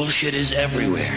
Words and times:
Bullshit 0.00 0.32
is 0.32 0.52
everywhere. 0.52 1.12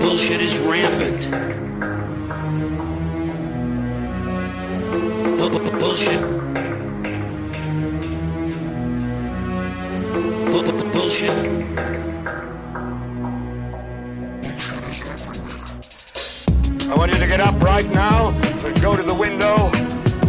Bullshit 0.00 0.40
is 0.40 0.58
rampant. 0.58 1.20
Bu- 5.38 5.50
bu- 5.50 5.78
Bullshit. 5.80 6.20
Bu- 10.50 10.62
bu- 10.62 10.92
Bullshit. 10.94 11.30
I 16.88 16.94
want 16.96 17.12
you 17.12 17.18
to 17.18 17.26
get 17.26 17.40
up 17.42 17.60
right 17.62 17.86
now 17.90 18.30
and 18.64 18.80
go 18.80 18.96
to 18.96 19.02
the 19.02 19.14
window, 19.14 19.66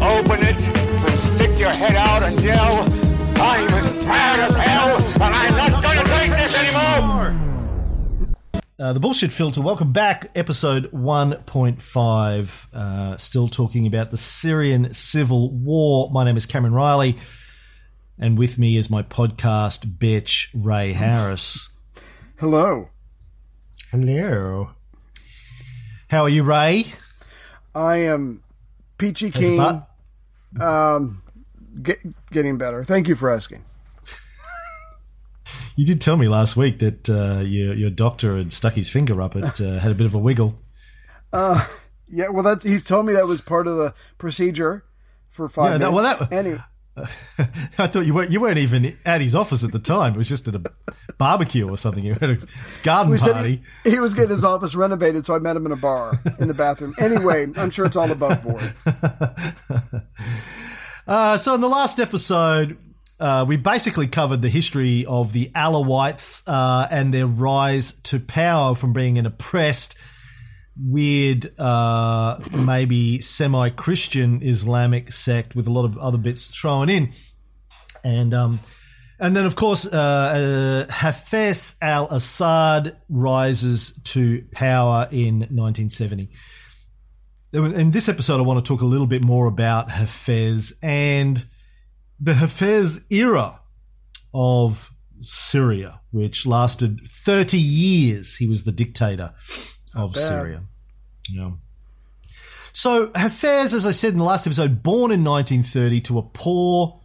open 0.03 0.43
it, 0.43 0.61
and 0.61 1.19
stick 1.19 1.57
your 1.57 1.71
head 1.71 1.95
out 1.95 2.21
and 2.21 2.37
yell, 2.41 2.83
I'm 3.41 3.69
as 3.75 3.88
mad 4.09 4.39
as 4.39 4.55
hell, 4.55 4.97
and 4.97 5.35
I'm 5.35 5.55
not 5.55 5.83
going 5.83 5.97
to 5.97 6.03
take 6.11 6.31
this 6.31 6.55
anymore! 6.55 7.35
Uh, 8.79 8.93
the 8.93 8.99
Bullshit 8.99 9.31
Filter, 9.31 9.61
welcome 9.61 9.91
back. 9.91 10.31
Episode 10.35 10.91
1.5. 10.91 12.73
Uh, 12.73 13.17
still 13.17 13.47
talking 13.47 13.85
about 13.85 14.09
the 14.09 14.17
Syrian 14.17 14.93
civil 14.93 15.51
war. 15.51 16.09
My 16.11 16.23
name 16.23 16.37
is 16.37 16.45
Cameron 16.45 16.73
Riley, 16.73 17.17
and 18.17 18.37
with 18.37 18.57
me 18.57 18.77
is 18.77 18.89
my 18.89 19.03
podcast 19.03 19.85
bitch, 19.97 20.47
Ray 20.55 20.93
Harris. 20.93 21.69
Hello. 22.37 22.89
Hello. 23.91 24.71
How 26.07 26.23
are 26.23 26.29
you, 26.29 26.43
Ray? 26.43 26.85
I 27.75 27.97
am 27.97 28.41
peachy 28.97 29.29
How's 29.29 29.41
keen. 29.41 29.83
Um, 30.59 31.21
get, 31.83 31.99
getting 32.31 32.57
better. 32.57 32.83
Thank 32.83 33.07
you 33.07 33.15
for 33.15 33.29
asking. 33.29 33.63
You 35.79 35.85
did 35.85 36.01
tell 36.01 36.17
me 36.17 36.27
last 36.27 36.57
week 36.57 36.79
that 36.79 37.09
uh, 37.09 37.39
your, 37.39 37.73
your 37.73 37.89
doctor 37.89 38.35
had 38.37 38.51
stuck 38.51 38.73
his 38.73 38.89
finger 38.89 39.21
up 39.21 39.37
it, 39.37 39.61
uh, 39.61 39.79
had 39.79 39.93
a 39.93 39.95
bit 39.95 40.05
of 40.05 40.13
a 40.13 40.17
wiggle. 40.17 40.59
Yeah, 41.31 42.27
well, 42.31 42.43
that's 42.43 42.65
he's 42.65 42.83
told 42.83 43.05
me 43.05 43.13
that 43.13 43.27
was 43.27 43.39
part 43.39 43.65
of 43.65 43.77
the 43.77 43.93
procedure 44.17 44.83
for 45.29 45.47
five 45.47 45.71
Yeah, 45.71 45.77
that- 45.77 45.91
minutes. 45.93 46.03
well, 46.03 46.27
that- 46.27 46.33
anyway, 46.33 46.59
I 47.77 47.87
thought 47.87 48.05
you 48.05 48.13
weren't, 48.13 48.29
you 48.29 48.41
weren't 48.41 48.57
even 48.57 48.93
at 49.05 49.21
his 49.21 49.35
office 49.35 49.63
at 49.63 49.71
the 49.71 49.79
time. 49.79 50.15
It 50.15 50.17
was 50.17 50.27
just 50.27 50.49
at 50.49 50.55
a 50.55 50.61
barbecue 51.17 51.69
or 51.69 51.77
something. 51.77 52.03
You 52.03 52.15
had 52.15 52.29
a 52.31 52.37
garden 52.83 53.13
we 53.13 53.17
party. 53.19 53.61
he, 53.85 53.91
he 53.91 53.99
was 53.99 54.13
getting 54.13 54.31
his 54.31 54.43
office 54.43 54.75
renovated, 54.75 55.25
so 55.25 55.33
I 55.33 55.39
met 55.39 55.55
him 55.55 55.65
in 55.65 55.71
a 55.71 55.77
bar 55.77 56.19
in 56.39 56.49
the 56.49 56.53
bathroom. 56.53 56.93
Anyway, 56.99 57.47
I'm 57.55 57.69
sure 57.69 57.85
it's 57.85 57.95
all 57.95 58.11
above 58.11 58.43
board. 58.43 58.73
Uh, 61.07 61.35
so 61.39 61.55
in 61.55 61.61
the 61.61 61.67
last 61.67 61.99
episode, 61.99 62.77
uh, 63.19 63.45
we 63.47 63.57
basically 63.57 64.07
covered 64.07 64.41
the 64.41 64.49
history 64.49 65.05
of 65.05 65.33
the 65.33 65.51
Alawites 65.55 66.43
uh, 66.47 66.87
and 66.89 67.13
their 67.13 67.27
rise 67.27 67.93
to 68.03 68.19
power 68.19 68.75
from 68.75 68.93
being 68.93 69.17
an 69.17 69.25
oppressed, 69.25 69.95
weird, 70.77 71.59
uh, 71.59 72.39
maybe 72.51 73.19
semi-Christian 73.19 74.41
Islamic 74.41 75.11
sect 75.11 75.55
with 75.55 75.67
a 75.67 75.71
lot 75.71 75.85
of 75.85 75.97
other 75.97 76.17
bits 76.17 76.47
thrown 76.47 76.87
in, 76.89 77.11
and 78.03 78.33
um, 78.33 78.59
and 79.19 79.35
then 79.35 79.45
of 79.45 79.57
course 79.57 79.85
uh, 79.85 80.85
uh, 80.87 80.91
Hafez 80.91 81.75
al-Assad 81.81 82.95
rises 83.09 83.99
to 84.05 84.45
power 84.51 85.09
in 85.11 85.39
1970. 85.39 86.29
In 87.51 87.91
this 87.91 88.07
episode, 88.07 88.39
I 88.39 88.43
want 88.43 88.63
to 88.63 88.67
talk 88.69 88.81
a 88.81 88.85
little 88.85 89.07
bit 89.07 89.25
more 89.25 89.47
about 89.47 89.89
Hafez 89.89 90.73
and 90.83 91.43
the 92.19 92.33
Hafez 92.33 93.03
era 93.09 93.59
of 94.33 94.91
Syria, 95.19 96.01
which 96.11 96.45
lasted 96.45 97.01
30 97.07 97.57
years. 97.57 98.35
He 98.35 98.47
was 98.47 98.63
the 98.63 98.71
dictator 98.71 99.33
of. 99.95 100.15
Syria. 100.15 100.61
Yeah. 101.31 101.51
So 102.73 103.07
Hafez, 103.07 103.73
as 103.73 103.85
I 103.85 103.91
said 103.91 104.13
in 104.13 104.19
the 104.19 104.23
last 104.23 104.47
episode, 104.47 104.83
born 104.83 105.11
in 105.11 105.23
1930 105.23 106.01
to 106.01 106.19
a 106.19 106.23
poor 106.23 107.01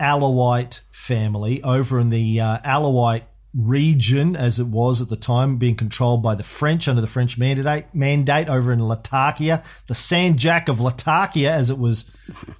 Alawite 0.00 0.80
family 0.90 1.62
over 1.62 1.98
in 1.98 2.10
the 2.10 2.40
uh, 2.40 2.58
Alawite 2.58 3.24
region, 3.54 4.36
as 4.36 4.60
it 4.60 4.66
was 4.66 5.00
at 5.00 5.08
the 5.08 5.16
time, 5.16 5.56
being 5.56 5.74
controlled 5.74 6.22
by 6.22 6.34
the 6.34 6.44
French 6.44 6.86
under 6.86 7.00
the 7.00 7.06
French 7.08 7.36
mandate, 7.38 7.86
mandate 7.92 8.48
over 8.48 8.72
in 8.72 8.86
Latakia, 8.86 9.62
the 9.86 9.94
Sanjak 9.94 10.68
of 10.68 10.80
Latakia, 10.80 11.52
as 11.52 11.70
it 11.70 11.78
was 11.78 12.10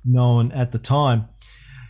known 0.04 0.50
at 0.52 0.72
the 0.72 0.78
time. 0.78 1.28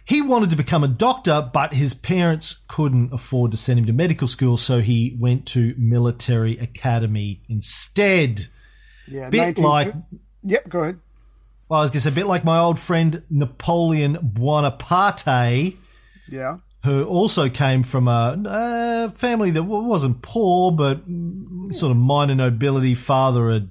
He 0.09 0.23
wanted 0.23 0.49
to 0.51 0.57
become 0.57 0.83
a 0.85 0.89
doctor, 0.89 1.51
but 1.53 1.75
his 1.75 1.93
parents 1.93 2.57
couldn't 2.67 3.13
afford 3.13 3.51
to 3.51 3.59
send 3.59 3.79
him 3.79 3.85
to 3.87 3.93
medical 3.93 4.27
school, 4.27 4.57
so 4.57 4.81
he 4.81 5.15
went 5.21 5.45
to 5.49 5.75
military 5.77 6.57
academy 6.59 7.43
instead. 7.47 8.49
Yeah, 9.07 9.29
Bit 9.29 9.59
19 9.59 9.65
like 9.65 9.95
Yep, 10.45 10.69
go 10.71 10.81
ahead. 10.81 10.99
well, 11.69 11.81
I 11.81 11.83
was 11.83 11.91
going 11.91 11.99
to 11.99 12.01
say, 12.01 12.09
a 12.09 12.13
bit 12.13 12.27
like 12.27 12.43
my 12.43 12.59
old 12.59 12.79
friend 12.79 13.23
Napoleon 13.29 14.17
Bonaparte, 14.23 15.75
Yeah. 16.31 16.57
who 16.85 17.05
also 17.05 17.51
came 17.51 17.83
from 17.83 18.09
a, 18.09 18.43
a 18.47 19.11
family 19.15 19.51
that 19.51 19.63
wasn't 19.65 20.23
poor, 20.23 20.73
but 20.73 21.03
sort 21.73 21.91
of 21.91 21.97
minor 21.99 22.35
nobility. 22.35 22.95
Father 22.95 23.51
had 23.51 23.69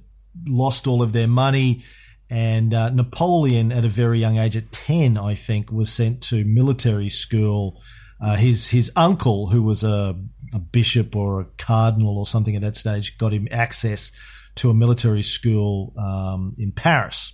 lost 0.47 0.85
all 0.87 1.01
of 1.01 1.13
their 1.13 1.27
money. 1.27 1.83
And 2.29 2.73
uh, 2.73 2.89
Napoleon, 2.89 3.71
at 3.71 3.85
a 3.85 3.89
very 3.89 4.19
young 4.19 4.38
age, 4.38 4.57
at 4.57 4.71
10, 4.71 5.17
I 5.17 5.33
think, 5.35 5.71
was 5.71 5.91
sent 5.91 6.21
to 6.23 6.43
military 6.43 7.09
school. 7.09 7.81
Uh, 8.19 8.35
his 8.35 8.67
his 8.67 8.91
uncle, 8.95 9.47
who 9.47 9.61
was 9.61 9.83
a, 9.83 10.15
a 10.53 10.59
bishop 10.59 11.16
or 11.16 11.41
a 11.41 11.45
cardinal 11.57 12.17
or 12.17 12.25
something 12.25 12.55
at 12.55 12.63
that 12.63 12.75
stage, 12.75 13.17
got 13.17 13.31
him 13.31 13.47
access 13.51 14.11
to 14.55 14.69
a 14.69 14.73
military 14.73 15.21
school 15.21 15.93
um, 15.97 16.55
in 16.57 16.71
Paris. 16.71 17.33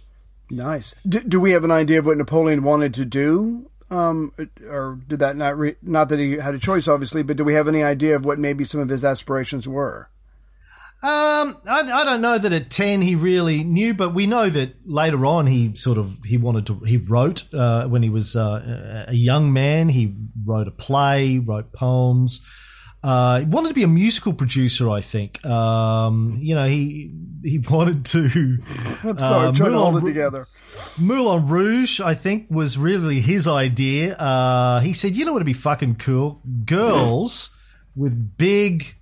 Nice. 0.50 0.94
Do, 1.08 1.22
do 1.22 1.40
we 1.40 1.52
have 1.52 1.64
an 1.64 1.72
idea 1.72 2.00
of 2.00 2.06
what 2.06 2.18
Napoleon 2.18 2.64
wanted 2.64 2.94
to 2.96 3.06
do? 3.06 3.70
Um, 3.90 4.34
or 4.68 5.00
did 5.08 5.20
that 5.20 5.36
not 5.36 5.58
re- 5.58 5.76
not 5.82 6.10
that 6.10 6.20
he 6.20 6.34
had 6.34 6.56
a 6.56 6.60
choice, 6.60 6.88
obviously, 6.88 7.24
but 7.24 7.38
do 7.38 7.44
we 7.44 7.54
have 7.54 7.68
any 7.68 7.84
idea 7.84 8.16
of 8.16 8.26
what 8.26 8.40
maybe 8.40 8.64
some 8.64 8.82
of 8.82 8.90
his 8.90 9.06
aspirations 9.06 9.68
were? 9.68 10.10
Um, 11.04 11.58
I, 11.68 11.82
I 11.82 12.06
don't 12.06 12.22
know 12.22 12.38
that 12.38 12.54
at 12.54 12.70
ten 12.70 13.02
he 13.02 13.16
really 13.16 13.66
knew, 13.66 13.94
but 13.94 14.14
we 14.14 14.26
know 14.26 14.50
that 14.50 14.76
later 14.86 15.26
on 15.26 15.48
he 15.48 15.76
sort 15.76 15.98
of 15.98 16.24
he 16.24 16.38
wanted 16.38 16.66
to 16.68 16.80
he 16.80 16.96
wrote 16.96 17.54
uh, 17.54 17.88
when 17.88 18.04
he 18.04 18.10
was 18.10 18.38
uh, 18.38 19.04
a 19.10 19.14
young 19.14 19.52
man. 19.52 19.90
He 19.90 20.16
wrote 20.46 20.70
a 20.70 20.72
play, 20.72 21.40
wrote 21.40 21.74
poems. 21.74 22.40
Uh, 23.04 23.40
he 23.40 23.46
wanted 23.46 23.68
to 23.68 23.74
be 23.74 23.84
a 23.84 23.88
musical 23.88 24.32
producer. 24.32 24.90
I 24.90 25.02
think. 25.02 25.46
Um, 25.46 26.38
you 26.40 26.56
know, 26.56 26.68
he 26.68 27.14
he 27.44 27.60
wanted 27.70 28.06
to. 28.06 28.60
I'm 29.04 29.20
sorry, 29.20 29.48
uh, 29.48 29.52
trying 29.52 29.72
to 29.72 29.78
hold 29.78 29.96
Moulin 29.96 30.08
it 30.08 30.14
together. 30.14 30.48
Moulin 30.98 31.48
Rouge, 31.48 32.00
I 32.00 32.14
think, 32.14 32.48
was 32.50 32.78
really 32.78 33.20
his 33.20 33.46
idea. 33.46 34.16
Uh, 34.16 34.80
he 34.80 34.94
said, 34.94 35.18
"You 35.18 35.26
know 35.26 35.34
what 35.34 35.40
would 35.40 35.46
be 35.48 35.52
fucking 35.52 35.96
cool? 35.96 36.42
Girls 36.64 37.50
with 37.94 38.38
big 38.38 38.96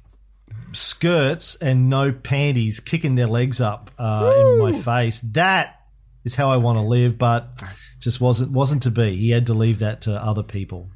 skirts 0.73 1.55
and 1.55 1.89
no 1.89 2.11
panties, 2.11 2.79
kicking 2.79 3.15
their 3.15 3.27
legs 3.27 3.61
up 3.61 3.91
uh, 3.97 4.33
in 4.37 4.59
my 4.59 4.73
face. 4.73 5.19
That 5.19 5.79
is 6.23 6.35
how 6.35 6.49
I 6.49 6.57
want 6.57 6.77
to 6.77 6.83
live." 6.83 7.17
But 7.17 7.61
just 7.99 8.19
wasn't 8.19 8.51
wasn't 8.51 8.83
to 8.83 8.91
be. 8.91 9.15
He 9.15 9.31
had 9.31 9.47
to 9.47 9.53
leave 9.53 9.79
that 9.79 10.01
to 10.01 10.13
other 10.13 10.43
people. 10.43 10.89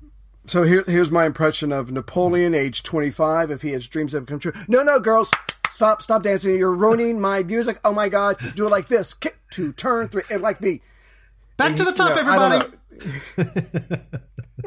So 0.48 0.64
here, 0.64 0.84
here's 0.86 1.10
my 1.10 1.26
impression 1.26 1.72
of 1.72 1.92
Napoleon, 1.92 2.54
age 2.54 2.84
25, 2.84 3.50
if 3.50 3.64
he 3.64 3.72
has 3.72 3.88
dreams 3.88 4.12
that 4.12 4.28
come 4.28 4.38
true. 4.38 4.54
No, 4.68 4.84
no, 4.84 5.00
girls, 5.00 5.32
stop, 5.72 6.04
stop 6.04 6.22
dancing. 6.22 6.56
You're 6.56 6.72
ruining 6.72 7.20
my 7.20 7.42
music. 7.42 7.80
Oh 7.84 7.94
my 7.94 8.10
God, 8.10 8.38
do 8.56 8.68
it 8.68 8.70
like 8.70 8.88
this: 8.88 9.14
kick, 9.14 9.38
two, 9.50 9.74
turn, 9.74 10.08
three, 10.08 10.24
and 10.30 10.42
like 10.42 10.62
me. 10.62 10.82
Back 11.58 11.76
to 11.78 11.84
the 11.84 11.94
top, 11.94 12.16
Yeah, 12.16 12.30
I 12.30 12.38
don't 12.38 12.76
everybody. 12.98 14.02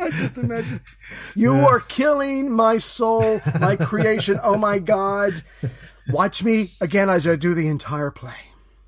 I 0.08 0.20
just 0.20 0.38
imagine 0.38 0.80
you 1.34 1.52
are 1.54 1.80
killing 1.80 2.50
my 2.50 2.78
soul, 2.78 3.40
my 3.60 3.76
creation. 3.90 4.38
Oh 4.42 4.56
my 4.56 4.78
God! 4.78 5.32
Watch 6.08 6.42
me 6.42 6.70
again 6.80 7.10
as 7.10 7.26
I 7.26 7.36
do 7.36 7.54
the 7.54 7.68
entire 7.68 8.10
play. 8.10 8.34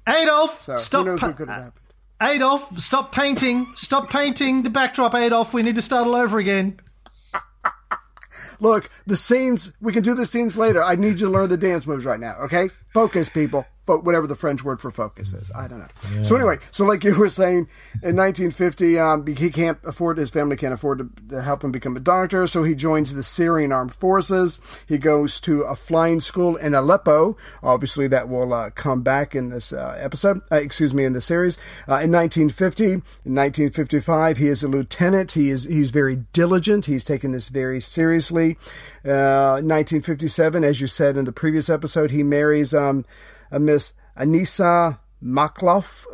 Adolf, 0.09 0.61
So 0.61 0.77
stop. 0.77 1.07
pa- 1.19 1.27
what 1.29 1.37
could 1.37 1.49
have 1.49 1.57
happened? 1.65 1.73
Uh, 2.21 2.29
Adolf, 2.35 2.79
stop 2.79 3.13
painting. 3.15 3.67
Stop 3.75 4.11
painting 4.11 4.63
the 4.63 4.71
backdrop, 4.71 5.15
Adolf. 5.15 5.55
We 5.55 5.63
need 5.63 5.77
to 5.77 5.83
start 5.83 6.07
all 6.07 6.15
over 6.17 6.39
again. 6.39 6.81
Look, 8.61 8.91
the 9.07 9.17
scenes. 9.17 9.73
We 9.81 9.93
can 9.93 10.03
do 10.03 10.15
the 10.15 10.27
scenes 10.27 10.57
later. 10.59 10.83
I 10.83 10.95
need 10.97 11.21
you 11.21 11.27
to 11.27 11.31
learn 11.31 11.49
the 11.49 11.57
dance 11.57 11.87
moves 11.87 12.05
right 12.05 12.21
now. 12.21 12.37
Okay, 12.45 12.69
focus, 12.93 13.29
people. 13.29 13.67
Fo- 13.91 14.01
whatever 14.01 14.27
the 14.27 14.37
French 14.37 14.63
word 14.63 14.81
for 14.81 14.91
focus 14.91 15.33
is. 15.33 15.51
I 15.55 15.69
don't 15.69 15.81
know. 15.81 16.23
So 16.23 16.37
anyway, 16.37 16.59
so 16.71 16.85
like 16.85 17.03
you 17.05 17.15
were 17.15 17.29
saying, 17.29 17.69
in 18.03 18.17
1950, 18.17 18.99
um, 18.99 19.27
he 19.27 19.51
can't 19.51 19.79
afford 19.85 20.19
his 20.19 20.31
family 20.31 20.57
can't 20.57 20.75
afford 20.75 20.99
to, 20.99 21.29
to 21.29 21.43
help 21.43 21.65
him 21.65 21.73
become 21.73 21.97
a 21.97 22.01
doctor, 22.01 22.47
so 22.47 22.63
he 22.63 22.75
joins 22.75 23.15
the 23.15 23.23
Syrian 23.23 23.73
armed 23.73 23.95
forces. 23.95 24.61
He 24.87 24.99
goes 24.99 25.41
to 25.43 25.63
a 25.63 25.75
flying 25.75 26.21
school 26.21 26.57
in 26.57 26.75
Aleppo. 26.75 27.37
Obviously, 27.63 28.07
that 28.09 28.29
will 28.29 28.53
uh, 28.53 28.71
come 28.71 29.03
back 29.03 29.35
in 29.35 29.51
this 29.51 29.73
uh, 29.73 29.97
episode. 29.99 30.41
Uh, 30.53 30.57
excuse 30.57 30.95
me, 30.95 31.05
in 31.05 31.13
the 31.13 31.21
series. 31.21 31.57
Uh, 31.89 32.01
in 32.01 32.13
1950, 32.13 32.85
in 32.85 32.91
1955, 32.93 34.37
he 34.37 34.47
is 34.47 34.63
a 34.63 34.69
lieutenant. 34.69 35.33
He 35.33 35.51
is 35.51 35.65
he's 35.65 35.91
very 35.91 36.17
diligent. 36.33 36.87
He's 36.87 37.05
taken 37.05 37.33
this 37.33 37.49
very 37.49 37.81
seriously. 37.81 38.57
Uh, 39.05 39.61
1957, 39.63 40.63
as 40.63 40.81
you 40.81 40.87
said 40.87 41.17
in 41.17 41.25
the 41.25 41.33
previous 41.33 41.69
episode, 41.69 42.11
he 42.11 42.23
marries 42.23 42.75
um, 42.75 43.05
a 43.51 43.59
Miss 43.59 43.93
Anissa 44.17 44.99
Makhlouf. 45.23 46.07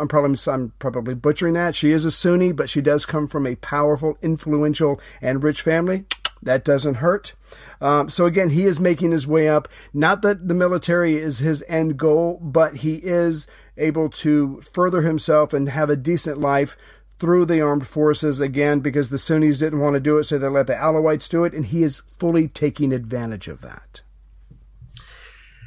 I'm 0.00 0.08
probably 0.08 0.52
I'm 0.52 0.72
probably 0.78 1.14
butchering 1.14 1.54
that. 1.54 1.74
She 1.74 1.90
is 1.90 2.04
a 2.04 2.10
Sunni, 2.10 2.52
but 2.52 2.70
she 2.70 2.80
does 2.80 3.06
come 3.06 3.28
from 3.28 3.46
a 3.46 3.56
powerful, 3.56 4.16
influential, 4.22 5.00
and 5.20 5.42
rich 5.42 5.62
family. 5.62 6.06
That 6.42 6.64
doesn't 6.64 6.96
hurt. 6.96 7.34
Um, 7.82 8.08
so 8.08 8.24
again, 8.24 8.50
he 8.50 8.64
is 8.64 8.80
making 8.80 9.10
his 9.10 9.26
way 9.26 9.48
up. 9.48 9.68
Not 9.92 10.22
that 10.22 10.48
the 10.48 10.54
military 10.54 11.16
is 11.16 11.38
his 11.38 11.62
end 11.68 11.98
goal, 11.98 12.38
but 12.42 12.76
he 12.76 12.94
is 12.96 13.46
able 13.76 14.08
to 14.08 14.60
further 14.62 15.02
himself 15.02 15.52
and 15.52 15.68
have 15.68 15.90
a 15.90 15.96
decent 15.96 16.38
life 16.38 16.76
through 17.18 17.44
the 17.44 17.60
armed 17.60 17.86
forces 17.86 18.40
again 18.40 18.80
because 18.80 19.10
the 19.10 19.18
Sunnis 19.18 19.58
didn't 19.58 19.80
want 19.80 19.94
to 19.94 20.00
do 20.00 20.16
it, 20.16 20.24
so 20.24 20.38
they 20.38 20.48
let 20.48 20.66
the 20.66 20.74
Alawites 20.74 21.28
do 21.28 21.44
it, 21.44 21.52
and 21.52 21.66
he 21.66 21.82
is 21.82 22.02
fully 22.18 22.48
taking 22.48 22.92
advantage 22.92 23.46
of 23.46 23.60
that. 23.60 24.00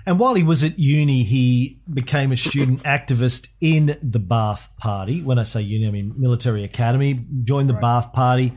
And 0.05 0.19
while 0.19 0.33
he 0.33 0.43
was 0.43 0.63
at 0.63 0.77
uni, 0.77 1.23
he 1.23 1.81
became 1.91 2.31
a 2.31 2.37
student 2.37 2.83
activist 2.83 3.47
in 3.61 3.97
the 4.01 4.19
Ba'ath 4.19 4.67
Party. 4.77 5.21
When 5.21 5.39
I 5.39 5.43
say 5.43 5.61
uni, 5.61 5.87
I 5.87 5.91
mean 5.91 6.13
military 6.17 6.63
academy. 6.63 7.25
Joined 7.43 7.69
the 7.69 7.73
Ba'ath 7.73 8.11
Party. 8.11 8.53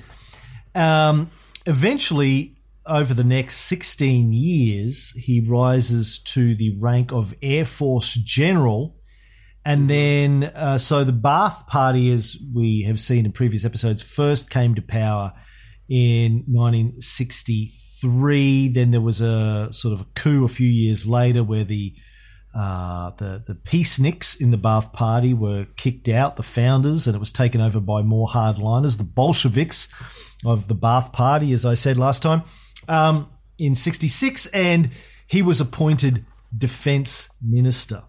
Um, 0.74 1.30
eventually, 1.64 2.56
over 2.84 3.14
the 3.14 3.24
next 3.24 3.58
16 3.58 4.32
years, 4.32 5.10
he 5.12 5.40
rises 5.40 6.18
to 6.20 6.54
the 6.54 6.76
rank 6.78 7.12
of 7.12 7.32
Air 7.42 7.64
Force 7.64 8.14
General. 8.14 8.96
And 9.64 9.90
then, 9.90 10.44
uh, 10.44 10.78
so 10.78 11.04
the 11.04 11.12
Ba'ath 11.12 11.66
Party, 11.66 12.12
as 12.12 12.36
we 12.54 12.82
have 12.82 12.98
seen 12.98 13.24
in 13.24 13.32
previous 13.32 13.64
episodes, 13.64 14.02
first 14.02 14.50
came 14.50 14.74
to 14.74 14.82
power 14.82 15.32
in 15.88 16.44
1963. 16.46 17.85
Then 18.02 18.90
there 18.90 19.00
was 19.00 19.20
a 19.20 19.72
sort 19.72 19.92
of 19.92 20.00
a 20.02 20.06
coup 20.14 20.44
a 20.44 20.48
few 20.48 20.68
years 20.68 21.06
later 21.06 21.42
where 21.42 21.64
the 21.64 21.94
uh, 22.54 23.10
the 23.10 23.42
the 23.46 23.54
peaceniks 23.54 24.40
in 24.40 24.50
the 24.50 24.56
Ba'ath 24.56 24.92
Party 24.92 25.34
were 25.34 25.66
kicked 25.76 26.08
out, 26.08 26.36
the 26.36 26.42
founders, 26.42 27.06
and 27.06 27.14
it 27.14 27.18
was 27.18 27.32
taken 27.32 27.60
over 27.60 27.80
by 27.80 28.02
more 28.02 28.26
hardliners, 28.26 28.96
the 28.96 29.04
Bolsheviks 29.04 29.88
of 30.44 30.66
the 30.66 30.74
Ba'ath 30.74 31.12
Party, 31.12 31.52
as 31.52 31.66
I 31.66 31.74
said 31.74 31.98
last 31.98 32.22
time, 32.22 32.42
um, 32.88 33.30
in 33.58 33.74
'66, 33.74 34.46
and 34.48 34.90
he 35.26 35.42
was 35.42 35.60
appointed 35.60 36.24
defense 36.56 37.28
minister. 37.42 38.02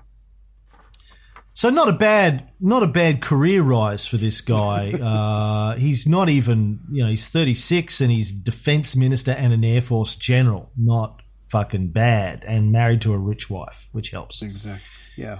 So 1.58 1.72
not 1.72 1.90
a 1.90 1.94
bad, 1.94 2.52
not 2.60 2.84
a 2.84 2.88
bad 2.88 3.20
career 3.20 3.64
rise 3.64 4.06
for 4.06 4.18
this 4.18 4.42
guy. 4.42 4.94
Uh, 5.08 5.76
he's 5.76 6.08
not 6.08 6.30
even, 6.30 6.80
you 6.92 7.02
know, 7.04 7.10
he's 7.10 7.28
36 7.28 8.02
and 8.02 8.12
he's 8.12 8.32
defense 8.32 8.96
minister 8.96 9.32
and 9.32 9.54
an 9.54 9.64
air 9.64 9.82
force 9.82 10.16
general. 10.16 10.70
Not 10.78 11.24
fucking 11.50 11.88
bad, 11.90 12.44
and 12.46 12.72
married 12.72 13.02
to 13.02 13.14
a 13.14 13.18
rich 13.18 13.50
wife, 13.50 13.90
which 13.92 14.12
helps. 14.12 14.44
Exactly. 14.44 14.84
Yeah. 15.16 15.40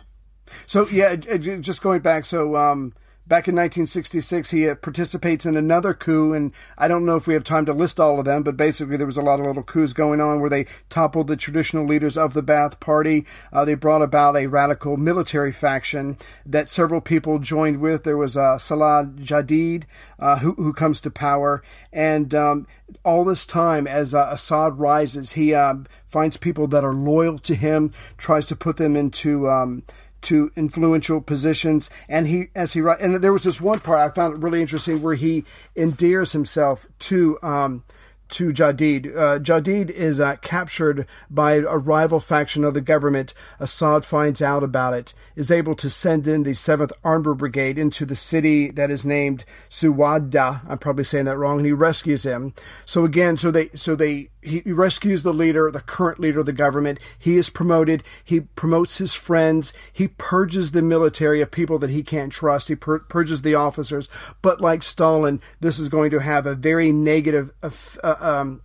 So 0.66 0.88
yeah, 0.88 1.16
just 1.18 1.84
going 1.84 2.02
back. 2.02 2.26
So 2.26 2.56
um, 2.56 2.94
back 3.28 3.48
in 3.48 3.56
1966, 3.56 4.52
he 4.52 4.70
uh, 4.70 4.76
participates 4.76 5.46
in 5.46 5.58
another 5.58 5.94
coup, 5.94 6.34
and 6.34 6.54
I 6.78 6.88
don't 6.88 7.06
know 7.06 7.18
if 7.18 7.28
we 7.28 7.34
have 7.34 7.44
time 7.44 7.66
to 7.66 7.74
list 7.74 8.00
all 8.00 8.20
of 8.20 8.26
them, 8.26 8.44
but 8.44 8.56
basically 8.56 8.96
there 8.96 9.06
was 9.06 9.18
a 9.18 9.22
lot 9.22 9.40
of 9.40 9.46
little 9.46 9.64
coups 9.64 9.94
going 9.94 10.22
on 10.22 10.40
where 10.40 10.50
they 10.50 10.66
toppled 10.90 11.28
the 11.28 11.36
traditional 11.36 11.86
leaders 11.86 12.18
of 12.18 12.34
the 12.34 12.44
Ba'ath 12.44 12.80
Party. 12.80 13.26
Uh, 13.52 13.66
they 13.66 13.76
brought 13.76 14.02
about 14.02 14.38
a 14.38 14.48
radical 14.48 14.96
military 14.96 15.52
faction 15.52 16.18
that 16.46 16.70
several 16.70 17.02
people 17.02 17.40
joined 17.40 17.82
with. 17.82 18.04
There 18.04 18.18
was 18.18 18.38
uh, 18.38 18.58
Salah 18.58 19.10
Jadid, 19.18 19.84
uh, 20.20 20.40
who 20.40 20.54
who 20.54 20.74
comes 20.74 21.02
to 21.02 21.12
power, 21.12 21.62
and 21.92 22.34
um, 22.34 22.68
all 23.04 23.26
this 23.26 23.46
time 23.46 23.88
as 23.88 24.16
uh, 24.16 24.30
Assad 24.32 24.80
rises, 24.80 25.34
he 25.34 25.54
uh, 25.54 25.76
finds 26.06 26.38
people 26.38 26.68
that 26.68 26.84
are 26.84 26.94
loyal 26.94 27.38
to 27.40 27.56
him, 27.56 27.92
tries 28.18 28.46
to 28.46 28.56
put 28.56 28.78
them 28.78 28.96
into 28.96 29.50
um, 29.50 29.84
to 30.22 30.52
influential 30.56 31.22
positions, 31.22 31.90
and 32.08 32.28
he 32.28 32.48
as 32.56 32.74
he 32.74 32.82
wri- 32.82 33.02
and 33.02 33.16
there 33.16 33.34
was 33.34 33.44
this 33.44 33.62
one 33.62 33.80
part 33.80 34.00
I 34.00 34.14
found 34.14 34.42
really 34.44 34.62
interesting 34.62 35.02
where 35.02 35.16
he 35.16 35.46
endears 35.76 36.32
himself 36.32 36.88
to. 37.00 37.38
Um, 37.42 37.84
to 38.30 38.50
Jadid. 38.50 39.16
Uh, 39.16 39.40
Jadid 39.40 39.90
is 39.90 40.20
uh, 40.20 40.36
captured 40.38 41.06
by 41.30 41.54
a 41.54 41.78
rival 41.78 42.20
faction 42.20 42.64
of 42.64 42.74
the 42.74 42.82
government. 42.82 43.34
Assad 43.60 44.06
finds 44.06 44.42
out 44.42 44.64
about 44.64 44.94
it, 44.94 45.14
is 45.36 45.52
able 45.52 45.76
to 45.76 45.90
send 45.90 46.28
in 46.28 46.44
the 46.44 46.52
7th 46.52 46.92
Armored 47.04 47.38
Brigade 47.38 47.78
into 47.78 48.06
the 48.06 48.16
city 48.16 48.70
that 48.72 48.92
is 48.92 49.06
named 49.06 49.46
Suwadda. 49.70 50.62
I'm 50.68 50.78
probably 50.78 51.04
saying 51.04 51.26
that 51.26 51.38
wrong, 51.38 51.58
and 51.58 51.66
he 51.66 51.72
rescues 51.72 52.24
him. 52.24 52.54
So 52.86 53.06
again, 53.06 53.38
so 53.38 53.52
they, 53.52 53.70
so 53.70 53.96
they, 53.96 54.30
he, 54.42 54.60
he 54.60 54.72
rescues 54.72 55.24
the 55.24 55.34
leader, 55.34 55.70
the 55.72 55.82
current 55.82 56.20
leader 56.20 56.40
of 56.40 56.46
the 56.46 56.54
government. 56.54 57.00
He 57.18 57.38
is 57.38 57.50
promoted. 57.50 58.04
He 58.24 58.42
promotes 58.42 58.98
his 58.98 59.14
friends. 59.14 59.74
He 59.92 60.08
purges 60.08 60.72
the 60.72 60.82
military 60.82 61.42
of 61.42 61.52
people 61.52 61.80
that 61.80 61.90
he 61.90 62.04
can't 62.04 62.32
trust. 62.32 62.68
He 62.68 62.76
pur- 62.76 63.00
purges 63.00 63.42
the 63.42 63.56
officers. 63.56 64.10
But 64.42 64.62
like 64.62 64.84
Stalin, 64.84 65.42
this 65.60 65.80
is 65.80 65.90
going 65.90 66.12
to 66.12 66.20
have 66.20 66.46
a 66.46 66.56
very 66.56 66.92
negative 66.92 67.52
uh, 67.62 67.70
um, 68.20 68.62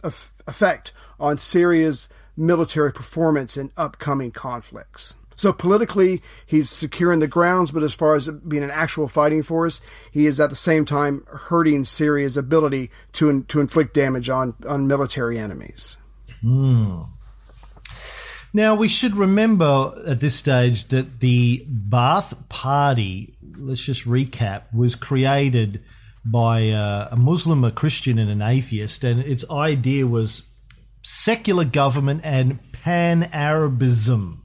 effect 0.47 0.93
on 1.19 1.39
Syria's 1.39 2.09
military 2.37 2.93
performance 2.93 3.57
in 3.57 3.71
upcoming 3.77 4.31
conflicts. 4.31 5.15
So 5.37 5.53
politically, 5.53 6.23
he's 6.47 6.71
securing 6.71 7.21
the 7.21 7.27
grounds, 7.27 7.73
but 7.73 7.83
as 7.83 7.95
far 7.95 8.15
as 8.15 8.29
being 8.29 8.63
an 8.63 8.71
actual 8.71 9.09
fighting 9.09 9.43
force, 9.43 9.81
he 10.11 10.27
is 10.27 10.39
at 10.39 10.51
the 10.51 10.57
same 10.57 10.85
time 10.85 11.25
hurting 11.27 11.85
Syria's 11.85 12.37
ability 12.37 12.91
to 13.15 13.43
to 13.45 13.61
inflict 13.61 13.95
damage 13.95 14.29
on 14.29 14.55
on 14.67 14.87
military 14.87 15.39
enemies. 15.39 15.97
Now, 18.55 18.75
we 18.75 18.89
should 18.89 19.17
remember 19.17 19.95
at 20.07 20.21
this 20.21 20.35
stage 20.35 20.89
that 20.89 21.21
the 21.21 21.65
Ba'ath 21.69 22.49
Party, 22.51 23.35
let's 23.57 23.83
just 23.83 24.07
recap, 24.07 24.65
was 24.75 24.95
created 24.95 25.83
by 26.25 26.71
uh, 26.71 27.09
a 27.11 27.17
Muslim, 27.17 27.65
a 27.65 27.71
Christian, 27.71 28.19
and 28.19 28.31
an 28.31 28.43
atheist. 28.43 29.05
And 29.05 29.21
its 29.21 29.49
idea 29.51 30.07
was 30.07 30.43
secular 31.03 31.65
government 31.65 32.21
and 32.25 32.61
pan 32.73 33.29
Arabism. 33.33 34.43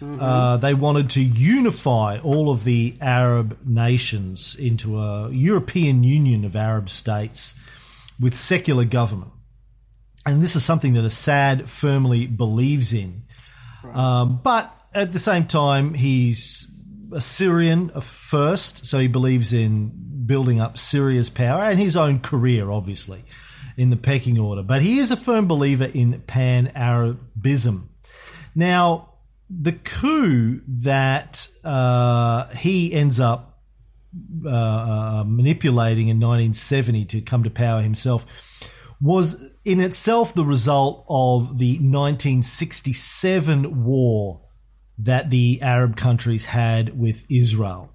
Uh, 0.00 0.56
they 0.58 0.74
wanted 0.74 1.10
to 1.10 1.20
unify 1.20 2.20
all 2.22 2.52
of 2.52 2.62
the 2.62 2.96
Arab 3.00 3.58
nations 3.64 4.54
into 4.54 4.96
a 4.96 5.28
European 5.32 6.04
Union 6.04 6.44
of 6.44 6.54
Arab 6.54 6.88
states 6.88 7.56
with 8.20 8.36
secular 8.36 8.84
government. 8.84 9.32
And 10.24 10.40
this 10.40 10.54
is 10.54 10.64
something 10.64 10.92
that 10.92 11.04
Assad 11.04 11.68
firmly 11.68 12.26
believes 12.26 12.92
in. 12.92 13.24
Um, 13.92 14.40
but 14.42 14.72
at 14.94 15.12
the 15.12 15.18
same 15.18 15.46
time, 15.46 15.94
he's 15.94 16.68
a 17.12 17.20
Syrian 17.20 17.88
first, 18.00 18.86
so 18.86 18.98
he 18.98 19.08
believes 19.08 19.52
in 19.52 19.92
building 20.28 20.60
up 20.60 20.78
Syria's 20.78 21.30
power 21.30 21.64
and 21.64 21.80
his 21.80 21.96
own 21.96 22.20
career, 22.20 22.70
obviously, 22.70 23.24
in 23.76 23.90
the 23.90 23.96
pecking 23.96 24.38
order. 24.38 24.62
But 24.62 24.82
he 24.82 24.98
is 24.98 25.10
a 25.10 25.16
firm 25.16 25.48
believer 25.48 25.88
in 25.92 26.20
pan 26.20 26.70
Arabism. 26.76 27.90
Now, 28.54 29.14
the 29.50 29.72
coup 29.72 30.60
that 30.68 31.48
uh, 31.64 32.48
he 32.50 32.92
ends 32.92 33.18
up 33.18 33.48
uh, 34.44 34.50
uh, 34.50 35.24
manipulating 35.26 36.08
in 36.08 36.18
1970 36.18 37.04
to 37.06 37.20
come 37.20 37.44
to 37.44 37.50
power 37.50 37.82
himself 37.82 38.26
was 39.00 39.52
in 39.64 39.80
itself 39.80 40.34
the 40.34 40.44
result 40.44 41.04
of 41.08 41.58
the 41.58 41.74
1967 41.74 43.84
war 43.84 44.42
that 44.98 45.30
the 45.30 45.62
Arab 45.62 45.96
countries 45.96 46.46
had 46.46 46.98
with 46.98 47.24
Israel. 47.30 47.92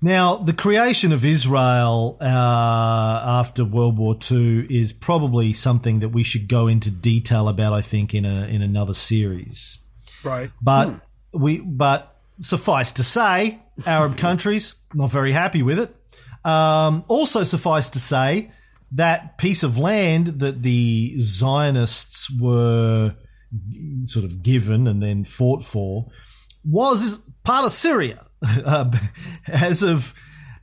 Now, 0.00 0.36
the 0.36 0.52
creation 0.52 1.12
of 1.12 1.24
Israel 1.24 2.16
uh, 2.20 2.24
after 2.24 3.64
World 3.64 3.98
War 3.98 4.16
II 4.30 4.66
is 4.70 4.92
probably 4.92 5.52
something 5.52 6.00
that 6.00 6.10
we 6.10 6.22
should 6.22 6.48
go 6.48 6.68
into 6.68 6.90
detail 6.90 7.48
about. 7.48 7.72
I 7.72 7.80
think 7.80 8.14
in 8.14 8.24
a 8.24 8.46
in 8.46 8.62
another 8.62 8.94
series. 8.94 9.78
Right. 10.22 10.50
But 10.62 11.00
we, 11.34 11.60
but 11.60 12.16
suffice 12.40 12.92
to 12.92 13.04
say, 13.04 13.60
Arab 13.86 14.16
countries 14.18 14.74
not 14.94 15.10
very 15.10 15.32
happy 15.32 15.62
with 15.62 15.78
it. 15.78 15.94
Um, 16.44 17.04
also, 17.08 17.42
suffice 17.44 17.88
to 17.90 18.00
say 18.00 18.52
that 18.92 19.36
piece 19.36 19.62
of 19.62 19.76
land 19.76 20.26
that 20.40 20.62
the 20.62 21.18
Zionists 21.18 22.30
were 22.30 23.14
sort 24.04 24.24
of 24.24 24.42
given 24.42 24.86
and 24.86 25.02
then 25.02 25.24
fought 25.24 25.62
for, 25.62 26.06
was 26.64 27.18
part 27.44 27.66
of 27.66 27.72
Syria. 27.72 28.24
Uh, 28.64 28.90
as 29.48 29.82
of 29.82 30.14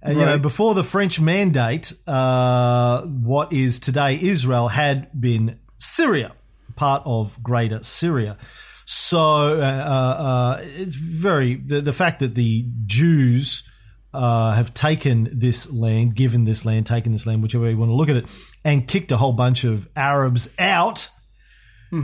uh, 0.05 0.11
you 0.11 0.17
know, 0.17 0.37
before 0.37 0.75
the 0.75 0.83
French 0.83 1.19
mandate, 1.19 1.93
uh, 2.07 3.01
what 3.01 3.51
is 3.51 3.79
today 3.79 4.19
Israel 4.21 4.67
had 4.67 5.09
been 5.19 5.59
Syria, 5.77 6.33
part 6.75 7.03
of 7.05 7.41
Greater 7.41 7.83
Syria. 7.83 8.37
So 8.85 9.59
uh, 9.59 9.61
uh, 9.61 10.61
it's 10.61 10.95
very 10.95 11.55
the, 11.55 11.81
the 11.81 11.93
fact 11.93 12.19
that 12.19 12.35
the 12.35 12.65
Jews 12.85 13.67
uh, 14.13 14.53
have 14.53 14.73
taken 14.73 15.27
this 15.31 15.71
land, 15.71 16.15
given 16.15 16.45
this 16.45 16.65
land, 16.65 16.85
taken 16.85 17.11
this 17.11 17.25
land, 17.25 17.41
whichever 17.41 17.63
way 17.63 17.71
you 17.71 17.77
want 17.77 17.89
to 17.89 17.95
look 17.95 18.09
at 18.09 18.17
it, 18.17 18.25
and 18.63 18.87
kicked 18.87 19.11
a 19.11 19.17
whole 19.17 19.33
bunch 19.33 19.63
of 19.63 19.89
Arabs 19.95 20.53
out 20.59 21.09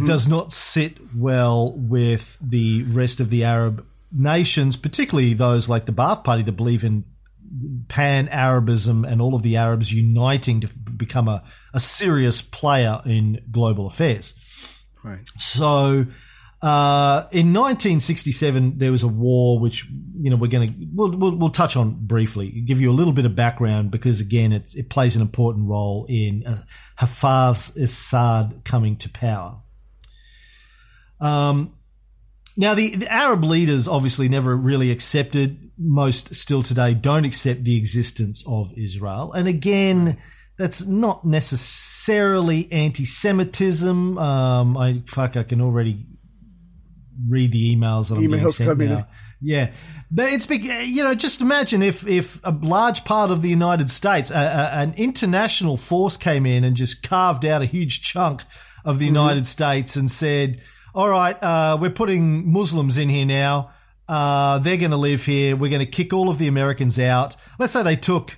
does 0.05 0.25
not 0.27 0.53
sit 0.53 0.97
well 1.13 1.73
with 1.75 2.37
the 2.39 2.83
rest 2.83 3.19
of 3.19 3.29
the 3.29 3.43
Arab 3.43 3.85
nations, 4.11 4.75
particularly 4.75 5.33
those 5.33 5.69
like 5.69 5.85
the 5.85 5.91
Ba'ath 5.91 6.23
Party 6.23 6.43
that 6.43 6.53
believe 6.53 6.83
in 6.83 7.05
pan 7.87 8.27
Arabism 8.29 9.03
and 9.05 9.21
all 9.21 9.35
of 9.35 9.43
the 9.43 9.57
Arabs 9.57 9.91
uniting 9.91 10.61
to 10.61 10.67
become 10.67 11.27
a, 11.27 11.43
a 11.73 11.79
serious 11.79 12.41
player 12.41 13.01
in 13.05 13.41
global 13.51 13.87
affairs. 13.87 14.35
Right. 15.03 15.27
So, 15.37 16.05
uh, 16.61 17.25
in 17.31 17.53
1967, 17.53 18.77
there 18.77 18.91
was 18.91 19.01
a 19.01 19.07
war 19.07 19.59
which 19.59 19.89
you 20.19 20.29
know 20.29 20.35
we're 20.35 20.47
going 20.47 20.71
to 20.71 20.87
we'll, 20.93 21.11
we'll 21.11 21.35
we'll 21.35 21.49
touch 21.49 21.75
on 21.75 22.05
briefly, 22.05 22.49
give 22.51 22.79
you 22.79 22.91
a 22.91 22.93
little 22.93 23.13
bit 23.13 23.25
of 23.25 23.35
background 23.35 23.89
because 23.89 24.21
again, 24.21 24.51
it's, 24.51 24.75
it 24.75 24.89
plays 24.89 25.15
an 25.15 25.23
important 25.23 25.67
role 25.67 26.05
in 26.07 26.43
uh, 26.45 26.61
Hafez 26.99 27.75
Assad 27.81 28.61
coming 28.63 28.95
to 28.97 29.09
power. 29.09 29.57
Um, 31.19 31.75
now, 32.57 32.73
the, 32.73 32.95
the 32.95 33.11
Arab 33.11 33.43
leaders 33.43 33.87
obviously 33.87 34.29
never 34.29 34.55
really 34.55 34.91
accepted, 34.91 35.71
most 35.77 36.35
still 36.35 36.63
today 36.63 36.93
don't 36.93 37.25
accept 37.25 37.63
the 37.63 37.77
existence 37.77 38.43
of 38.47 38.73
Israel. 38.77 39.31
And 39.33 39.47
again, 39.47 40.17
that's 40.57 40.85
not 40.85 41.25
necessarily 41.25 42.71
anti 42.71 43.05
Semitism. 43.05 44.17
Um, 44.17 44.77
I, 44.77 45.01
fuck, 45.07 45.37
I 45.37 45.43
can 45.43 45.61
already 45.61 46.05
read 47.27 47.51
the 47.51 47.75
emails 47.75 48.09
that 48.09 48.15
I'm 48.15 48.27
getting 48.27 48.45
Emails 48.45 48.53
sent 48.53 48.69
coming 48.69 48.89
now. 48.89 48.97
in. 48.97 49.05
Yeah, 49.43 49.71
but 50.11 50.31
it's 50.31 50.45
big. 50.45 50.65
You 50.65 51.03
know, 51.03 51.15
just 51.15 51.41
imagine 51.41 51.81
if 51.81 52.05
if 52.07 52.39
a 52.43 52.51
large 52.51 53.05
part 53.05 53.31
of 53.31 53.41
the 53.41 53.49
United 53.49 53.89
States, 53.89 54.29
a, 54.29 54.35
a, 54.35 54.69
an 54.81 54.93
international 54.97 55.77
force 55.77 56.15
came 56.15 56.45
in 56.45 56.63
and 56.63 56.75
just 56.75 57.01
carved 57.01 57.43
out 57.43 57.63
a 57.63 57.65
huge 57.65 58.01
chunk 58.01 58.41
of 58.41 58.47
Mm-hmm. 58.95 58.99
the 58.99 59.05
United 59.05 59.47
States 59.47 59.95
and 59.95 60.09
said, 60.11 60.61
"All 60.93 61.09
right, 61.09 61.41
uh, 61.41 61.77
we're 61.79 61.89
putting 61.91 62.51
Muslims 62.51 62.97
in 62.97 63.09
here 63.09 63.25
now. 63.25 63.71
Uh, 64.07 64.59
they're 64.59 64.77
going 64.77 64.91
to 64.91 64.97
live 64.97 65.25
here. 65.25 65.55
We're 65.55 65.69
going 65.69 65.85
to 65.85 65.85
kick 65.85 66.13
all 66.13 66.29
of 66.29 66.37
the 66.37 66.47
Americans 66.47 66.99
out." 66.99 67.35
Let's 67.59 67.73
say 67.73 67.83
they 67.83 67.95
took, 67.95 68.37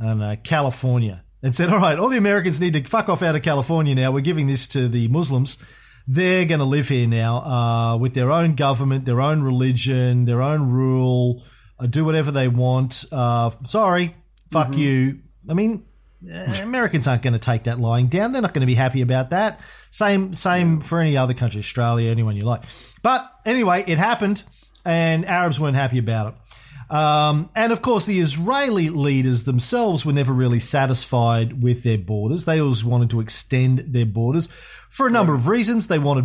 I 0.00 0.06
don't 0.06 0.18
know, 0.18 0.36
California 0.42 1.24
and 1.42 1.54
said, 1.54 1.70
"All 1.70 1.78
right, 1.78 1.98
all 1.98 2.08
the 2.08 2.18
Americans 2.18 2.60
need 2.60 2.72
to 2.74 2.82
fuck 2.84 3.08
off 3.08 3.22
out 3.22 3.36
of 3.36 3.42
California 3.42 3.94
now. 3.94 4.12
We're 4.12 4.20
giving 4.20 4.46
this 4.46 4.66
to 4.68 4.88
the 4.88 5.08
Muslims." 5.08 5.58
they're 6.06 6.44
going 6.44 6.58
to 6.58 6.66
live 6.66 6.88
here 6.88 7.06
now 7.06 7.38
uh, 7.38 7.96
with 7.96 8.14
their 8.14 8.30
own 8.30 8.54
government, 8.54 9.04
their 9.04 9.20
own 9.20 9.42
religion, 9.42 10.24
their 10.26 10.42
own 10.42 10.70
rule, 10.70 11.42
uh, 11.78 11.86
do 11.86 12.04
whatever 12.04 12.30
they 12.30 12.48
want. 12.48 13.04
Uh, 13.10 13.50
sorry, 13.64 14.14
fuck 14.50 14.76
you. 14.76 15.20
I 15.48 15.54
mean, 15.54 15.86
uh, 16.30 16.58
Americans 16.62 17.06
aren't 17.06 17.22
going 17.22 17.32
to 17.32 17.38
take 17.38 17.64
that 17.64 17.80
lying 17.80 18.08
down. 18.08 18.32
They're 18.32 18.42
not 18.42 18.54
going 18.54 18.60
to 18.60 18.66
be 18.66 18.74
happy 18.74 19.02
about 19.02 19.30
that. 19.30 19.60
Same, 19.94 20.34
same 20.34 20.80
for 20.80 20.98
any 20.98 21.16
other 21.16 21.34
country, 21.34 21.60
Australia, 21.60 22.10
anyone 22.10 22.34
you 22.34 22.42
like. 22.42 22.64
But 23.04 23.30
anyway, 23.46 23.84
it 23.86 23.96
happened, 23.96 24.42
and 24.84 25.24
Arabs 25.24 25.60
weren't 25.60 25.76
happy 25.76 25.98
about 25.98 26.34
it. 26.34 26.92
Um, 26.92 27.48
and 27.54 27.72
of 27.72 27.80
course, 27.80 28.04
the 28.04 28.18
Israeli 28.18 28.88
leaders 28.88 29.44
themselves 29.44 30.04
were 30.04 30.12
never 30.12 30.32
really 30.32 30.58
satisfied 30.58 31.62
with 31.62 31.84
their 31.84 31.96
borders. 31.96 32.44
They 32.44 32.60
always 32.60 32.84
wanted 32.84 33.10
to 33.10 33.20
extend 33.20 33.84
their 33.86 34.04
borders 34.04 34.48
for 34.90 35.06
a 35.06 35.12
number 35.12 35.32
of 35.32 35.46
reasons. 35.46 35.86
They 35.86 36.00
wanted, 36.00 36.24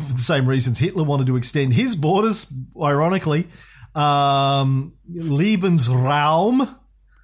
for 0.00 0.12
the 0.14 0.22
same 0.22 0.48
reasons 0.48 0.78
Hitler 0.78 1.04
wanted 1.04 1.26
to 1.26 1.36
extend 1.36 1.74
his 1.74 1.96
borders, 1.96 2.50
ironically. 2.82 3.48
Um, 3.94 4.94
Lebensraum. 5.14 6.74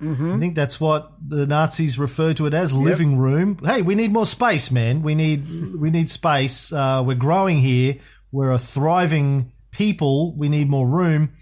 I 0.00 0.38
think 0.38 0.54
that's 0.54 0.78
what 0.80 1.12
the 1.26 1.46
Nazis 1.46 1.98
referred 1.98 2.36
to 2.38 2.46
it 2.46 2.54
as 2.54 2.74
living 2.74 3.16
room. 3.18 3.58
Hey, 3.64 3.82
we 3.82 3.94
need 3.94 4.12
more 4.12 4.26
space, 4.26 4.70
man. 4.70 5.02
We 5.02 5.14
need 5.14 5.46
we 5.74 5.90
need 5.90 6.10
space. 6.10 6.72
Uh, 6.72 7.02
we're 7.06 7.14
growing 7.16 7.58
here. 7.58 7.96
We're 8.32 8.52
a 8.52 8.58
thriving 8.58 9.52
people. 9.70 10.36
We 10.36 10.48
need 10.48 10.68
more 10.68 10.86
room. 10.86 11.32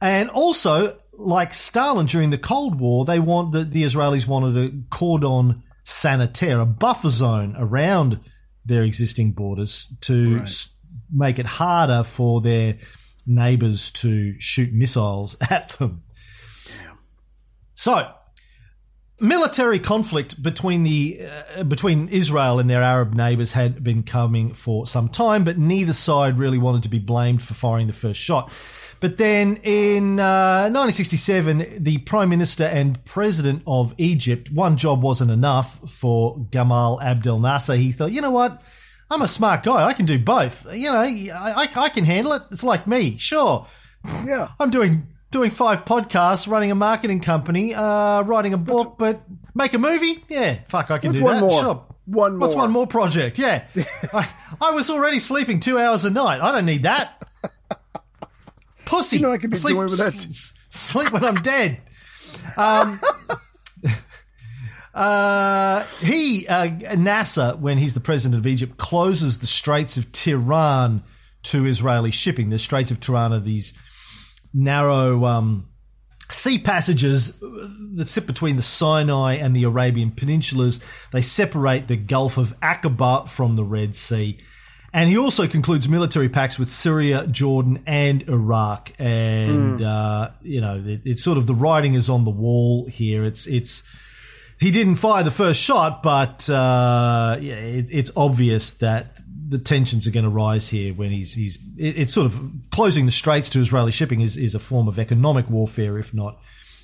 And 0.00 0.28
also, 0.30 0.98
like 1.18 1.54
Stalin 1.54 2.06
during 2.06 2.30
the 2.30 2.38
Cold 2.38 2.78
War, 2.80 3.04
they 3.04 3.18
want 3.20 3.52
the, 3.52 3.64
the 3.64 3.84
Israelis 3.84 4.26
wanted 4.26 4.56
a 4.56 4.70
cordon 4.90 5.62
sanitaire, 5.84 6.58
a 6.60 6.66
buffer 6.66 7.08
zone 7.08 7.54
around 7.58 8.20
their 8.64 8.82
existing 8.82 9.32
borders 9.32 9.86
to 10.02 10.40
s- 10.42 10.74
make 11.10 11.38
it 11.38 11.46
harder 11.46 12.02
for 12.02 12.40
their 12.40 12.76
neighbors 13.26 13.90
to 13.92 14.34
shoot 14.40 14.72
missiles 14.72 15.36
at 15.50 15.70
them. 15.78 16.02
So, 17.76 18.10
military 19.20 19.78
conflict 19.78 20.42
between 20.42 20.82
the 20.82 21.20
uh, 21.56 21.62
between 21.62 22.08
Israel 22.08 22.58
and 22.58 22.68
their 22.68 22.82
Arab 22.82 23.14
neighbors 23.14 23.52
had 23.52 23.84
been 23.84 24.02
coming 24.02 24.54
for 24.54 24.86
some 24.86 25.08
time, 25.08 25.44
but 25.44 25.58
neither 25.58 25.92
side 25.92 26.38
really 26.38 26.58
wanted 26.58 26.82
to 26.84 26.88
be 26.88 26.98
blamed 26.98 27.42
for 27.42 27.54
firing 27.54 27.86
the 27.86 27.92
first 27.92 28.18
shot. 28.18 28.50
But 28.98 29.18
then 29.18 29.58
in 29.62 30.18
uh, 30.18 30.70
1967, 30.72 31.84
the 31.84 31.98
prime 31.98 32.30
minister 32.30 32.64
and 32.64 33.02
president 33.04 33.62
of 33.66 33.94
Egypt, 33.98 34.50
one 34.50 34.78
job 34.78 35.02
wasn't 35.02 35.30
enough 35.30 35.78
for 35.90 36.38
Gamal 36.50 37.02
Abdel 37.02 37.38
Nasser. 37.38 37.76
He 37.76 37.92
thought, 37.92 38.12
you 38.12 38.22
know 38.22 38.30
what? 38.30 38.62
I'm 39.10 39.20
a 39.20 39.28
smart 39.28 39.62
guy. 39.64 39.84
I 39.84 39.92
can 39.92 40.06
do 40.06 40.18
both. 40.18 40.66
You 40.74 40.90
know, 40.90 40.96
I, 40.96 41.30
I, 41.34 41.68
I 41.76 41.88
can 41.90 42.04
handle 42.04 42.32
it. 42.32 42.42
It's 42.50 42.64
like 42.64 42.86
me. 42.86 43.18
Sure. 43.18 43.66
Yeah. 44.24 44.48
I'm 44.58 44.70
doing 44.70 45.06
doing 45.30 45.50
five 45.50 45.84
podcasts, 45.84 46.48
running 46.48 46.70
a 46.70 46.74
marketing 46.74 47.20
company, 47.20 47.74
uh, 47.74 48.22
writing 48.22 48.54
a 48.54 48.58
book, 48.58 48.96
but 48.98 49.22
make 49.54 49.74
a 49.74 49.78
movie? 49.78 50.22
Yeah, 50.28 50.58
fuck, 50.68 50.90
I 50.90 50.98
can 50.98 51.08
What's 51.10 51.20
do 51.20 51.24
one 51.24 51.34
that. 51.36 51.40
more? 51.40 51.60
Sure. 51.62 51.84
One 52.06 52.38
What's 52.38 52.54
one 52.54 52.70
more 52.70 52.86
project? 52.86 53.38
Yeah, 53.38 53.66
I, 54.12 54.28
I 54.60 54.70
was 54.70 54.90
already 54.90 55.18
sleeping 55.18 55.58
two 55.60 55.78
hours 55.78 56.04
a 56.04 56.10
night. 56.10 56.40
I 56.40 56.52
don't 56.52 56.66
need 56.66 56.84
that. 56.84 57.24
Pussy. 58.84 59.16
You 59.16 59.22
know 59.22 59.32
I 59.32 59.38
could 59.38 59.50
be 59.50 59.56
sleep, 59.56 59.74
doing 59.74 59.88
with 59.88 59.98
that. 59.98 60.14
s- 60.14 60.52
Sleep 60.68 61.10
when 61.10 61.24
I'm 61.24 61.36
dead. 61.42 61.80
Um, 62.56 63.00
uh, 64.94 65.84
he, 66.00 66.46
uh, 66.48 66.94
Nasser, 66.96 67.56
when 67.58 67.78
he's 67.78 67.94
the 67.94 68.00
president 68.00 68.38
of 68.38 68.46
Egypt, 68.46 68.76
closes 68.78 69.38
the 69.40 69.46
Straits 69.46 69.96
of 69.96 70.10
Tiran 70.12 71.02
to 71.44 71.66
Israeli 71.66 72.10
shipping. 72.10 72.48
The 72.50 72.58
Straits 72.58 72.90
of 72.90 73.00
Tiran 73.00 73.32
are 73.32 73.40
these 73.40 73.74
narrow 74.56 75.24
um, 75.26 75.68
sea 76.30 76.58
passages 76.58 77.38
that 77.40 78.06
sit 78.06 78.26
between 78.26 78.56
the 78.56 78.62
Sinai 78.62 79.34
and 79.34 79.54
the 79.54 79.64
Arabian 79.64 80.10
peninsulas. 80.10 80.82
They 81.12 81.20
separate 81.20 81.88
the 81.88 81.96
Gulf 81.96 82.38
of 82.38 82.58
Aqaba 82.60 83.28
from 83.28 83.54
the 83.54 83.64
Red 83.64 83.94
Sea. 83.94 84.38
And 84.92 85.10
he 85.10 85.18
also 85.18 85.46
concludes 85.46 85.88
military 85.90 86.30
pacts 86.30 86.58
with 86.58 86.68
Syria, 86.68 87.26
Jordan, 87.26 87.82
and 87.86 88.26
Iraq. 88.28 88.92
And 88.98 89.82
uh, 89.82 90.30
you 90.40 90.62
know, 90.62 90.82
it, 90.84 91.02
it's 91.04 91.22
sort 91.22 91.36
of 91.36 91.46
the 91.46 91.54
writing 91.54 91.94
is 91.94 92.08
on 92.08 92.24
the 92.24 92.30
wall 92.30 92.86
here. 92.86 93.22
It's 93.22 93.46
it's 93.46 93.82
he 94.58 94.70
didn't 94.70 94.94
fire 94.94 95.22
the 95.22 95.30
first 95.30 95.60
shot, 95.60 96.02
but 96.02 96.48
uh, 96.48 97.36
yeah, 97.40 97.56
it, 97.56 97.88
it's 97.92 98.10
obvious 98.16 98.72
that 98.74 99.20
the 99.48 99.58
tensions 99.58 100.06
are 100.06 100.10
going 100.10 100.24
to 100.24 100.30
rise 100.30 100.68
here 100.68 100.94
when 100.94 101.10
he's 101.10 101.34
he's. 101.34 101.58
It's 101.76 102.12
sort 102.12 102.26
of 102.26 102.40
closing 102.70 103.06
the 103.06 103.12
straits 103.12 103.50
to 103.50 103.60
Israeli 103.60 103.92
shipping 103.92 104.20
is, 104.20 104.36
is 104.36 104.54
a 104.54 104.58
form 104.58 104.88
of 104.88 104.98
economic 104.98 105.48
warfare, 105.50 105.98
if 105.98 106.12
not 106.14 106.40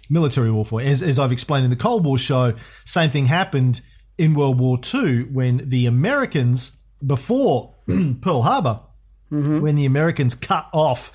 military 0.09 0.50
warfare. 0.50 0.81
As, 0.81 1.02
as 1.02 1.19
I've 1.19 1.33
explained 1.33 1.64
in 1.64 1.71
the 1.71 1.76
Cold 1.76 2.04
War 2.04 2.19
show, 2.19 2.54
same 2.85 3.11
thing 3.11 3.26
happened 3.26 3.81
in 4.19 4.35
World 4.35 4.59
War 4.59 4.78
II 4.95 5.25
when 5.25 5.69
the 5.69 5.87
Americans 5.87 6.73
before 7.04 7.75
Pearl 8.21 8.42
Harbor, 8.42 8.81
mm-hmm. 9.31 9.61
when 9.61 9.75
the 9.75 9.87
Americans 9.87 10.35
cut 10.35 10.69
off 10.73 11.12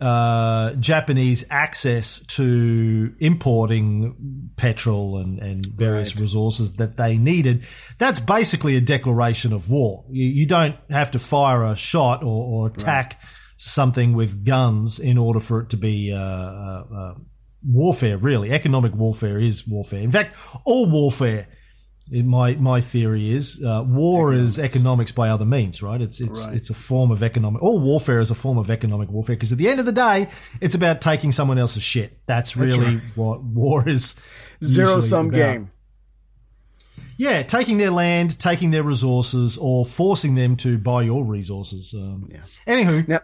uh, 0.00 0.72
Japanese 0.74 1.44
access 1.48 2.20
to 2.26 3.14
importing 3.18 4.50
petrol 4.56 5.16
and, 5.16 5.38
and 5.38 5.64
various 5.64 6.16
resources 6.16 6.74
that 6.74 6.96
they 6.96 7.16
needed. 7.16 7.64
That's 7.98 8.20
basically 8.20 8.76
a 8.76 8.80
declaration 8.80 9.52
of 9.52 9.70
war. 9.70 10.04
You, 10.10 10.26
you 10.26 10.46
don't 10.46 10.76
have 10.90 11.12
to 11.12 11.18
fire 11.18 11.64
a 11.64 11.76
shot 11.76 12.22
or, 12.22 12.26
or 12.26 12.66
attack 12.68 13.20
something 13.56 14.12
with 14.12 14.44
guns 14.44 14.98
in 14.98 15.16
order 15.16 15.40
for 15.40 15.60
it 15.60 15.70
to 15.70 15.78
be 15.78 16.12
uh, 16.12 16.18
uh, 16.18 16.84
uh, 16.94 17.14
warfare, 17.66 18.18
really. 18.18 18.52
Economic 18.52 18.94
warfare 18.94 19.38
is 19.38 19.66
warfare. 19.66 20.00
In 20.00 20.10
fact, 20.10 20.36
all 20.64 20.90
warfare 20.90 21.48
It, 22.10 22.24
my 22.24 22.54
my 22.54 22.80
theory 22.80 23.30
is 23.30 23.60
uh, 23.64 23.82
war 23.84 24.32
is 24.32 24.58
economics 24.60 25.10
by 25.10 25.28
other 25.28 25.44
means, 25.44 25.82
right? 25.82 26.00
It's 26.00 26.20
it's 26.20 26.46
Right. 26.46 26.54
it's 26.54 26.70
a 26.70 26.74
form 26.74 27.10
of 27.10 27.22
economic. 27.22 27.62
All 27.62 27.80
warfare 27.80 28.20
is 28.20 28.30
a 28.30 28.34
form 28.36 28.58
of 28.58 28.70
economic 28.70 29.10
warfare 29.10 29.34
because 29.34 29.50
at 29.50 29.58
the 29.58 29.68
end 29.68 29.80
of 29.80 29.86
the 29.86 29.92
day, 29.92 30.28
it's 30.60 30.76
about 30.76 31.00
taking 31.00 31.32
someone 31.32 31.58
else's 31.58 31.82
shit. 31.82 32.18
That's 32.26 32.56
really 32.56 32.98
what 33.16 33.42
war 33.42 33.88
is. 33.88 34.14
Zero 34.62 35.00
sum 35.00 35.26
about. 35.28 35.36
game. 35.36 35.70
Yeah, 37.18 37.42
taking 37.42 37.78
their 37.78 37.90
land, 37.90 38.38
taking 38.38 38.70
their 38.70 38.82
resources, 38.82 39.56
or 39.58 39.84
forcing 39.84 40.34
them 40.34 40.54
to 40.58 40.78
buy 40.78 41.02
your 41.02 41.24
resources. 41.24 41.94
Um, 41.94 42.28
yeah. 42.30 42.40
Anywho, 42.66 43.08
Now, 43.08 43.20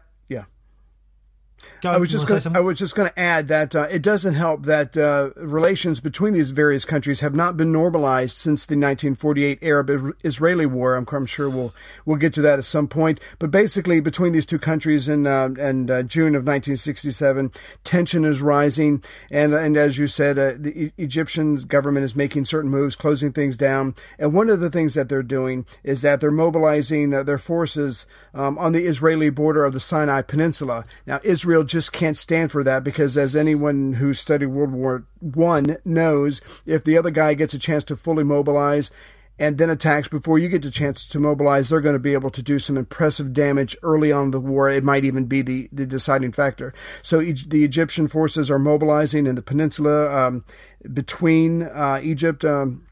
I 1.85 1.97
was 1.99 2.13
you 2.13 2.19
just 2.19 2.31
wanna 2.31 2.43
going. 2.43 2.57
I 2.57 2.61
was 2.61 2.79
just 2.79 2.95
going 2.95 3.09
to 3.09 3.19
add 3.19 3.49
that 3.49 3.75
uh, 3.75 3.89
it 3.91 4.03
doesn't 4.03 4.35
help 4.35 4.65
that 4.65 4.97
uh, 4.97 5.31
relations 5.37 6.01
between 6.01 6.33
these 6.33 6.51
various 6.51 6.85
countries 6.85 7.21
have 7.21 7.35
not 7.35 7.57
been 7.57 7.73
normalized 7.73 8.37
since 8.37 8.65
the 8.65 8.75
1948 8.75 9.59
Arab-Israeli 9.63 10.67
War. 10.67 10.97
I'm, 10.97 11.07
I'm 11.11 11.27
sure 11.27 11.51
we'll 11.51 11.75
we'll 12.05 12.17
get 12.17 12.33
to 12.35 12.43
that 12.43 12.59
at 12.59 12.65
some 12.65 12.89
point. 12.89 13.21
But 13.39 13.51
basically, 13.51 14.01
between 14.01 14.33
these 14.33 14.47
two 14.47 14.59
countries 14.59 15.09
in 15.09 15.27
uh, 15.27 15.51
and 15.59 15.91
uh, 15.91 16.03
June 16.03 16.35
of 16.35 16.43
1967, 16.43 17.53
tension 17.85 18.25
is 18.25 18.41
rising, 18.41 19.03
and 19.31 19.55
and 19.55 19.77
as 19.77 19.99
you 19.99 20.07
said, 20.07 20.39
uh, 20.39 20.53
the 20.57 20.85
E- 20.85 20.93
Egyptian 20.99 21.57
government 21.57 22.05
is 22.05 22.17
making 22.17 22.45
certain 22.45 22.71
moves, 22.71 22.97
closing 22.97 23.33
things 23.33 23.57
down. 23.57 23.95
And 24.19 24.33
one 24.33 24.49
of 24.49 24.61
the 24.61 24.71
things 24.71 24.95
that 24.95 25.09
they're 25.09 25.23
doing 25.23 25.67
is 25.83 26.03
that 26.03 26.21
they're 26.21 26.31
mobilizing 26.31 27.13
uh, 27.13 27.23
their 27.23 27.39
forces 27.39 28.07
um, 28.35 28.59
on 28.59 28.73
the 28.73 28.85
Israeli 28.85 29.31
border 29.31 29.65
of 29.65 29.73
the 29.73 29.81
Sinai 29.81 30.23
Peninsula. 30.23 30.85
Now, 31.07 31.21
Israel 31.23 31.52
just 31.65 31.93
can't 31.93 32.17
stand 32.17 32.51
for 32.51 32.65
that 32.65 32.85
because, 32.85 33.19
as 33.19 33.37
anyone 33.37 33.95
who 33.95 34.15
studied 34.15 34.47
World 34.47 34.73
War 34.73 35.05
One 35.21 35.77
knows, 35.85 36.41
if 36.67 36.85
the 36.85 36.97
other 36.99 37.11
guy 37.11 37.35
gets 37.35 37.55
a 37.55 37.59
chance 37.59 37.85
to 37.85 37.97
fully 37.97 38.25
mobilize 38.25 38.91
and 39.39 39.59
then 39.59 39.71
attacks 39.71 40.09
before 40.09 40.39
you 40.39 40.49
get 40.49 40.63
the 40.63 40.71
chance 40.71 41.07
to 41.07 41.19
mobilize, 41.19 41.69
they're 41.69 41.81
going 41.81 41.95
to 41.95 41.99
be 41.99 42.13
able 42.13 42.31
to 42.31 42.43
do 42.43 42.59
some 42.59 42.77
impressive 42.77 43.33
damage 43.33 43.77
early 43.83 44.13
on 44.13 44.27
in 44.27 44.31
the 44.31 44.41
war. 44.41 44.69
It 44.69 44.85
might 44.85 45.05
even 45.05 45.25
be 45.25 45.43
the, 45.43 45.69
the 45.73 45.87
deciding 45.87 46.33
factor. 46.33 46.75
So 47.03 47.21
E- 47.21 47.35
the 47.47 47.65
Egyptian 47.65 48.09
forces 48.09 48.51
are 48.51 48.59
mobilizing 48.59 49.27
in 49.27 49.35
the 49.35 49.43
peninsula 49.43 50.27
um, 50.27 50.45
between 50.93 51.63
uh, 51.63 52.01
Egypt. 52.03 52.45
Um, 52.45 52.87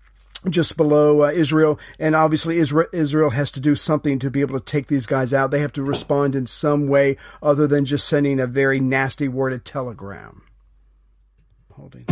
just 0.48 0.76
below 0.76 1.22
uh, 1.24 1.30
Israel, 1.30 1.78
and 1.98 2.14
obviously 2.14 2.58
Israel, 2.58 2.88
Israel 2.92 3.30
has 3.30 3.50
to 3.52 3.60
do 3.60 3.74
something 3.74 4.18
to 4.18 4.30
be 4.30 4.40
able 4.40 4.58
to 4.58 4.64
take 4.64 4.86
these 4.86 5.06
guys 5.06 5.34
out. 5.34 5.50
They 5.50 5.60
have 5.60 5.72
to 5.74 5.82
respond 5.82 6.34
in 6.34 6.46
some 6.46 6.88
way 6.88 7.16
other 7.42 7.66
than 7.66 7.84
just 7.84 8.08
sending 8.08 8.40
a 8.40 8.46
very 8.46 8.80
nasty 8.80 9.28
worded 9.28 9.64
telegram. 9.64 10.42
Holding. 11.72 12.06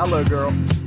Hello, 0.00 0.22
girl. 0.22 0.77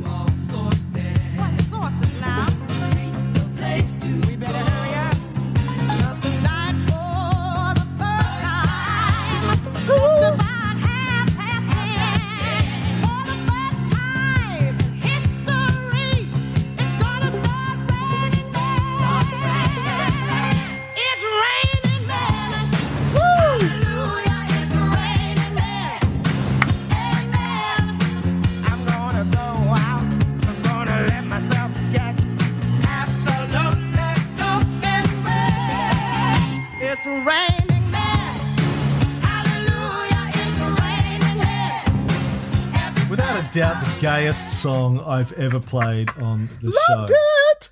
Gayest 44.32 44.62
song 44.62 45.02
I've 45.02 45.34
ever 45.34 45.60
played 45.60 46.10
on 46.12 46.48
the 46.62 46.74
Loved 46.90 47.10
show. 47.10 47.16
it. 47.52 47.70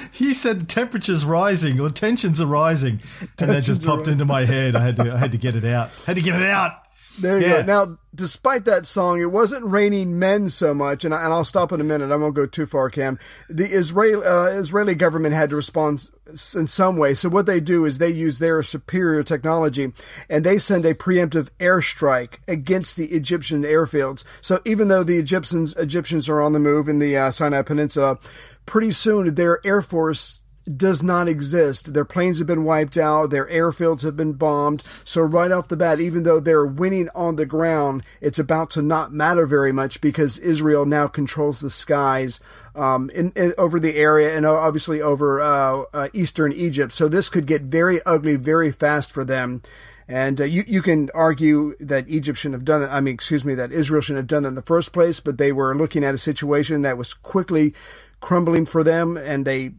He 0.12 0.34
said 0.34 0.60
the 0.60 0.66
temperature's 0.66 1.24
rising 1.24 1.78
or 1.80 1.88
tensions 1.88 2.40
are 2.40 2.46
rising, 2.46 2.98
and 3.40 3.50
that 3.50 3.62
just 3.62 3.84
popped 3.84 4.08
into 4.08 4.24
my 4.24 4.44
head. 4.44 4.74
I 4.74 4.80
had 4.80 4.96
to, 4.96 5.12
I 5.12 5.18
had 5.18 5.32
to 5.32 5.38
get 5.38 5.54
it 5.54 5.64
out. 5.64 5.90
Had 6.04 6.16
to 6.16 6.22
get 6.22 6.40
it 6.40 6.48
out. 6.48 6.72
There 7.18 7.38
you 7.38 7.46
Yeah. 7.46 7.62
go. 7.62 7.66
Now, 7.66 7.98
despite 8.14 8.64
that 8.64 8.86
song, 8.86 9.20
it 9.20 9.30
wasn't 9.30 9.64
raining 9.64 10.18
men 10.18 10.48
so 10.48 10.74
much, 10.74 11.04
and, 11.04 11.14
I, 11.14 11.24
and 11.24 11.32
I'll 11.32 11.44
stop 11.44 11.72
in 11.72 11.80
a 11.80 11.84
minute. 11.84 12.10
I 12.10 12.16
won't 12.16 12.34
go 12.34 12.46
too 12.46 12.66
far, 12.66 12.90
Cam. 12.90 13.18
The 13.48 13.66
Israeli 13.66 14.24
uh, 14.24 14.46
Israeli 14.46 14.94
government 14.94 15.34
had 15.34 15.50
to 15.50 15.56
respond 15.56 16.10
in 16.54 16.66
some 16.66 16.96
way. 16.96 17.14
So 17.14 17.28
what 17.28 17.46
they 17.46 17.60
do 17.60 17.84
is 17.84 17.98
they 17.98 18.08
use 18.08 18.38
their 18.38 18.62
superior 18.62 19.22
technology, 19.22 19.92
and 20.28 20.44
they 20.44 20.58
send 20.58 20.84
a 20.86 20.94
preemptive 20.94 21.48
airstrike 21.60 22.34
against 22.48 22.96
the 22.96 23.06
Egyptian 23.06 23.62
airfields. 23.62 24.24
So 24.40 24.60
even 24.64 24.88
though 24.88 25.04
the 25.04 25.18
Egyptians 25.18 25.74
Egyptians 25.76 26.28
are 26.28 26.40
on 26.40 26.52
the 26.52 26.58
move 26.58 26.88
in 26.88 26.98
the 26.98 27.16
uh, 27.16 27.30
Sinai 27.30 27.62
Peninsula, 27.62 28.18
pretty 28.66 28.90
soon 28.92 29.34
their 29.34 29.60
air 29.66 29.82
force 29.82 30.43
does 30.64 31.02
not 31.02 31.28
exist. 31.28 31.92
Their 31.92 32.04
planes 32.04 32.38
have 32.38 32.46
been 32.46 32.64
wiped 32.64 32.96
out. 32.96 33.30
Their 33.30 33.46
airfields 33.46 34.02
have 34.02 34.16
been 34.16 34.32
bombed. 34.32 34.82
So 35.04 35.20
right 35.22 35.52
off 35.52 35.68
the 35.68 35.76
bat, 35.76 36.00
even 36.00 36.22
though 36.22 36.40
they're 36.40 36.64
winning 36.64 37.08
on 37.14 37.36
the 37.36 37.46
ground, 37.46 38.02
it's 38.20 38.38
about 38.38 38.70
to 38.70 38.82
not 38.82 39.12
matter 39.12 39.46
very 39.46 39.72
much 39.72 40.00
because 40.00 40.38
Israel 40.38 40.86
now 40.86 41.06
controls 41.06 41.60
the 41.60 41.70
skies 41.70 42.40
um, 42.74 43.10
in, 43.10 43.32
in 43.36 43.54
over 43.58 43.78
the 43.78 43.96
area 43.96 44.36
and 44.36 44.46
obviously 44.46 45.00
over 45.00 45.40
uh, 45.40 45.82
uh, 45.92 46.08
eastern 46.12 46.52
Egypt. 46.52 46.92
So 46.92 47.08
this 47.08 47.28
could 47.28 47.46
get 47.46 47.62
very 47.62 48.02
ugly 48.04 48.36
very 48.36 48.72
fast 48.72 49.12
for 49.12 49.24
them. 49.24 49.62
And 50.06 50.40
uh, 50.40 50.44
you 50.44 50.64
you 50.66 50.82
can 50.82 51.10
argue 51.14 51.76
that 51.80 52.08
Egypt 52.08 52.38
shouldn't 52.38 52.60
have 52.60 52.64
done 52.64 52.82
it. 52.82 52.88
I 52.88 53.00
mean, 53.00 53.14
excuse 53.14 53.44
me, 53.44 53.54
that 53.54 53.72
Israel 53.72 54.02
shouldn't 54.02 54.24
have 54.24 54.26
done 54.26 54.44
it 54.44 54.48
in 54.48 54.54
the 54.54 54.62
first 54.62 54.92
place. 54.92 55.18
But 55.18 55.38
they 55.38 55.50
were 55.50 55.74
looking 55.74 56.04
at 56.04 56.14
a 56.14 56.18
situation 56.18 56.82
that 56.82 56.98
was 56.98 57.14
quickly 57.14 57.72
crumbling 58.20 58.66
for 58.66 58.82
them, 58.82 59.16
and 59.16 59.46
they 59.46 59.72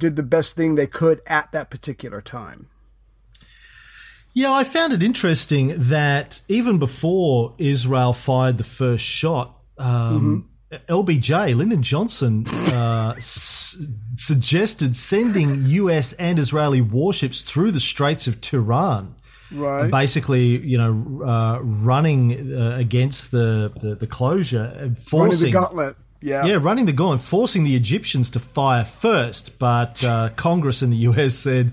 did 0.00 0.16
the 0.16 0.24
best 0.24 0.56
thing 0.56 0.74
they 0.74 0.88
could 0.88 1.20
at 1.26 1.52
that 1.52 1.70
particular 1.70 2.20
time. 2.20 2.68
Yeah, 4.32 4.52
I 4.52 4.64
found 4.64 4.92
it 4.92 5.02
interesting 5.02 5.74
that 5.76 6.40
even 6.48 6.78
before 6.78 7.54
Israel 7.58 8.12
fired 8.12 8.58
the 8.58 8.64
first 8.64 9.04
shot, 9.04 9.56
um, 9.78 10.48
LBJ, 10.88 11.56
Lyndon 11.56 11.82
Johnson, 11.82 12.46
uh, 12.48 13.14
s- 13.16 13.76
suggested 14.14 14.94
sending 14.94 15.64
US 15.66 16.12
and 16.12 16.38
Israeli 16.38 16.80
warships 16.80 17.40
through 17.42 17.72
the 17.72 17.80
Straits 17.80 18.28
of 18.28 18.40
Tiran. 18.40 19.14
Right. 19.52 19.90
Basically, 19.90 20.64
you 20.64 20.78
know, 20.78 21.24
uh, 21.26 21.58
running 21.60 22.54
uh, 22.54 22.76
against 22.78 23.32
the, 23.32 23.72
the, 23.80 23.96
the 23.96 24.06
closure, 24.06 24.62
and 24.62 24.78
Running 24.80 24.94
forcing 24.94 25.46
the 25.46 25.58
gauntlet. 25.58 25.96
Yeah. 26.22 26.44
yeah, 26.44 26.58
running 26.60 26.84
the 26.86 26.92
gauntlet, 26.92 27.22
forcing 27.22 27.64
the 27.64 27.74
Egyptians 27.74 28.28
to 28.30 28.38
fire 28.40 28.84
first. 28.84 29.58
But 29.58 30.04
uh, 30.04 30.28
Congress 30.36 30.82
in 30.82 30.90
the 30.90 30.96
US 31.08 31.34
said, 31.34 31.72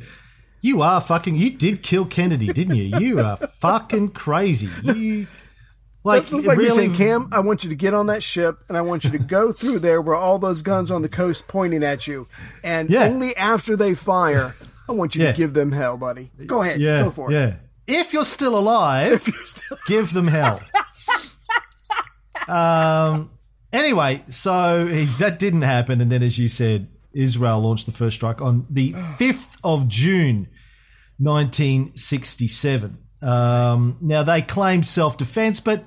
"You 0.61 0.81
are 0.81 1.01
fucking. 1.01 1.35
You 1.35 1.49
did 1.49 1.83
kill 1.83 2.05
Kennedy, 2.05 2.47
didn't 2.47 2.75
you? 2.75 2.97
You 2.99 3.19
are 3.19 3.35
fucking 3.35 4.09
crazy. 4.11 4.69
You 4.83 5.27
like, 6.05 6.31
like 6.31 6.57
really? 6.57 6.69
saying, 6.69 6.95
Cam, 6.95 7.27
I 7.33 7.39
want 7.39 7.65
you 7.65 7.69
to 7.71 7.75
get 7.75 7.93
on 7.93 8.07
that 8.07 8.23
ship 8.23 8.59
and 8.69 8.77
I 8.77 8.81
want 8.81 9.03
you 9.03 9.09
to 9.09 9.17
go 9.19 9.51
through 9.59 9.79
there 9.79 10.01
where 10.01 10.15
all 10.15 10.39
those 10.39 10.61
guns 10.61 10.91
on 10.91 11.01
the 11.01 11.09
coast 11.09 11.49
pointing 11.49 11.83
at 11.83 12.07
you. 12.07 12.27
And 12.63 12.89
Yeah. 12.89 13.03
only 13.03 13.35
after 13.35 13.75
they 13.75 13.93
fire, 13.95 14.55
I 14.87 14.93
want 14.93 15.15
you 15.15 15.23
Yeah. 15.23 15.33
to 15.33 15.37
give 15.37 15.53
them 15.53 15.73
hell, 15.73 15.97
buddy. 15.97 16.31
Go 16.45 16.61
ahead. 16.61 16.79
yeah, 16.79 17.03
Go 17.03 17.11
for 17.11 17.29
it. 17.29 17.33
yeah. 17.33 17.53
If 17.85 18.13
you're 18.13 18.23
still 18.23 18.57
alive, 18.57 19.27
give 19.87 20.13
them 20.13 20.27
hell. 20.27 20.61
um. 22.47 23.31
Anyway, 23.77 24.23
so 24.29 24.87
he, 24.87 25.05
that 25.19 25.37
didn't 25.37 25.61
happen, 25.61 26.01
and 26.01 26.11
then, 26.11 26.23
as 26.23 26.39
you 26.39 26.47
said, 26.47 26.87
Israel 27.13 27.59
launched 27.59 27.85
the 27.85 27.91
first 27.91 28.15
strike 28.15 28.41
on 28.41 28.65
the 28.71 28.95
fifth 29.19 29.55
of 29.63 29.87
June, 29.87 30.47
1967. 31.19 32.97
Um, 33.21 33.97
now 34.01 34.23
they 34.23 34.41
claimed 34.41 34.87
self-defense, 34.87 35.59
but 35.59 35.83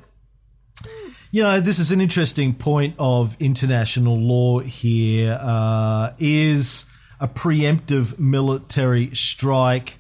you 1.33 1.43
know, 1.43 1.59
this 1.59 1.81
is 1.81 1.91
an 1.91 2.01
interesting 2.01 2.55
point 2.55 2.95
of 2.97 3.37
international 3.41 4.17
law 4.17 4.61
here. 4.61 5.37
Uh, 5.41 6.13
is 6.21 6.87
a 7.19 7.27
preemptive 7.27 8.21
military 8.21 9.11
strike 9.17 9.99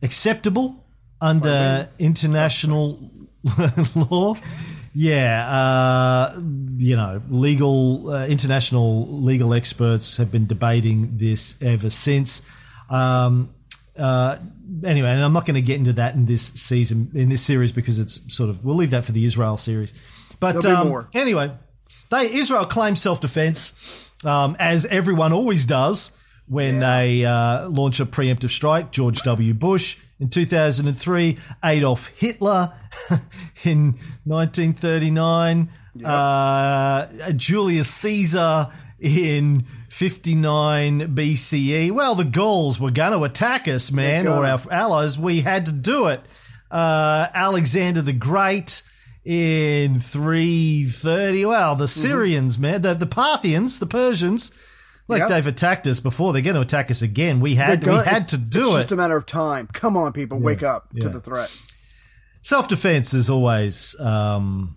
acceptable 0.00 0.84
under 1.20 1.88
international 1.98 3.10
law? 3.96 4.36
Yeah, 4.94 5.48
uh, 5.48 6.40
you 6.76 6.96
know, 6.96 7.22
legal, 7.30 8.10
uh, 8.10 8.26
international 8.26 9.22
legal 9.22 9.54
experts 9.54 10.18
have 10.18 10.30
been 10.30 10.46
debating 10.46 11.16
this 11.16 11.56
ever 11.62 11.88
since. 11.88 12.42
Um, 12.90 13.54
uh, 13.98 14.36
anyway, 14.84 15.10
and 15.10 15.24
I'm 15.24 15.32
not 15.32 15.46
going 15.46 15.54
to 15.54 15.62
get 15.62 15.78
into 15.78 15.94
that 15.94 16.14
in 16.14 16.26
this 16.26 16.42
season, 16.42 17.10
in 17.14 17.30
this 17.30 17.40
series, 17.42 17.72
because 17.72 17.98
it's 17.98 18.20
sort 18.34 18.50
of, 18.50 18.64
we'll 18.64 18.76
leave 18.76 18.90
that 18.90 19.04
for 19.04 19.12
the 19.12 19.24
Israel 19.24 19.56
series. 19.56 19.94
But 20.40 20.64
um, 20.66 21.08
anyway, 21.14 21.52
they 22.10 22.32
Israel 22.32 22.66
claims 22.66 23.00
self 23.00 23.20
defense, 23.20 23.74
um, 24.24 24.56
as 24.58 24.84
everyone 24.86 25.32
always 25.32 25.64
does 25.66 26.12
when 26.46 26.80
they 26.80 27.24
uh, 27.24 27.68
launch 27.68 28.00
a 28.00 28.06
preemptive 28.06 28.50
strike. 28.50 28.90
George 28.90 29.22
W. 29.22 29.54
Bush 29.54 29.98
in 30.22 30.28
2003, 30.28 31.36
Adolf 31.64 32.06
Hitler 32.06 32.72
in 33.64 33.98
1939, 34.24 35.68
uh, 36.04 37.32
Julius 37.32 37.88
Caesar 37.88 38.68
in 39.00 39.66
59 39.88 41.16
BCE. 41.16 41.90
Well, 41.90 42.14
the 42.14 42.24
Gauls 42.24 42.78
were 42.78 42.92
going 42.92 43.10
to 43.12 43.24
attack 43.24 43.66
us, 43.66 43.90
man, 43.90 44.28
or 44.28 44.46
our 44.46 44.60
allies. 44.70 45.18
We 45.18 45.40
had 45.40 45.66
to 45.66 45.72
do 45.72 46.06
it. 46.06 46.20
Uh, 46.70 47.26
Alexander 47.34 48.00
the 48.00 48.12
Great 48.12 48.84
in 49.24 49.98
330. 49.98 51.46
Well, 51.46 51.74
the 51.74 51.88
Syrians, 51.88 52.60
man, 52.60 52.82
the, 52.82 52.94
the 52.94 53.06
Parthians, 53.06 53.80
the 53.80 53.86
Persians, 53.86 54.52
like 55.08 55.20
Yep. 55.20 55.28
they've 55.28 55.46
attacked 55.46 55.86
us 55.86 56.00
before. 56.00 56.32
They're 56.32 56.42
going 56.42 56.54
to 56.54 56.60
attack 56.60 56.90
us 56.90 57.02
again. 57.02 57.40
We 57.40 57.54
had 57.54 57.84
we 57.84 57.92
had 57.92 58.28
to 58.28 58.36
it's 58.36 58.44
do 58.48 58.64
just 58.64 58.92
a 58.92 58.96
matter 58.96 59.16
of 59.16 59.26
time. 59.26 59.68
Come 59.72 59.96
on, 59.96 60.12
people, 60.12 60.38
wake 60.38 60.62
up 60.62 60.88
yeah. 60.92 61.02
to 61.02 61.08
the 61.08 61.20
threat. 61.20 61.54
Self 62.40 62.68
defense 62.68 63.14
is 63.14 63.30
always 63.30 63.98
um, 64.00 64.76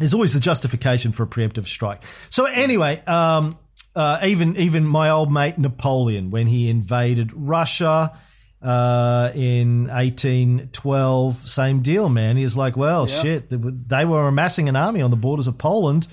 is 0.00 0.14
always 0.14 0.32
the 0.32 0.40
justification 0.40 1.12
for 1.12 1.24
a 1.24 1.26
preemptive 1.26 1.66
strike. 1.66 2.02
So 2.30 2.44
anyway, 2.44 3.02
um, 3.06 3.58
uh, 3.94 4.20
even 4.24 4.56
even 4.56 4.86
my 4.86 5.10
old 5.10 5.32
mate 5.32 5.58
Napoleon 5.58 6.30
when 6.30 6.46
he 6.46 6.68
invaded 6.70 7.32
Russia. 7.34 8.18
Uh, 8.62 9.32
in 9.34 9.86
1812, 9.86 11.48
same 11.48 11.80
deal, 11.80 12.10
man. 12.10 12.36
He's 12.36 12.58
like, 12.58 12.76
well, 12.76 13.06
shit, 13.06 13.48
they 13.48 14.04
were 14.04 14.28
amassing 14.28 14.68
an 14.68 14.76
army 14.76 15.00
on 15.00 15.10
the 15.10 15.16
borders 15.16 15.46
of 15.46 15.56
Poland. 15.56 16.06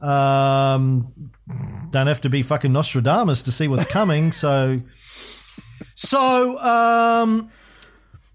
Um, 0.00 1.12
don't 1.90 2.06
have 2.06 2.22
to 2.22 2.30
be 2.30 2.42
fucking 2.42 2.72
Nostradamus 2.72 3.44
to 3.44 3.52
see 3.52 3.68
what's 3.68 3.84
coming. 3.84 4.32
So, 4.32 4.80
so, 5.94 6.58
um, 6.58 7.50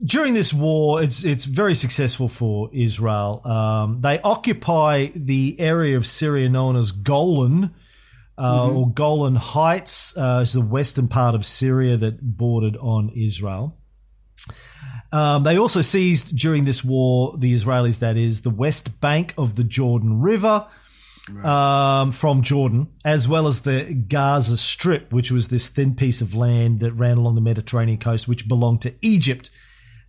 during 0.03 0.33
this 0.33 0.53
war, 0.53 1.01
it's 1.01 1.23
it's 1.23 1.45
very 1.45 1.73
successful 1.73 2.27
for 2.27 2.69
Israel. 2.73 3.41
Um, 3.45 4.01
they 4.01 4.19
occupy 4.19 5.07
the 5.15 5.55
area 5.59 5.97
of 5.97 6.05
Syria 6.05 6.49
known 6.49 6.75
as 6.75 6.91
Golan, 6.91 7.73
uh, 8.37 8.69
or 8.69 8.89
Golan 8.89 9.35
Heights, 9.35 10.15
uh, 10.17 10.41
is 10.43 10.53
the 10.53 10.61
western 10.61 11.07
part 11.07 11.33
of 11.33 11.45
Syria 11.45 11.97
that 11.97 12.21
bordered 12.21 12.77
on 12.77 13.09
Israel. 13.15 13.77
Um, 15.11 15.43
they 15.43 15.57
also 15.57 15.81
seized 15.81 16.35
during 16.35 16.65
this 16.65 16.83
war, 16.83 17.37
the 17.37 17.53
Israelis, 17.53 17.99
that 17.99 18.17
is, 18.17 18.41
the 18.41 18.49
west 18.49 18.99
bank 18.99 19.33
of 19.37 19.55
the 19.55 19.63
Jordan 19.63 20.21
River 20.21 20.67
um, 21.43 22.11
from 22.11 22.41
Jordan, 22.41 22.87
as 23.03 23.27
well 23.27 23.47
as 23.47 23.61
the 23.61 23.93
Gaza 23.93 24.57
Strip, 24.57 25.11
which 25.11 25.31
was 25.31 25.47
this 25.47 25.67
thin 25.67 25.95
piece 25.95 26.21
of 26.21 26.35
land 26.35 26.79
that 26.81 26.93
ran 26.93 27.17
along 27.17 27.35
the 27.35 27.41
Mediterranean 27.41 27.97
coast, 27.97 28.27
which 28.27 28.47
belonged 28.47 28.81
to 28.83 28.93
Egypt 29.01 29.49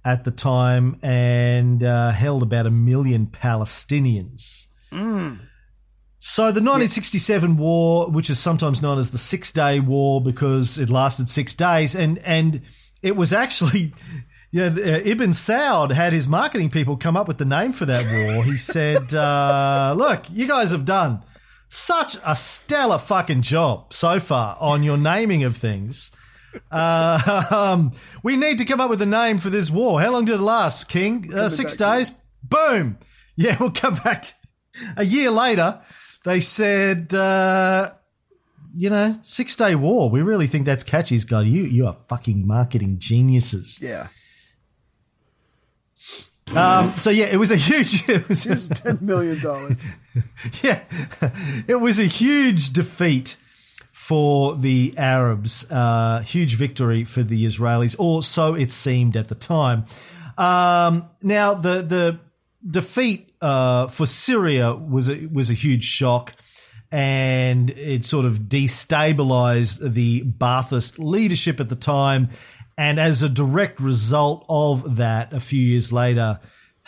at 0.05 0.25
the 0.25 0.31
time 0.31 0.99
and 1.03 1.83
uh, 1.83 2.11
held 2.13 2.43
about 2.43 2.67
a 2.67 2.71
million 2.71 3.27
Palestinians. 3.27 4.67
So 6.19 6.43
the 6.45 6.61
1967 6.61 7.57
war, 7.57 8.11
which 8.11 8.31
is 8.31 8.39
sometimes 8.39 8.83
known 8.83 8.99
as 8.99 9.11
the 9.11 9.19
Six 9.19 9.53
Day 9.53 9.81
War 9.81 10.21
because 10.21 10.79
it 10.79 10.91
lasted 10.91 11.29
six 11.29 11.55
days, 11.55 11.95
and 11.95 12.19
and 12.19 12.63
it 13.03 13.17
was 13.17 13.33
actually. 13.33 13.93
Yeah, 14.53 14.67
uh, 14.67 15.01
Ibn 15.05 15.31
Saud 15.31 15.93
had 15.93 16.13
his 16.13 16.29
marketing 16.29 16.71
people 16.71 16.97
come 16.97 17.17
up 17.17 17.29
with 17.29 17.39
the 17.39 17.45
name 17.45 17.73
for 17.73 17.87
that 17.87 18.05
war. 18.05 18.45
He 18.45 18.57
said, 18.57 19.13
uh, 19.15 19.95
"Look, 19.97 20.25
you 20.31 20.47
guys 20.47 20.71
have 20.71 20.85
done 20.85 21.23
such 21.69 22.17
a 22.25 22.35
stellar 22.37 22.99
fucking 22.99 23.43
job 23.43 23.93
so 23.93 24.21
far 24.21 24.57
on 24.61 24.83
your 24.83 24.97
naming 24.97 25.45
of 25.45 25.57
things. 25.57 26.11
Uh, 26.71 27.45
um, 27.51 27.93
we 28.23 28.37
need 28.37 28.59
to 28.59 28.65
come 28.65 28.81
up 28.81 28.89
with 28.89 29.03
a 29.03 29.07
name 29.07 29.39
for 29.39 29.51
this 29.51 29.71
war. 29.71 30.01
How 30.01 30.13
long 30.13 30.25
did 30.25 30.37
it 30.37 30.43
last, 30.43 30.89
King? 30.89 31.33
Uh, 31.33 31.49
six 31.49 31.77
days. 31.77 32.13
Boom. 32.43 32.99
Yeah, 33.35 33.57
we'll 33.61 33.71
come 33.71 33.95
back. 33.95 34.23
To, 34.23 34.33
a 34.97 35.05
year 35.05 35.31
later, 35.31 35.81
they 36.25 36.41
said, 36.41 37.13
uh, 37.13 37.93
you 38.75 38.91
know, 38.91 39.17
six 39.21 39.57
day 39.57 39.75
war. 39.75 40.09
We 40.09 40.23
really 40.23 40.47
think 40.47 40.67
that's 40.67 40.83
catchy. 40.83 41.15
He's 41.15 41.25
go, 41.25 41.41
you, 41.41 41.65
you 41.65 41.87
are 41.87 41.97
fucking 42.09 42.47
marketing 42.47 42.99
geniuses. 42.99 43.81
Yeah. 43.83 44.09
Um, 46.55 46.93
so 46.93 47.11
yeah, 47.11 47.27
it 47.27 47.37
was 47.37 47.51
a 47.51 47.57
huge. 47.57 48.09
It 48.09 48.29
was, 48.29 48.45
Here's 48.45 48.69
$10 48.71 49.01
million. 49.03 49.41
yeah, 50.63 50.81
it 51.67 51.81
was 51.81 51.99
a 51.99 52.05
huge 52.07 52.73
defeat 52.73 53.37
for 53.91 54.55
the 54.55 54.95
Arabs, 54.97 55.67
uh, 55.71 56.21
huge 56.21 56.55
victory 56.55 57.03
for 57.05 57.23
the 57.25 57.45
Israelis, 57.45 57.97
or 57.99 58.23
so 58.23 58.55
it 58.55 58.71
seemed 58.71 59.17
at 59.17 59.29
the 59.29 59.35
time. 59.35 59.85
Um, 60.39 61.09
now, 61.23 61.55
the 61.55 61.83
the 61.83 62.21
defeat 62.69 63.35
uh, 63.41 63.89
for 63.89 64.07
Syria 64.07 64.75
was 64.75 65.09
a, 65.09 65.27
was 65.27 65.51
a 65.51 65.55
huge 65.55 65.83
shock, 65.85 66.35
and 66.93 67.71
it 67.71 68.05
sort 68.05 68.27
of 68.27 68.41
destabilized 68.43 69.93
the 69.93 70.23
Ba'athist 70.23 70.99
leadership 70.99 71.59
at 71.59 71.69
the 71.69 71.77
time. 71.77 72.29
And 72.79 73.01
as 73.01 73.23
a 73.23 73.29
direct 73.29 73.81
result 73.81 74.45
of 74.49 74.97
that, 74.97 75.33
a 75.33 75.41
few 75.41 75.61
years 75.61 75.93
later, 75.93 76.41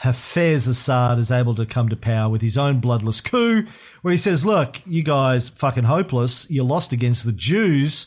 Hafez 0.03 0.68
Assad 0.68 1.18
is 1.18 1.31
able 1.31 1.55
to 1.57 1.66
come 1.66 1.88
to 1.88 1.96
power 1.96 2.31
with 2.31 2.42
his 2.42 2.59
own 2.59 2.79
bloodless 2.79 3.20
coup, 3.20 3.64
where 4.03 4.12
he 4.12 4.18
says, 4.18 4.46
"Look, 4.46 4.81
you 4.87 5.03
guys 5.03 5.48
fucking 5.48 5.85
hopeless. 5.85 6.48
You 6.51 6.62
lost 6.62 6.92
against 6.92 7.24
the 7.24 7.33
Jews. 7.33 8.07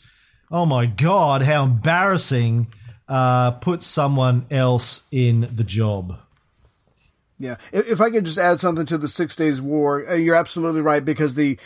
Oh 0.50 0.64
my 0.64 0.86
god, 0.86 1.42
how 1.42 1.64
embarrassing! 1.64 2.68
Uh, 3.08 3.50
put 3.50 3.82
someone 3.82 4.46
else 4.50 5.02
in 5.10 5.48
the 5.54 5.64
job." 5.64 6.18
Yeah, 7.38 7.56
if, 7.72 8.00
I 8.00 8.10
could 8.10 8.24
just 8.24 8.38
add 8.38 8.60
something 8.60 8.86
to 8.86 8.96
the 8.96 9.08
Six 9.08 9.34
Days 9.34 9.60
War, 9.60 10.08
uh, 10.08 10.14
you're 10.14 10.36
absolutely 10.36 10.80
right 10.80 11.04
because 11.04 11.34
the 11.34 11.58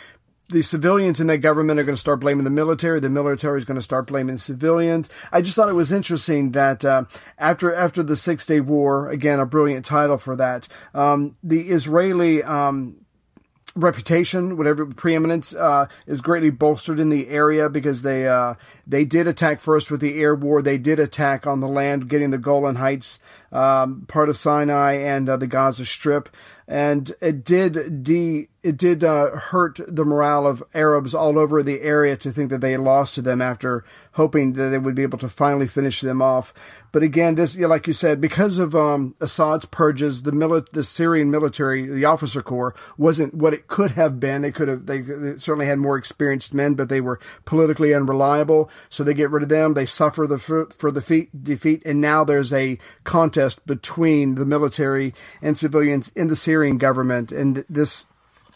the 0.49 0.61
civilians 0.61 1.19
in 1.19 1.27
that 1.27 1.39
government 1.39 1.79
are 1.79 1.83
going 1.83 1.95
to 1.95 1.99
start 1.99 2.19
blaming 2.19 2.43
the 2.43 2.49
military. 2.49 2.99
The 2.99 3.09
military 3.09 3.59
is 3.59 3.65
going 3.65 3.75
to 3.75 3.81
start 3.81 4.07
blaming 4.07 4.37
civilians. 4.37 5.09
I 5.31 5.41
just 5.41 5.55
thought 5.55 5.69
it 5.69 5.73
was 5.73 5.91
interesting 5.91 6.51
that 6.51 6.85
uh, 6.85 7.05
after 7.37 7.73
after 7.73 8.03
the 8.03 8.15
Six 8.15 8.45
Day 8.45 8.59
War, 8.59 9.09
again 9.09 9.39
a 9.39 9.45
brilliant 9.45 9.85
title 9.85 10.17
for 10.17 10.35
that, 10.35 10.67
um, 10.93 11.35
the 11.43 11.69
Israeli. 11.69 12.43
Um, 12.43 12.97
reputation, 13.77 14.57
whatever 14.57 14.87
preeminence, 14.87 15.53
uh, 15.53 15.85
is 16.07 16.19
greatly 16.19 16.49
bolstered 16.49 16.99
in 16.99 17.09
the 17.09 17.29
area 17.29 17.69
because 17.69 18.01
they 18.01 18.27
uh, 18.27 18.55
they 18.85 19.05
did 19.05 19.27
attack 19.27 19.59
first 19.59 19.91
with 19.91 20.01
the 20.01 20.19
air 20.19 20.35
war. 20.35 20.61
They 20.61 20.77
did 20.77 20.99
attack 20.99 21.45
on 21.45 21.59
the 21.59 21.67
land, 21.67 22.09
getting 22.09 22.31
the 22.31 22.37
Golan 22.37 22.75
Heights, 22.75 23.19
um, 23.51 24.05
part 24.07 24.29
of 24.29 24.37
Sinai, 24.37 24.93
and 24.93 25.29
uh, 25.29 25.37
the 25.37 25.47
Gaza 25.47 25.85
Strip, 25.85 26.29
and 26.67 27.11
it 27.21 27.45
did 27.45 28.03
de 28.03 28.49
it 28.67 28.75
did 28.75 29.01
uh, 29.01 29.29
hurt 29.31 29.79
the 29.87 30.03
morale 30.03 30.45
of 30.45 30.61
Arabs 30.73 31.15
all 31.15 31.39
over 31.39 31.63
the 31.63 31.81
area 31.81 32.17
to 32.17 32.33
think 32.33 32.49
that 32.49 32.59
they 32.59 32.75
lost 32.75 33.15
to 33.15 33.21
them 33.21 33.41
after 33.41 33.85
hoping 34.11 34.53
that 34.53 34.69
they 34.69 34.77
would 34.77 34.95
be 34.95 35.03
able 35.03 35.19
to 35.19 35.29
finally 35.29 35.67
finish 35.67 36.01
them 36.01 36.21
off. 36.21 36.53
But 36.91 37.01
again, 37.01 37.35
this, 37.35 37.55
yeah, 37.55 37.67
like 37.67 37.87
you 37.87 37.93
said, 37.93 38.19
because 38.19 38.57
of 38.57 38.75
um, 38.75 39.15
Assad's 39.21 39.65
purges, 39.65 40.23
the 40.23 40.31
mili- 40.31 40.67
the 40.71 40.83
Syrian 40.83 41.31
military, 41.31 41.87
the 41.87 42.03
officer 42.03 42.41
corps, 42.41 42.75
wasn't 42.97 43.35
what 43.35 43.53
it 43.53 43.67
could 43.67 43.91
have 43.91 44.19
been. 44.19 44.41
They 44.41 44.51
could 44.51 44.67
have, 44.67 44.85
they, 44.85 44.99
they 44.99 45.37
certainly 45.37 45.67
had 45.67 45.79
more 45.79 45.97
experienced 45.97 46.53
men, 46.53 46.73
but 46.73 46.89
they 46.89 46.99
were 46.99 47.19
politically 47.45 47.93
unreliable. 47.93 48.69
So 48.89 49.03
they 49.03 49.13
get 49.13 49.31
rid 49.31 49.43
of 49.43 49.49
them. 49.49 49.75
They 49.75 49.85
suffer 49.85 50.27
the 50.27 50.39
for, 50.39 50.65
for 50.77 50.91
the 50.91 51.01
feat, 51.01 51.43
defeat, 51.43 51.83
and 51.85 52.01
now 52.01 52.25
there's 52.25 52.51
a 52.51 52.79
contest 53.05 53.65
between 53.65 54.35
the 54.35 54.45
military 54.45 55.13
and 55.41 55.57
civilians 55.57 56.09
in 56.15 56.27
the 56.27 56.35
Syrian 56.35 56.77
government, 56.77 57.31
and 57.31 57.63
this 57.69 58.07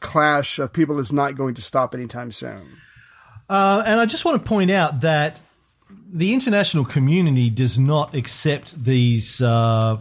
clash 0.01 0.59
of 0.59 0.73
people 0.73 0.99
is 0.99 1.13
not 1.13 1.35
going 1.35 1.55
to 1.55 1.61
stop 1.61 1.95
anytime 1.95 2.31
soon. 2.31 2.77
Uh, 3.49 3.83
and 3.85 3.99
I 3.99 4.05
just 4.05 4.25
want 4.25 4.41
to 4.43 4.47
point 4.47 4.71
out 4.71 5.01
that 5.01 5.39
the 6.13 6.33
international 6.33 6.83
community 6.83 7.49
does 7.49 7.79
not 7.79 8.13
accept 8.13 8.83
these 8.83 9.41
uh, 9.41 9.97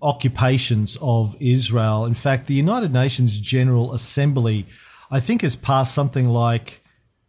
occupations 0.00 0.96
of 1.00 1.36
Israel. 1.40 2.04
In 2.04 2.14
fact, 2.14 2.46
the 2.46 2.54
United 2.54 2.92
Nations 2.92 3.38
General 3.38 3.92
Assembly, 3.94 4.66
I 5.10 5.20
think, 5.20 5.42
has 5.42 5.56
passed 5.56 5.94
something 5.94 6.28
like 6.28 6.82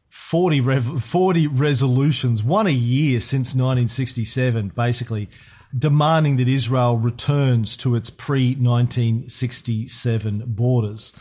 40, 0.10 0.62
rev- 0.62 1.04
40 1.04 1.48
resolutions, 1.48 2.44
one 2.44 2.68
a 2.68 2.72
year 2.72 3.20
since 3.20 3.50
1967, 3.56 4.70
basically 4.70 5.30
demanding 5.78 6.38
that 6.38 6.48
Israel 6.48 6.98
returns 6.98 7.78
to 7.78 7.96
its 7.96 8.10
pre 8.10 8.56
1967 8.56 10.44
borders. 10.48 11.14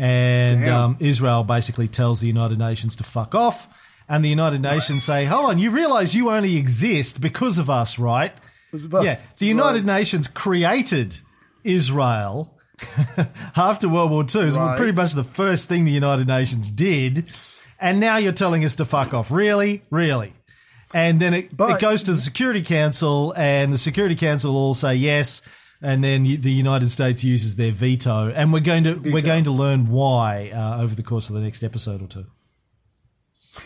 And 0.00 0.66
um, 0.68 0.96
Israel 0.98 1.44
basically 1.44 1.86
tells 1.88 2.20
the 2.20 2.26
United 2.26 2.58
Nations 2.58 2.96
to 2.96 3.04
fuck 3.04 3.34
off. 3.34 3.68
And 4.08 4.24
the 4.24 4.28
United 4.30 4.60
Nations 4.62 5.04
say, 5.04 5.24
hold 5.26 5.50
on, 5.50 5.58
you 5.58 5.70
realize 5.70 6.14
you 6.14 6.30
only 6.30 6.56
exist 6.56 7.20
because 7.20 7.58
of 7.58 7.68
us, 7.68 7.98
right? 7.98 8.32
yeah, 8.72 9.20
the 9.38 9.46
United 9.46 9.84
Nations 9.84 10.26
created 10.26 11.16
Israel 11.64 12.56
after 13.56 13.88
World 13.88 14.10
War 14.10 14.22
II. 14.22 14.40
It 14.40 14.44
was 14.46 14.56
Right. 14.56 14.76
pretty 14.76 14.92
much 14.92 15.12
the 15.12 15.22
first 15.24 15.68
thing 15.68 15.84
the 15.84 15.90
United 15.92 16.26
Nations 16.26 16.70
did. 16.70 17.26
And 17.78 18.00
now 18.00 18.16
you're 18.16 18.32
telling 18.32 18.64
us 18.64 18.76
to 18.76 18.84
fuck 18.84 19.12
off. 19.14 19.30
Really? 19.30 19.82
Really? 19.90 20.32
And 20.94 21.20
then 21.20 21.34
it, 21.34 21.56
But- 21.56 21.76
it 21.76 21.80
goes 21.80 22.02
to 22.04 22.12
the 22.12 22.20
Security 22.20 22.62
Council, 22.62 23.32
and 23.36 23.72
the 23.72 23.78
Security 23.78 24.16
Council 24.16 24.56
all 24.56 24.74
say 24.74 24.94
yes. 24.96 25.42
And 25.82 26.04
then 26.04 26.24
the 26.24 26.52
United 26.52 26.90
States 26.90 27.24
uses 27.24 27.56
their 27.56 27.72
veto, 27.72 28.30
and 28.30 28.52
we're 28.52 28.60
going 28.60 28.84
to 28.84 28.94
we're 28.96 29.22
going 29.22 29.44
to 29.44 29.50
learn 29.50 29.88
why 29.88 30.50
uh, 30.54 30.82
over 30.82 30.94
the 30.94 31.02
course 31.02 31.30
of 31.30 31.34
the 31.36 31.40
next 31.40 31.62
episode 31.62 32.02
or 32.02 32.06
two. 32.06 32.26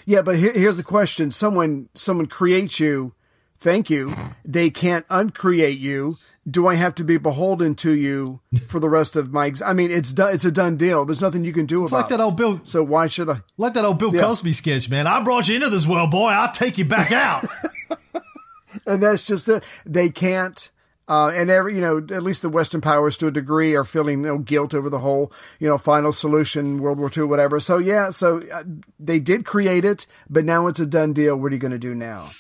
Yeah, 0.07 0.23
but 0.23 0.37
here, 0.39 0.53
here's 0.53 0.77
the 0.77 0.83
question: 0.85 1.31
someone 1.33 1.89
someone 1.95 2.27
creates 2.27 2.79
you, 2.79 3.15
thank 3.59 3.91
you. 3.91 4.15
They 4.45 4.71
can't 4.71 5.05
uncreate 5.11 5.79
you. 5.79 6.17
Do 6.49 6.67
I 6.69 6.75
have 6.75 6.95
to 6.97 7.05
be 7.05 7.17
beholden 7.17 7.75
to 7.77 7.91
you 7.93 8.41
for 8.69 8.79
the 8.79 8.89
rest 8.89 9.17
of 9.17 9.33
my? 9.33 9.47
Ex- 9.49 9.63
I 9.63 9.73
mean, 9.73 9.91
it's 9.91 10.13
done. 10.13 10.35
It's 10.35 10.45
a 10.45 10.53
done 10.53 10.77
deal. 10.77 11.05
There's 11.07 11.23
nothing 11.23 11.43
you 11.45 11.53
can 11.55 11.65
do 11.67 11.83
It's 11.83 11.91
about. 11.91 12.03
like 12.03 12.11
that 12.11 12.21
old 12.21 12.37
Bill, 12.37 12.61
So 12.65 12.83
why 12.85 13.07
should 13.09 13.29
I? 13.31 13.41
like 13.57 13.73
that 13.75 13.85
old 13.85 13.99
Bill 13.99 14.15
Yeah. 14.15 14.21
Cosby 14.23 14.53
sketch, 14.53 14.89
man. 14.91 15.07
I 15.07 15.21
brought 15.25 15.49
you 15.49 15.55
into 15.57 15.71
this 15.71 15.87
world, 15.87 16.11
boy. 16.11 16.29
I'll 16.29 16.53
take 16.53 16.77
you 16.79 16.85
back 16.85 17.11
out. 17.13 17.45
And 18.87 19.03
that's 19.03 19.25
just 19.25 19.49
it. 19.49 19.63
They 19.87 20.11
can't. 20.11 20.71
Uh, 21.07 21.29
and 21.29 21.51
every, 21.51 21.75
you 21.75 21.81
know, 21.81 21.99
at 21.99 22.23
least 22.23 22.41
the 22.41 22.49
Western 22.49 22.81
powers 22.81 23.19
to 23.19 23.27
a 23.27 23.31
degree 23.31 23.75
are 23.75 23.85
feeling 23.85 24.21
you 24.21 24.27
know, 24.27 24.39
guilt 24.39 24.73
over 24.73 24.89
the 24.89 25.01
whole, 25.01 25.31
you 25.59 25.69
know, 25.69 25.77
final 25.77 26.13
solution, 26.13 26.79
World 26.79 26.99
War 26.99 27.11
II, 27.15 27.25
whatever. 27.25 27.61
So 27.61 27.79
yeah, 27.79 28.11
so 28.11 28.43
uh, 28.53 28.65
they 28.99 29.21
did 29.21 29.45
create 29.45 29.85
it, 29.85 30.07
but 30.31 30.45
now 30.45 30.67
it's 30.67 30.81
a 30.81 30.87
done 30.87 31.13
deal. 31.13 31.37
What 31.37 31.53
are 31.53 31.55
you 31.55 31.61
going 31.61 31.75
to 31.75 31.79
do 31.79 31.95
now? 31.95 32.31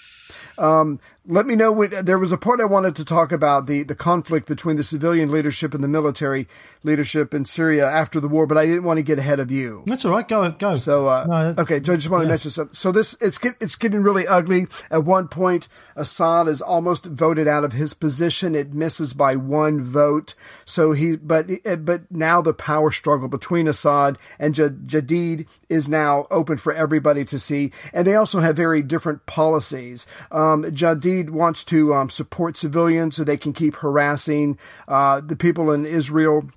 Um, 0.56 1.00
let 1.26 1.46
me 1.46 1.56
know 1.56 1.72
what 1.72 2.04
there 2.04 2.18
was 2.18 2.32
a 2.32 2.36
part 2.36 2.60
I 2.60 2.66
wanted 2.66 2.94
to 2.96 3.04
talk 3.04 3.32
about 3.32 3.66
the, 3.66 3.82
the 3.82 3.94
conflict 3.94 4.46
between 4.46 4.76
the 4.76 4.84
civilian 4.84 5.30
leadership 5.30 5.72
and 5.72 5.82
the 5.82 5.88
military 5.88 6.46
leadership 6.82 7.32
in 7.32 7.46
Syria 7.46 7.86
after 7.88 8.20
the 8.20 8.28
war, 8.28 8.46
but 8.46 8.58
I 8.58 8.66
didn't 8.66 8.84
want 8.84 8.98
to 8.98 9.02
get 9.02 9.18
ahead 9.18 9.40
of 9.40 9.50
you. 9.50 9.84
That's 9.86 10.04
all 10.04 10.10
right. 10.12 10.26
Go 10.28 10.50
go. 10.50 10.76
So, 10.76 11.08
uh, 11.08 11.24
No, 11.26 11.62
okay, 11.62 11.82
so 11.82 11.94
I 11.94 11.96
just 11.96 12.10
want 12.10 12.24
to 12.24 12.28
mention 12.28 12.50
something. 12.50 12.74
So 12.74 12.92
this, 12.92 13.16
it's 13.22 13.38
get, 13.38 13.54
it's 13.58 13.76
getting 13.76 14.02
really 14.02 14.26
ugly. 14.26 14.66
At 14.90 15.04
one 15.04 15.28
point, 15.28 15.68
Assad 15.96 16.46
is 16.46 16.60
almost 16.60 17.06
voted 17.06 17.48
out 17.48 17.64
of 17.64 17.72
his 17.72 17.94
position. 17.94 18.54
It 18.54 18.74
misses 18.74 19.14
by 19.14 19.34
one 19.34 19.80
vote. 19.80 20.34
So 20.66 20.92
he, 20.92 21.16
but, 21.16 21.48
but 21.84 22.10
now 22.10 22.42
the 22.42 22.52
power 22.52 22.90
struggle 22.90 23.28
between 23.28 23.66
Assad 23.66 24.18
and 24.38 24.56
Ja- 24.58 24.68
Jadid 24.68 25.46
is 25.70 25.88
now 25.88 26.26
open 26.30 26.58
for 26.58 26.74
everybody 26.74 27.24
to 27.24 27.38
see. 27.38 27.72
And 27.94 28.06
they 28.06 28.14
also 28.14 28.40
have 28.40 28.56
very 28.56 28.82
different 28.82 29.24
policies. 29.24 30.06
Um, 30.30 30.64
Jadid 30.64 31.13
wants 31.22 31.64
to 31.64 31.94
um, 31.94 32.10
support 32.10 32.56
civilians 32.56 33.16
so 33.16 33.24
they 33.24 33.36
can 33.36 33.52
keep 33.52 33.76
harassing 33.76 34.58
uh, 34.88 35.20
the 35.20 35.36
people 35.36 35.70
in 35.70 35.86
Israel 35.86 36.48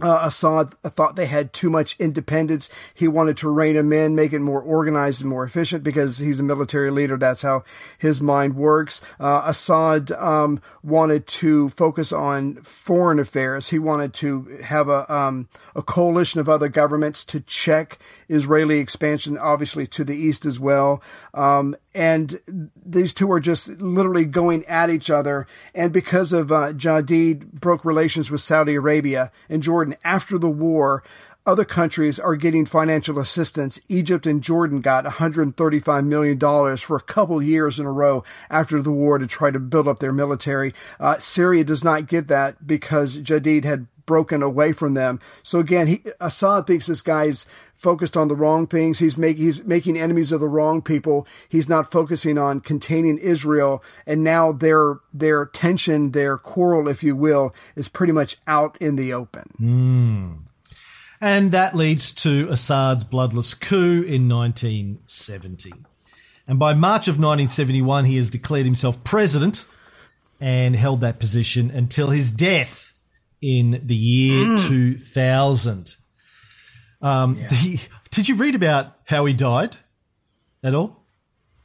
uh, 0.00 0.20
Assad 0.22 0.70
thought 0.82 1.16
they 1.16 1.26
had 1.26 1.52
too 1.52 1.70
much 1.70 1.96
independence. 1.98 2.68
He 2.94 3.08
wanted 3.08 3.36
to 3.38 3.48
rein 3.48 3.74
them 3.74 3.92
in, 3.92 4.14
make 4.14 4.32
it 4.32 4.38
more 4.40 4.60
organized 4.60 5.22
and 5.22 5.30
more 5.30 5.44
efficient 5.44 5.82
because 5.82 6.18
he's 6.18 6.40
a 6.40 6.44
military 6.44 6.90
leader. 6.90 7.16
That's 7.16 7.42
how 7.42 7.64
his 7.98 8.20
mind 8.20 8.54
works. 8.54 9.00
Uh, 9.18 9.42
Assad 9.46 10.12
um, 10.12 10.60
wanted 10.82 11.26
to 11.26 11.70
focus 11.70 12.12
on 12.12 12.56
foreign 12.56 13.18
affairs. 13.18 13.70
He 13.70 13.78
wanted 13.78 14.14
to 14.14 14.58
have 14.62 14.88
a 14.88 15.12
um, 15.12 15.48
a 15.74 15.82
coalition 15.82 16.40
of 16.40 16.48
other 16.48 16.68
governments 16.68 17.24
to 17.26 17.40
check 17.40 17.98
Israeli 18.28 18.78
expansion, 18.78 19.38
obviously 19.38 19.86
to 19.88 20.04
the 20.04 20.16
east 20.16 20.44
as 20.44 20.60
well. 20.60 21.02
Um, 21.34 21.76
and 21.94 22.70
these 22.84 23.14
two 23.14 23.30
are 23.32 23.40
just 23.40 23.68
literally 23.68 24.24
going 24.24 24.64
at 24.66 24.90
each 24.90 25.10
other. 25.10 25.46
And 25.74 25.92
because 25.92 26.32
of 26.32 26.52
uh, 26.52 26.72
Jadid 26.72 27.52
broke 27.52 27.84
relations 27.84 28.30
with 28.30 28.40
Saudi 28.40 28.74
Arabia 28.74 29.32
and 29.48 29.62
Jordan 29.62 29.96
after 30.04 30.38
the 30.38 30.50
war, 30.50 31.02
other 31.48 31.64
countries 31.64 32.18
are 32.20 32.36
getting 32.36 32.66
financial 32.66 33.18
assistance. 33.18 33.80
Egypt 33.88 34.26
and 34.26 34.42
Jordan 34.42 34.82
got 34.82 35.06
$135 35.06 36.06
million 36.06 36.76
for 36.76 36.96
a 36.96 37.00
couple 37.00 37.42
years 37.42 37.80
in 37.80 37.86
a 37.86 37.90
row 37.90 38.22
after 38.50 38.82
the 38.82 38.92
war 38.92 39.16
to 39.16 39.26
try 39.26 39.50
to 39.50 39.58
build 39.58 39.88
up 39.88 39.98
their 39.98 40.12
military. 40.12 40.74
Uh, 41.00 41.16
Syria 41.18 41.64
does 41.64 41.82
not 41.82 42.06
get 42.06 42.28
that 42.28 42.66
because 42.66 43.16
Jadid 43.16 43.64
had 43.64 43.86
broken 44.08 44.42
away 44.42 44.72
from 44.72 44.94
them. 44.94 45.20
So 45.44 45.60
again, 45.60 45.86
he, 45.86 46.02
Assad 46.18 46.66
thinks 46.66 46.86
this 46.86 47.02
guy's 47.02 47.46
focused 47.74 48.16
on 48.16 48.26
the 48.26 48.34
wrong 48.34 48.66
things. 48.66 48.98
He's 48.98 49.16
making 49.16 49.44
he's 49.44 49.62
making 49.62 49.96
enemies 49.96 50.32
of 50.32 50.40
the 50.40 50.48
wrong 50.48 50.82
people. 50.82 51.28
He's 51.48 51.68
not 51.68 51.92
focusing 51.92 52.38
on 52.38 52.60
containing 52.60 53.18
Israel. 53.18 53.84
And 54.06 54.24
now 54.24 54.50
their 54.50 54.96
their 55.12 55.46
tension, 55.46 56.10
their 56.10 56.38
quarrel, 56.38 56.88
if 56.88 57.04
you 57.04 57.14
will, 57.14 57.54
is 57.76 57.88
pretty 57.88 58.12
much 58.12 58.38
out 58.48 58.76
in 58.80 58.96
the 58.96 59.12
open. 59.12 59.52
Hmm. 59.58 60.32
And 61.20 61.52
that 61.52 61.74
leads 61.74 62.12
to 62.22 62.48
Assad's 62.48 63.04
bloodless 63.04 63.52
coup 63.52 64.02
in 64.02 64.28
1970. 64.28 65.72
And 66.46 66.58
by 66.58 66.74
March 66.74 67.08
of 67.08 67.16
1971, 67.16 68.06
he 68.06 68.16
has 68.16 68.30
declared 68.30 68.64
himself 68.64 69.02
president 69.04 69.66
and 70.40 70.76
held 70.76 71.00
that 71.00 71.18
position 71.18 71.70
until 71.70 72.10
his 72.10 72.30
death 72.30 72.87
in 73.40 73.80
the 73.84 73.94
year 73.94 74.56
2000. 74.58 75.96
Um, 77.00 77.34
the- 77.48 77.80
did 78.10 78.28
you 78.28 78.36
read 78.36 78.54
about 78.54 78.96
how 79.04 79.24
he 79.24 79.34
died 79.34 79.76
at 80.62 80.74
all? 80.74 81.04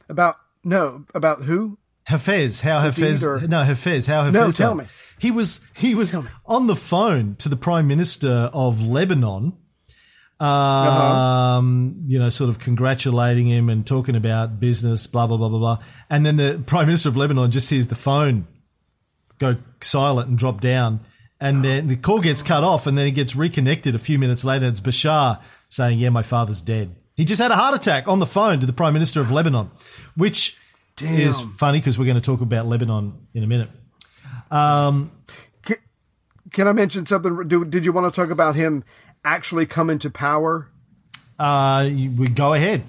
About 0.08 0.36
no, 0.62 1.04
about 1.14 1.42
who? 1.42 1.78
Hafez, 2.08 2.60
how 2.60 2.80
Hafez, 2.80 3.22
or- 3.22 3.46
no 3.46 3.62
Hafez, 3.64 4.06
how 4.06 4.22
Hafez. 4.24 4.32
No, 4.32 4.50
tell 4.50 4.74
me. 4.74 4.84
He 5.18 5.30
was 5.30 5.60
he 5.74 5.94
was 5.94 6.16
on 6.44 6.66
the 6.66 6.76
phone 6.76 7.36
to 7.36 7.48
the 7.48 7.56
Prime 7.56 7.86
Minister 7.86 8.50
of 8.52 8.86
Lebanon, 8.86 9.54
um, 10.40 12.04
you 12.06 12.18
know, 12.18 12.28
sort 12.28 12.50
of 12.50 12.58
congratulating 12.58 13.46
him 13.46 13.68
and 13.70 13.86
talking 13.86 14.16
about 14.16 14.60
business, 14.60 15.06
blah 15.06 15.26
blah 15.26 15.36
blah 15.36 15.48
blah 15.48 15.58
blah. 15.58 15.78
And 16.10 16.26
then 16.26 16.36
the 16.36 16.62
Prime 16.66 16.86
Minister 16.86 17.08
of 17.08 17.16
Lebanon 17.16 17.50
just 17.50 17.70
hears 17.70 17.88
the 17.88 17.94
phone 17.94 18.46
go 19.38 19.56
silent 19.80 20.28
and 20.28 20.38
drop 20.38 20.60
down, 20.60 21.00
and 21.44 21.64
then 21.64 21.88
the 21.88 21.96
call 21.96 22.20
gets 22.20 22.42
cut 22.42 22.64
off, 22.64 22.86
and 22.86 22.96
then 22.96 23.06
it 23.06 23.12
gets 23.12 23.36
reconnected 23.36 23.94
a 23.94 23.98
few 23.98 24.18
minutes 24.18 24.44
later. 24.44 24.66
It's 24.66 24.80
Bashar 24.80 25.40
saying, 25.68 25.98
"Yeah, 25.98 26.08
my 26.08 26.22
father's 26.22 26.62
dead." 26.62 26.96
He 27.14 27.24
just 27.24 27.40
had 27.40 27.50
a 27.50 27.56
heart 27.56 27.74
attack 27.74 28.08
on 28.08 28.18
the 28.18 28.26
phone 28.26 28.60
to 28.60 28.66
the 28.66 28.72
Prime 28.72 28.94
Minister 28.94 29.20
of 29.20 29.30
Lebanon, 29.30 29.70
which 30.16 30.56
is 31.00 31.40
funny 31.56 31.78
because 31.78 31.98
we're 31.98 32.06
going 32.06 32.16
to 32.16 32.20
talk 32.20 32.40
about 32.40 32.66
Lebanon 32.66 33.26
in 33.34 33.44
a 33.44 33.46
minute. 33.46 33.68
Um, 34.50 35.12
Can, 35.62 35.76
can 36.50 36.66
I 36.66 36.72
mention 36.72 37.06
something? 37.06 37.46
Do, 37.46 37.64
did 37.64 37.84
you 37.84 37.92
want 37.92 38.12
to 38.12 38.20
talk 38.20 38.30
about 38.30 38.56
him 38.56 38.82
actually 39.24 39.66
coming 39.66 39.98
to 40.00 40.10
power? 40.10 40.70
uh, 41.38 41.88
we 41.90 42.28
go 42.28 42.54
ahead. 42.54 42.84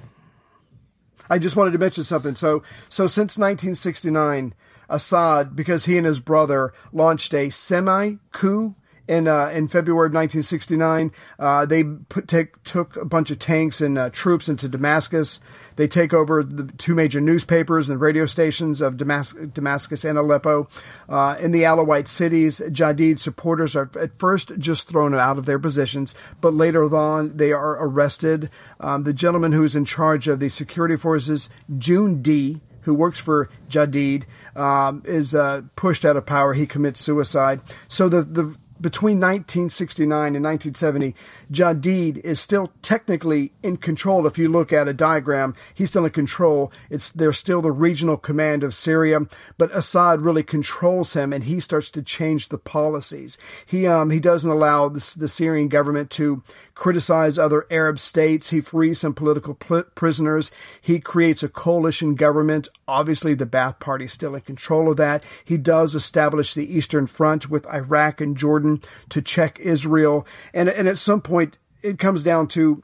I 1.29 1.39
just 1.39 1.55
wanted 1.55 1.71
to 1.71 1.79
mention 1.79 2.03
something. 2.03 2.35
So, 2.35 2.61
so 2.87 3.07
since 3.07 3.37
1969, 3.37 4.53
Assad, 4.89 5.55
because 5.55 5.85
he 5.85 5.97
and 5.97 6.05
his 6.05 6.19
brother 6.19 6.73
launched 6.91 7.33
a 7.33 7.49
semi 7.49 8.15
coup 8.31 8.73
in 9.07 9.27
uh, 9.27 9.49
in 9.49 9.67
February 9.67 10.07
of 10.07 10.13
1969, 10.13 11.11
uh, 11.37 11.65
they 11.65 11.83
put, 11.83 12.27
take, 12.27 12.61
took 12.63 12.95
a 12.97 13.05
bunch 13.05 13.29
of 13.29 13.39
tanks 13.39 13.81
and 13.81 13.97
uh, 13.97 14.09
troops 14.09 14.49
into 14.49 14.67
Damascus. 14.67 15.39
They 15.75 15.87
take 15.87 16.13
over 16.13 16.43
the 16.43 16.71
two 16.73 16.95
major 16.95 17.21
newspapers 17.21 17.87
and 17.87 17.99
radio 18.01 18.25
stations 18.25 18.81
of 18.81 18.97
Damas- 18.97 19.35
Damascus 19.53 20.03
and 20.03 20.17
Aleppo. 20.17 20.67
Uh, 21.07 21.35
in 21.39 21.51
the 21.51 21.63
Alawite 21.63 22.07
cities, 22.07 22.61
Jadid 22.67 23.19
supporters 23.19 23.75
are 23.75 23.91
at 23.99 24.15
first 24.15 24.57
just 24.57 24.89
thrown 24.89 25.13
out 25.13 25.37
of 25.37 25.45
their 25.45 25.59
positions, 25.59 26.15
but 26.41 26.53
later 26.53 26.83
on 26.95 27.37
they 27.37 27.51
are 27.51 27.77
arrested. 27.79 28.49
Um, 28.79 29.03
the 29.03 29.13
gentleman 29.13 29.51
who's 29.51 29.75
in 29.75 29.85
charge 29.85 30.27
of 30.27 30.39
the 30.39 30.49
security 30.49 30.95
forces, 30.95 31.49
Jundi, 31.71 32.61
who 32.85 32.93
works 32.93 33.19
for 33.19 33.49
Jadid, 33.69 34.23
um, 34.55 35.03
is 35.05 35.35
uh, 35.35 35.63
pushed 35.75 36.05
out 36.05 36.15
of 36.15 36.25
power. 36.25 36.53
He 36.53 36.65
commits 36.65 37.01
suicide. 37.01 37.61
So 37.87 38.07
the, 38.07 38.21
the 38.21 38.55
between 38.79 39.17
1969 39.17 40.35
and 40.35 40.45
1970, 40.45 41.15
Jadid 41.51 42.17
is 42.17 42.39
still 42.39 42.71
technically 42.81 43.51
in 43.63 43.77
control. 43.77 44.25
If 44.27 44.37
you 44.37 44.49
look 44.49 44.73
at 44.73 44.87
a 44.87 44.93
diagram, 44.93 45.55
he's 45.73 45.89
still 45.89 46.05
in 46.05 46.11
control. 46.11 46.71
It's 46.89 47.11
they're 47.11 47.33
still 47.33 47.61
the 47.61 47.71
regional 47.71 48.17
command 48.17 48.63
of 48.63 48.73
Syria, 48.73 49.21
but 49.57 49.75
Assad 49.75 50.21
really 50.21 50.43
controls 50.43 51.13
him, 51.13 51.33
and 51.33 51.43
he 51.43 51.59
starts 51.59 51.91
to 51.91 52.01
change 52.01 52.49
the 52.49 52.57
policies. 52.57 53.37
He 53.65 53.87
um 53.87 54.09
he 54.09 54.19
doesn't 54.19 54.49
allow 54.49 54.89
the, 54.89 55.13
the 55.17 55.27
Syrian 55.27 55.67
government 55.67 56.09
to 56.11 56.43
criticize 56.75 57.39
other 57.39 57.65
Arab 57.71 57.97
states. 57.97 58.49
He 58.49 58.61
frees 58.61 58.99
some 58.99 59.13
political 59.13 59.53
pl- 59.55 59.83
prisoners. 59.95 60.51
He 60.81 60.99
creates 60.99 61.41
a 61.41 61.49
coalition 61.49 62.15
government. 62.15 62.67
Obviously, 62.87 63.33
the 63.33 63.45
Ba'ath 63.45 63.79
Party 63.79 64.05
is 64.05 64.13
still 64.13 64.35
in 64.35 64.41
control 64.41 64.91
of 64.91 64.97
that. 64.97 65.23
He 65.43 65.57
does 65.57 65.95
establish 65.95 66.53
the 66.53 66.71
Eastern 66.71 67.07
Front 67.07 67.49
with 67.49 67.65
Iraq 67.67 68.19
and 68.19 68.35
Jordan 68.35 68.81
to 69.09 69.21
check 69.21 69.59
Israel. 69.59 70.27
And, 70.53 70.69
and 70.69 70.87
at 70.87 70.97
some 70.97 71.21
point, 71.21 71.44
it 71.85 71.99
comes 71.99 72.23
down 72.23 72.47
to 72.49 72.81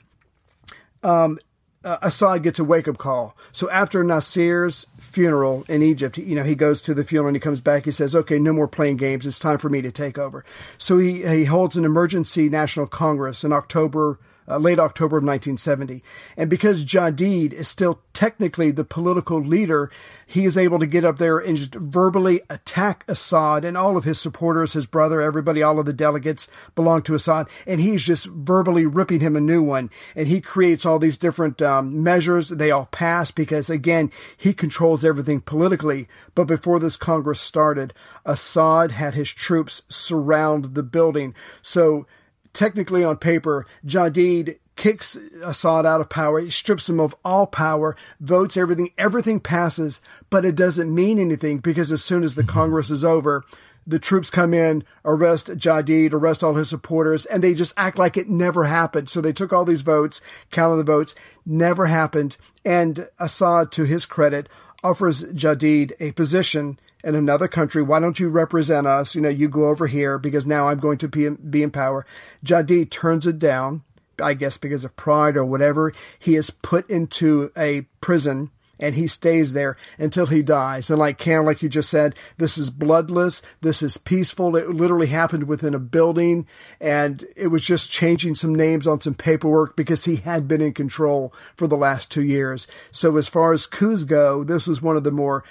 uh, 1.83 1.97
Assad 2.01 2.43
gets 2.43 2.59
a 2.59 2.63
wake 2.63 2.87
up 2.87 2.97
call. 2.97 3.35
So 3.51 3.69
after 3.69 4.03
Nasser's 4.03 4.85
funeral 4.99 5.65
in 5.67 5.81
Egypt, 5.81 6.17
you 6.17 6.35
know, 6.35 6.43
he 6.43 6.53
goes 6.53 6.81
to 6.83 6.93
the 6.93 7.03
funeral 7.03 7.29
and 7.29 7.35
he 7.35 7.41
comes 7.41 7.61
back. 7.61 7.85
He 7.85 7.91
says, 7.91 8.15
okay, 8.15 8.37
no 8.37 8.53
more 8.53 8.67
playing 8.67 8.97
games. 8.97 9.25
It's 9.25 9.39
time 9.39 9.57
for 9.57 9.69
me 9.69 9.81
to 9.81 9.91
take 9.91 10.19
over. 10.19 10.45
So 10.77 10.99
he, 10.99 11.27
he 11.27 11.45
holds 11.45 11.75
an 11.75 11.85
emergency 11.85 12.49
national 12.49 12.87
congress 12.87 13.43
in 13.43 13.51
October, 13.51 14.19
uh, 14.51 14.57
late 14.57 14.79
October 14.79 15.17
of 15.17 15.23
1970. 15.23 16.03
And 16.35 16.49
because 16.49 16.85
Jadid 16.85 17.53
is 17.53 17.67
still 17.67 18.01
technically 18.13 18.71
the 18.71 18.83
political 18.83 19.41
leader, 19.41 19.89
he 20.25 20.45
is 20.45 20.57
able 20.57 20.79
to 20.79 20.85
get 20.85 21.05
up 21.05 21.17
there 21.17 21.39
and 21.39 21.57
just 21.57 21.73
verbally 21.73 22.41
attack 22.49 23.03
Assad 23.07 23.63
and 23.63 23.77
all 23.77 23.97
of 23.97 24.03
his 24.03 24.19
supporters, 24.19 24.73
his 24.73 24.85
brother, 24.85 25.21
everybody, 25.21 25.63
all 25.63 25.79
of 25.79 25.85
the 25.85 25.93
delegates 25.93 26.47
belong 26.75 27.01
to 27.03 27.15
Assad. 27.15 27.47
And 27.65 27.79
he's 27.79 28.03
just 28.03 28.25
verbally 28.27 28.85
ripping 28.85 29.21
him 29.21 29.35
a 29.35 29.41
new 29.41 29.63
one. 29.63 29.89
And 30.15 30.27
he 30.27 30.41
creates 30.41 30.85
all 30.85 30.99
these 30.99 31.17
different 31.17 31.61
um, 31.61 32.03
measures. 32.03 32.49
They 32.49 32.71
all 32.71 32.87
pass 32.87 33.31
because, 33.31 33.69
again, 33.69 34.11
he 34.37 34.53
controls 34.53 35.05
everything 35.05 35.41
politically. 35.41 36.07
But 36.35 36.45
before 36.45 36.79
this 36.79 36.97
Congress 36.97 37.39
started, 37.39 37.93
Assad 38.25 38.91
had 38.91 39.13
his 39.13 39.31
troops 39.31 39.83
surround 39.89 40.75
the 40.75 40.83
building. 40.83 41.33
So 41.61 42.05
technically 42.53 43.03
on 43.03 43.17
paper, 43.17 43.65
Jadid 43.85 44.57
kicks 44.75 45.17
Assad 45.43 45.85
out 45.85 46.01
of 46.01 46.09
power, 46.09 46.39
he 46.39 46.49
strips 46.49 46.89
him 46.89 46.99
of 46.99 47.15
all 47.23 47.45
power, 47.45 47.95
votes 48.19 48.57
everything, 48.57 48.91
everything 48.97 49.39
passes, 49.39 50.01
but 50.29 50.45
it 50.45 50.55
doesn't 50.55 50.93
mean 50.93 51.19
anything 51.19 51.59
because 51.59 51.91
as 51.91 52.03
soon 52.03 52.23
as 52.23 52.35
the 52.35 52.41
mm-hmm. 52.41 52.51
Congress 52.51 52.89
is 52.89 53.05
over, 53.05 53.43
the 53.85 53.99
troops 53.99 54.29
come 54.29 54.53
in, 54.53 54.83
arrest 55.03 55.47
Jadid, 55.47 56.13
arrest 56.13 56.43
all 56.43 56.55
his 56.55 56.69
supporters, 56.69 57.25
and 57.25 57.43
they 57.43 57.53
just 57.53 57.73
act 57.77 57.97
like 57.97 58.15
it 58.15 58.29
never 58.29 58.65
happened. 58.65 59.09
So 59.09 59.21
they 59.21 59.33
took 59.33 59.51
all 59.51 59.65
these 59.65 59.81
votes, 59.81 60.21
counted 60.51 60.77
the 60.77 60.83
votes, 60.83 61.15
never 61.45 61.87
happened. 61.87 62.37
And 62.63 63.09
Assad, 63.19 63.71
to 63.73 63.83
his 63.83 64.05
credit, 64.05 64.47
offers 64.83 65.23
Jadid 65.23 65.93
a 65.99 66.11
position 66.11 66.79
in 67.03 67.15
another 67.15 67.47
country. 67.47 67.81
Why 67.81 67.99
don't 67.99 68.19
you 68.19 68.29
represent 68.29 68.87
us? 68.87 69.15
You 69.15 69.21
know, 69.21 69.29
you 69.29 69.47
go 69.47 69.65
over 69.65 69.87
here 69.87 70.17
because 70.17 70.45
now 70.45 70.67
I'm 70.67 70.79
going 70.79 70.97
to 70.99 71.07
be, 71.07 71.29
be 71.29 71.63
in 71.63 71.71
power. 71.71 72.05
Jadid 72.45 72.89
turns 72.89 73.27
it 73.27 73.39
down, 73.39 73.83
I 74.21 74.33
guess 74.33 74.57
because 74.57 74.83
of 74.83 74.95
pride 74.95 75.37
or 75.37 75.45
whatever. 75.45 75.93
He 76.19 76.35
is 76.35 76.49
put 76.49 76.89
into 76.89 77.51
a 77.57 77.81
prison 78.01 78.51
and 78.81 78.95
he 78.95 79.07
stays 79.07 79.53
there 79.53 79.77
until 79.97 80.25
he 80.25 80.41
dies. 80.41 80.89
And 80.89 80.99
like 80.99 81.19
Cam, 81.19 81.45
like 81.45 81.61
you 81.61 81.69
just 81.69 81.89
said, 81.89 82.15
this 82.37 82.57
is 82.57 82.71
bloodless. 82.71 83.41
This 83.61 83.83
is 83.83 83.97
peaceful. 83.97 84.55
It 84.55 84.69
literally 84.69 85.07
happened 85.07 85.43
within 85.43 85.75
a 85.75 85.79
building 85.79 86.47
and 86.81 87.23
it 87.37 87.47
was 87.47 87.63
just 87.63 87.91
changing 87.91 88.35
some 88.35 88.55
names 88.55 88.87
on 88.87 88.99
some 88.99 89.13
paperwork 89.13 89.77
because 89.77 90.05
he 90.05 90.17
had 90.17 90.47
been 90.47 90.61
in 90.61 90.73
control 90.73 91.31
for 91.55 91.67
the 91.67 91.77
last 91.77 92.11
two 92.11 92.23
years. 92.23 92.67
So 92.91 93.15
as 93.17 93.27
far 93.27 93.53
as 93.53 93.67
coups 93.67 94.03
go, 94.03 94.43
this 94.43 94.65
was 94.65 94.81
one 94.81 94.97
of 94.97 95.03
the 95.03 95.11
more 95.11 95.43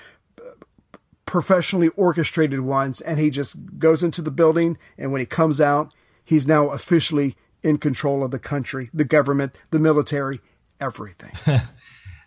professionally 1.31 1.89
orchestrated 1.97 2.61
ones. 2.61 3.01
And 3.01 3.19
he 3.21 3.31
just 3.31 3.57
goes 3.79 4.03
into 4.03 4.21
the 4.21 4.31
building. 4.31 4.77
And 4.99 5.13
when 5.13 5.21
he 5.21 5.27
comes 5.27 5.61
out, 5.61 5.95
he's 6.25 6.47
now 6.47 6.69
officially 6.69 7.37
in 7.63 7.79
control 7.79 8.25
of 8.25 8.33
the 8.33 8.39
country, 8.39 8.91
the 8.93 9.05
government, 9.05 9.57
the 9.71 9.79
military, 9.79 10.41
everything. 10.81 11.33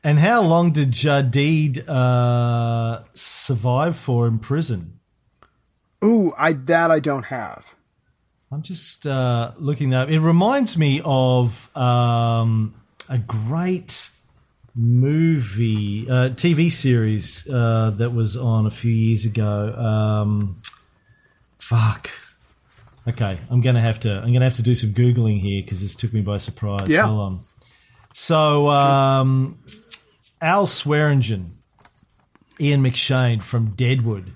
And 0.05 0.19
how 0.19 0.41
long 0.41 0.73
did 0.73 0.91
Jadid 0.91 1.87
uh, 1.87 3.03
survive 3.13 3.95
for 3.95 4.27
in 4.27 4.37
prison? 4.37 4.99
Ooh, 6.03 6.33
I 6.37 6.51
that 6.51 6.91
I 6.91 6.99
don't 6.99 7.23
have. 7.23 7.73
I'm 8.51 8.63
just 8.63 9.07
uh, 9.07 9.53
looking 9.57 9.91
that 9.91 10.03
up. 10.03 10.09
It 10.09 10.19
reminds 10.19 10.77
me 10.77 11.01
of 11.05 11.75
um, 11.75 12.75
a 13.07 13.17
great 13.17 14.09
movie, 14.75 16.09
uh, 16.09 16.29
TV 16.29 16.71
series 16.71 17.47
uh, 17.49 17.91
that 17.97 18.11
was 18.11 18.35
on 18.35 18.65
a 18.65 18.71
few 18.71 18.91
years 18.91 19.25
ago. 19.25 19.73
Um, 19.75 20.61
fuck. 21.59 22.09
Okay, 23.07 23.37
I'm 23.49 23.61
gonna 23.61 23.81
have 23.81 23.99
to. 24.01 24.11
I'm 24.11 24.31
gonna 24.31 24.45
have 24.45 24.55
to 24.55 24.61
do 24.63 24.73
some 24.73 24.91
googling 24.91 25.39
here 25.39 25.61
because 25.61 25.81
this 25.81 25.95
took 25.95 26.13
me 26.13 26.21
by 26.21 26.37
surprise. 26.37 26.87
Yeah. 26.87 27.05
Hold 27.07 27.19
on. 27.19 27.39
So, 28.13 28.69
um, 28.69 29.59
Al 30.41 30.65
Swearingen, 30.65 31.57
Ian 32.59 32.81
McShane 32.83 33.43
from 33.43 33.71
Deadwood. 33.71 34.31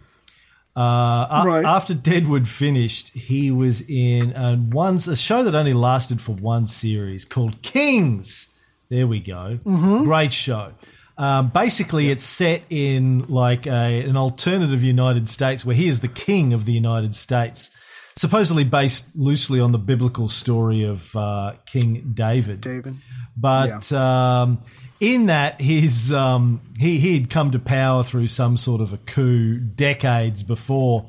Uh, 0.75 1.27
a- 1.29 1.43
Right. 1.45 1.65
After 1.65 1.93
Deadwood 1.93 2.47
finished, 2.47 3.09
he 3.13 3.51
was 3.51 3.81
in 3.89 4.33
uh, 4.33 4.57
one 4.57 4.95
a 5.07 5.15
show 5.15 5.43
that 5.43 5.55
only 5.55 5.73
lasted 5.73 6.21
for 6.21 6.33
one 6.35 6.67
series 6.67 7.23
called 7.25 7.61
Kings. 7.61 8.49
There 8.89 9.07
we 9.07 9.19
go. 9.19 9.59
Great 10.03 10.33
show. 10.33 10.73
Um, 11.17 11.49
basically, 11.49 12.09
it's 12.11 12.23
set 12.23 12.61
in 12.69 13.23
like 13.27 13.65
a, 13.65 14.03
an 14.03 14.15
alternative 14.15 14.83
United 14.83 15.27
States 15.27 15.65
where 15.65 15.75
he 15.75 15.87
is 15.87 15.99
the 16.01 16.07
king 16.07 16.53
of 16.53 16.65
the 16.65 16.73
United 16.73 17.15
States, 17.15 17.71
supposedly 18.15 18.63
based 18.63 19.07
loosely 19.15 19.59
on 19.59 19.71
the 19.71 19.79
biblical 19.79 20.29
story 20.29 20.83
of 20.83 21.15
uh, 21.15 21.53
King 21.65 22.11
David. 22.13 22.61
David. 22.61 22.95
But 23.35 23.91
um, 23.91 24.59
in 24.99 25.27
that, 25.27 25.59
his 25.59 26.13
um, 26.13 26.61
he 26.77 26.99
he 26.99 27.17
had 27.19 27.29
come 27.29 27.51
to 27.51 27.59
power 27.59 28.03
through 28.03 28.27
some 28.27 28.57
sort 28.57 28.81
of 28.81 28.93
a 28.93 28.97
coup 28.97 29.57
decades 29.59 30.43
before, 30.43 31.07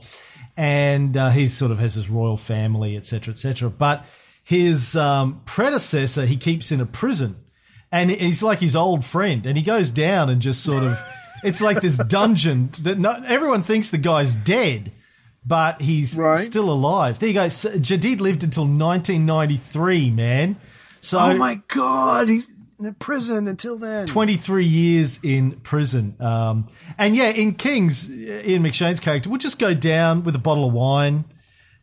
and 0.56 1.16
uh, 1.16 1.30
he 1.30 1.46
sort 1.46 1.70
of 1.70 1.78
has 1.78 1.94
his 1.94 2.08
royal 2.08 2.36
family, 2.36 2.96
etc., 2.96 3.32
etc. 3.32 3.70
But 3.70 4.06
his 4.42 4.96
um, 4.96 5.42
predecessor, 5.44 6.24
he 6.24 6.38
keeps 6.38 6.72
in 6.72 6.80
a 6.80 6.86
prison, 6.86 7.36
and 7.92 8.10
he's 8.10 8.42
like 8.42 8.58
his 8.60 8.76
old 8.76 9.04
friend, 9.04 9.46
and 9.46 9.56
he 9.56 9.62
goes 9.62 9.90
down 9.90 10.28
and 10.30 10.40
just 10.42 10.62
sort 10.64 10.82
of. 10.84 11.00
It's 11.44 11.60
like 11.60 11.80
this 11.80 11.96
dungeon 11.98 12.70
that 12.82 12.98
not, 12.98 13.24
everyone 13.24 13.62
thinks 13.62 13.90
the 13.92 13.98
guy's 13.98 14.34
dead, 14.34 14.90
but 15.46 15.80
he's 15.80 16.16
Right. 16.16 16.36
still 16.40 16.68
alive. 16.68 17.20
There 17.20 17.28
you 17.28 17.34
go. 17.34 17.46
Jadid 17.46 18.18
lived 18.18 18.42
until 18.42 18.64
1993, 18.64 20.10
man. 20.10 20.56
So 21.00 21.18
Oh 21.18 21.36
my 21.36 21.60
god, 21.68 22.28
he's 22.28 22.52
in 22.80 22.94
prison 22.94 23.46
until 23.48 23.78
then. 23.78 24.06
23 24.06 24.64
years 24.64 25.20
in 25.22 25.52
prison. 25.60 26.16
Um, 26.20 26.66
and 26.98 27.14
yeah, 27.16 27.28
in 27.30 27.54
Kings, 27.54 28.10
Ian 28.10 28.62
McShane's 28.64 29.00
character 29.00 29.30
would 29.30 29.40
just 29.40 29.58
go 29.58 29.74
down 29.74 30.24
with 30.24 30.34
a 30.34 30.38
bottle 30.40 30.66
of 30.66 30.72
wine 30.72 31.24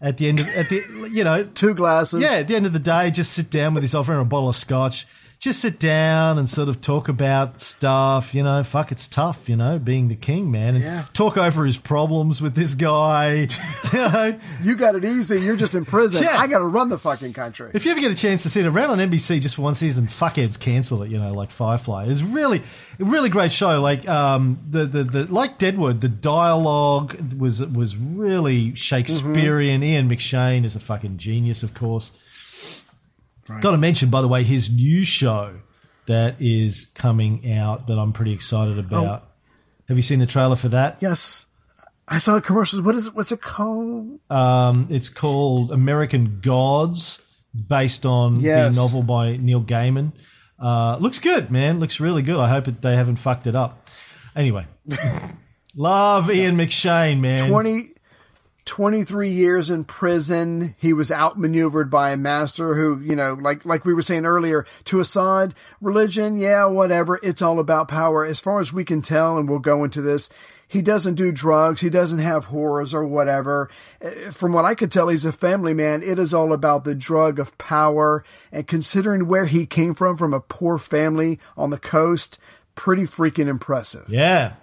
at 0.01 0.17
the 0.17 0.27
end 0.27 0.41
of, 0.41 0.47
at 0.49 0.67
the, 0.69 1.09
you 1.13 1.23
know, 1.23 1.43
Two 1.45 1.73
glasses. 1.73 2.21
yeah, 2.21 2.33
at 2.35 2.47
the 2.47 2.55
end 2.55 2.65
of 2.65 2.73
the 2.73 2.79
day, 2.79 3.09
just 3.11 3.31
sit 3.33 3.49
down 3.49 3.73
with 3.73 3.83
his 3.83 3.95
offering 3.95 4.19
a 4.19 4.25
bottle 4.25 4.49
of 4.49 4.55
scotch. 4.55 5.07
Just 5.45 5.59
sit 5.61 5.77
down 5.79 6.39
and 6.39 6.49
sort 6.49 6.69
of 6.69 6.81
talk 6.81 7.07
about 7.07 7.61
stuff, 7.61 8.33
you 8.33 8.41
know. 8.41 8.63
Fuck, 8.63 8.91
it's 8.91 9.05
tough, 9.07 9.47
you 9.47 9.55
know, 9.55 9.77
being 9.77 10.07
the 10.07 10.15
king, 10.15 10.49
man, 10.49 10.73
and 10.73 10.83
Yeah. 10.83 11.05
talk 11.13 11.37
over 11.37 11.63
his 11.65 11.77
problems 11.77 12.41
with 12.41 12.55
this 12.55 12.73
guy. 12.73 13.33
you 13.93 13.99
know, 13.99 14.39
You 14.63 14.73
got 14.75 14.95
it 14.95 15.05
easy. 15.05 15.39
You're 15.39 15.55
just 15.55 15.75
in 15.75 15.85
prison. 15.85 16.23
Yeah. 16.23 16.39
I 16.39 16.47
got 16.47 16.57
to 16.59 16.65
run 16.65 16.89
the 16.89 16.97
fucking 16.97 17.33
country. 17.33 17.69
if 17.75 17.85
you 17.85 17.91
ever 17.91 18.01
get 18.01 18.11
a 18.11 18.15
chance 18.15 18.41
to 18.41 18.49
see 18.49 18.61
it 18.61 18.65
around 18.65 18.89
on 18.89 18.97
NBC 18.97 19.39
just 19.39 19.53
for 19.55 19.61
one 19.61 19.75
season, 19.75 20.07
fuckheads 20.07 20.59
cancel 20.59 21.03
it. 21.03 21.11
You 21.11 21.19
know, 21.19 21.31
like 21.31 21.51
Firefly. 21.51 22.05
It's 22.07 22.23
really, 22.23 22.63
really 22.97 23.29
great 23.29 23.51
show. 23.51 23.79
Like 23.79 24.09
um, 24.09 24.57
the, 24.67 24.87
the 24.87 25.03
the 25.03 25.31
like 25.31 25.59
Deadwood, 25.59 26.01
the 26.01 26.09
dialogue 26.09 27.15
was 27.37 27.63
was 27.63 27.95
really 27.95 28.73
Shakespearean. 28.73 29.83
Ian 29.83 30.09
McShane 30.09 30.65
is 30.65 30.75
a 30.75 30.79
fucking 30.79 31.17
genius, 31.17 31.61
of 31.61 31.75
course. 31.75 32.11
Got 33.47 33.71
to 33.71 33.77
mention, 33.77 34.09
by 34.09 34.21
the 34.21 34.27
way, 34.27 34.43
his 34.43 34.69
new 34.71 35.03
show 35.03 35.59
that 36.07 36.35
is 36.39 36.87
coming 36.95 37.51
out 37.53 37.87
that 37.87 37.97
I'm 37.99 38.11
pretty 38.13 38.33
excited 38.33 38.77
about. 38.79 39.27
Have 39.87 39.97
you 39.97 40.03
seen 40.03 40.19
the 40.19 40.25
trailer 40.25 40.55
for 40.55 40.69
that? 40.69 40.97
yes. 41.01 41.45
I 42.07 42.19
saw 42.19 42.35
the 42.35 42.41
commercials. 42.41 42.83
What 42.83 42.93
is 42.93 43.07
it? 43.07 43.15
What's 43.15 43.31
it 43.31 43.41
called? 43.41 44.19
Um, 44.29 44.87
it's 44.91 45.09
called 45.09 45.71
American 45.71 46.39
Gods, 46.39 47.19
based 47.67 48.05
on 48.05 48.39
Yes. 48.39 48.75
the 48.75 48.81
novel 48.81 49.01
by 49.01 49.37
Neil 49.37 49.61
Gaiman. 49.63 50.11
Uh, 50.59 50.97
looks 50.99 51.17
good, 51.17 51.49
man. 51.49 51.79
Looks 51.79 51.99
really 51.99 52.21
good. 52.21 52.37
I 52.39 52.47
hope 52.47 52.67
it, 52.67 52.79
they 52.83 52.95
haven't 52.95 53.15
fucked 53.15 53.47
it 53.47 53.55
up. 53.55 53.89
Anyway, 54.35 54.67
love 55.75 56.29
Ian 56.31 56.57
McShane, 56.57 57.19
man. 57.19 57.49
20, 57.49 57.91
23 58.65 59.29
years 59.29 59.69
in 59.69 59.83
prison. 59.83 60.75
He 60.77 60.91
was 60.91 61.11
outmaneuvered 61.11 61.89
by 61.89 62.11
a 62.11 62.17
master 62.17 62.75
who, 62.75 62.99
you 63.01 63.15
know, 63.15 63.33
like, 63.33 63.63
like 63.63 63.85
we 63.85 63.93
were 63.93 64.01
saying 64.01 64.25
earlier, 64.25 64.65
to 64.85 64.99
Assad, 64.99 65.53
religion, 65.79 66.37
yeah, 66.37 66.65
whatever. 66.65 67.19
It's 67.21 67.41
all 67.41 67.59
about 67.59 67.87
power. 67.87 68.25
As 68.25 68.39
far 68.39 68.59
as 68.59 68.73
we 68.73 68.83
can 68.83 69.01
tell, 69.01 69.37
and 69.37 69.47
we'll 69.47 69.59
go 69.59 69.83
into 69.83 70.01
this, 70.01 70.29
he 70.67 70.81
doesn't 70.81 71.15
do 71.15 71.31
drugs. 71.31 71.81
He 71.81 71.91
doesn't 71.91 72.19
have 72.19 72.45
horrors 72.45 72.93
or 72.93 73.05
whatever. 73.05 73.69
Uh, 74.03 74.31
From 74.31 74.51
what 74.51 74.65
I 74.65 74.73
could 74.73 74.91
tell, 74.91 75.09
he's 75.09 75.25
a 75.25 75.31
family 75.31 75.75
man. 75.75 76.01
It 76.01 76.17
is 76.17 76.33
all 76.33 76.51
about 76.51 76.83
the 76.83 76.95
drug 76.95 77.39
of 77.39 77.57
power. 77.59 78.23
And 78.51 78.67
considering 78.67 79.27
where 79.27 79.45
he 79.45 79.67
came 79.67 79.93
from, 79.93 80.17
from 80.17 80.33
a 80.33 80.39
poor 80.39 80.79
family 80.79 81.39
on 81.55 81.69
the 81.69 81.77
coast, 81.77 82.39
pretty 82.73 83.03
freaking 83.03 83.47
impressive. 83.47 84.05
Yeah. 84.09 84.53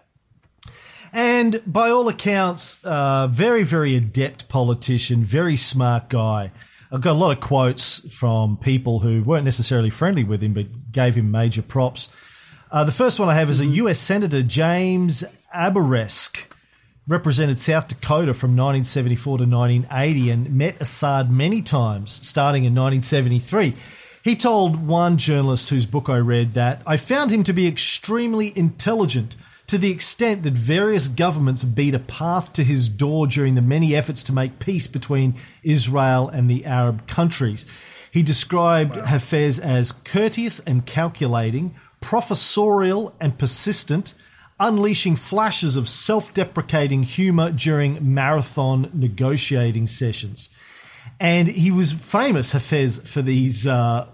And 1.13 1.61
by 1.67 1.91
all 1.91 2.09
accounts, 2.09 2.83
uh, 2.85 3.29
very, 3.31 3.65
very 3.65 3.97
adept 3.97 4.49
politician, 4.49 5.23
very 5.23 5.57
smart 5.57 6.09
guy. 6.09 6.53
I've 6.91 7.03
got 7.03 7.13
a 7.13 7.19
lot 7.19 7.37
of 7.37 7.43
quotes 7.43 7.99
from 8.15 8.57
people 8.57 9.01
who 9.01 9.23
weren't 9.23 9.45
necessarily 9.45 9.91
friendly 9.91 10.25
with 10.25 10.43
him, 10.43 10.55
but 10.55 10.93
gave 10.93 11.15
him 11.15 11.31
major 11.31 11.63
props. 11.63 12.09
Uh, 12.71 12.85
the 12.85 12.93
first 12.93 13.21
one 13.21 13.29
I 13.29 13.35
have 13.35 13.51
is 13.51 13.61
a 13.61 13.67
US 13.67 13.99
Senator, 13.99 14.43
James 14.43 15.23
Abourezk, 15.55 16.47
represented 17.07 17.59
South 17.59 17.89
Dakota 17.89 18.33
from 18.33 18.51
1974 18.51 19.39
to 19.39 19.45
1980 19.45 20.31
and 20.31 20.55
met 20.57 20.81
Assad 20.81 21.31
many 21.31 21.61
times, 21.61 22.11
starting 22.11 22.65
in 22.65 22.75
1973. 22.75 23.75
He 24.25 24.37
told 24.37 24.87
one 24.87 25.19
journalist 25.19 25.69
whose 25.69 25.85
book 25.85 26.09
I 26.09 26.19
read 26.19 26.55
that 26.55 26.81
I 26.87 26.97
found 26.97 27.31
him 27.31 27.43
to 27.45 27.53
be 27.53 27.67
extremely 27.67 28.57
intelligent 28.57 29.37
to 29.73 29.79
the 29.79 29.91
extent 29.91 30.43
that 30.43 30.53
various 30.53 31.09
governments 31.09 31.65
beat 31.65 31.95
a 31.95 31.99
path 31.99 32.53
to 32.53 32.63
his 32.63 32.91
door 32.91 33.27
during 33.27 33.55
the 33.55 33.63
many 33.63 33.97
efforts 33.97 34.23
to 34.23 34.31
make 34.31 34.59
peace 34.59 34.87
between 34.87 35.35
Israel 35.63 36.29
and 36.29 36.51
the 36.51 36.67
Arab 36.67 37.09
countries. 37.09 37.65
He 38.11 38.23
described 38.23 38.93
Hafez 38.93 39.59
as 39.59 39.93
courteous 39.93 40.61
and 40.61 40.85
calculating, 40.85 41.75
professorial 42.03 43.15
and 43.19 43.39
persistent, 43.39 44.13
unleashing 44.61 45.17
flashes 45.17 45.75
of 45.75 45.89
self 45.89 46.35
deprecating 46.35 47.03
humor 47.03 47.51
during 47.51 48.13
marathon 48.15 48.91
negotiating 48.93 49.87
sessions. 49.87 50.51
And 51.19 51.49
he 51.49 51.71
was 51.71 51.93
famous, 51.93 52.53
Hafez, 52.53 53.09
for 53.09 53.23
these 53.23 53.67
uh, 53.67 54.07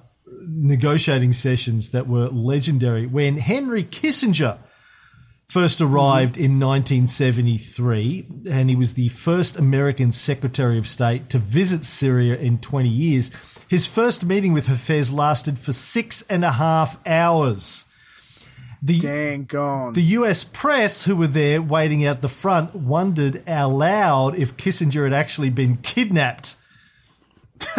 negotiating 0.47 1.33
sessions 1.33 1.89
that 1.89 2.07
were 2.07 2.29
legendary. 2.29 3.07
When 3.07 3.39
Henry 3.39 3.83
Kissinger 3.83 4.59
first 5.49 5.81
arrived 5.81 6.37
in 6.37 6.61
1973, 6.61 8.27
and 8.51 8.69
he 8.69 8.77
was 8.77 8.95
the 8.95 9.09
first 9.09 9.57
American 9.57 10.13
Secretary 10.13 10.77
of 10.77 10.87
State 10.87 11.31
to 11.31 11.39
visit 11.39 11.85
Syria 11.85 12.37
in 12.37 12.59
20 12.59 12.89
years. 12.89 13.31
His 13.67 13.87
first 13.87 14.25
meeting 14.25 14.53
with 14.53 14.67
Hafez 14.67 15.11
lasted 15.11 15.59
for 15.59 15.73
six 15.73 16.23
and 16.23 16.45
a 16.45 16.53
half 16.53 16.99
hours. 17.07 17.87
The, 18.83 19.01
Dang 19.01 19.45
gone. 19.45 19.95
the 19.95 20.03
US 20.03 20.45
press, 20.45 21.05
who 21.05 21.17
were 21.17 21.27
there 21.27 21.63
waiting 21.63 22.05
out 22.05 22.21
the 22.21 22.29
front, 22.29 22.75
wondered 22.75 23.43
out 23.49 23.73
loud 23.73 24.39
if 24.39 24.57
Kissinger 24.57 25.05
had 25.05 25.13
actually 25.15 25.51
been 25.51 25.79
kidnapped. 25.79 26.57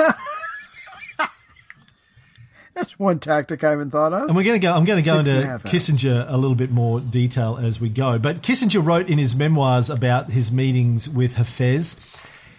That's 2.80 2.98
one 2.98 3.20
tactic 3.20 3.62
I 3.66 3.72
haven't 3.72 3.92
thought 3.92 4.14
of. 4.14 4.30
And 4.30 4.38
we're 4.38 4.46
going 4.46 4.60
to 4.60 4.66
go. 4.66 4.74
I'm 4.74 4.86
going 4.86 5.00
to 5.00 5.06
go 5.06 5.18
Six 5.18 5.28
into 5.28 5.46
half 5.46 5.66
hours. 5.66 5.74
Kissinger 5.74 6.26
a 6.30 6.38
little 6.38 6.56
bit 6.56 6.72
more 6.72 7.02
detail 7.02 7.58
as 7.62 7.82
we 7.82 7.90
go. 7.90 8.18
But 8.18 8.42
Kissinger 8.42 8.84
wrote 8.84 9.10
in 9.10 9.18
his 9.18 9.36
memoirs 9.36 9.90
about 9.90 10.32
his 10.32 10.50
meetings 10.50 11.10
with 11.10 11.36
Hafez. 11.36 11.98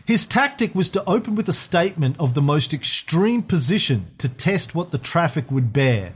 His 0.04 0.26
tactic 0.26 0.74
was 0.74 0.90
to 0.90 1.04
open 1.08 1.36
with 1.36 1.48
a 1.48 1.54
statement 1.54 2.16
of 2.20 2.34
the 2.34 2.42
most 2.42 2.74
extreme 2.74 3.42
position 3.42 4.08
to 4.18 4.28
test 4.28 4.74
what 4.74 4.90
the 4.90 4.98
traffic 4.98 5.50
would 5.50 5.72
bear. 5.72 6.12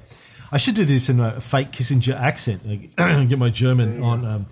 I 0.53 0.59
should 0.59 0.75
do 0.75 0.85
this 0.85 1.09
in 1.09 1.19
a 1.19 1.41
fake 1.41 1.73
Kissinger 1.73 2.15
accent. 2.15 2.63
Get 3.29 3.39
my 3.39 3.49
German 3.49 4.03
on. 4.03 4.25
Um, 4.27 4.47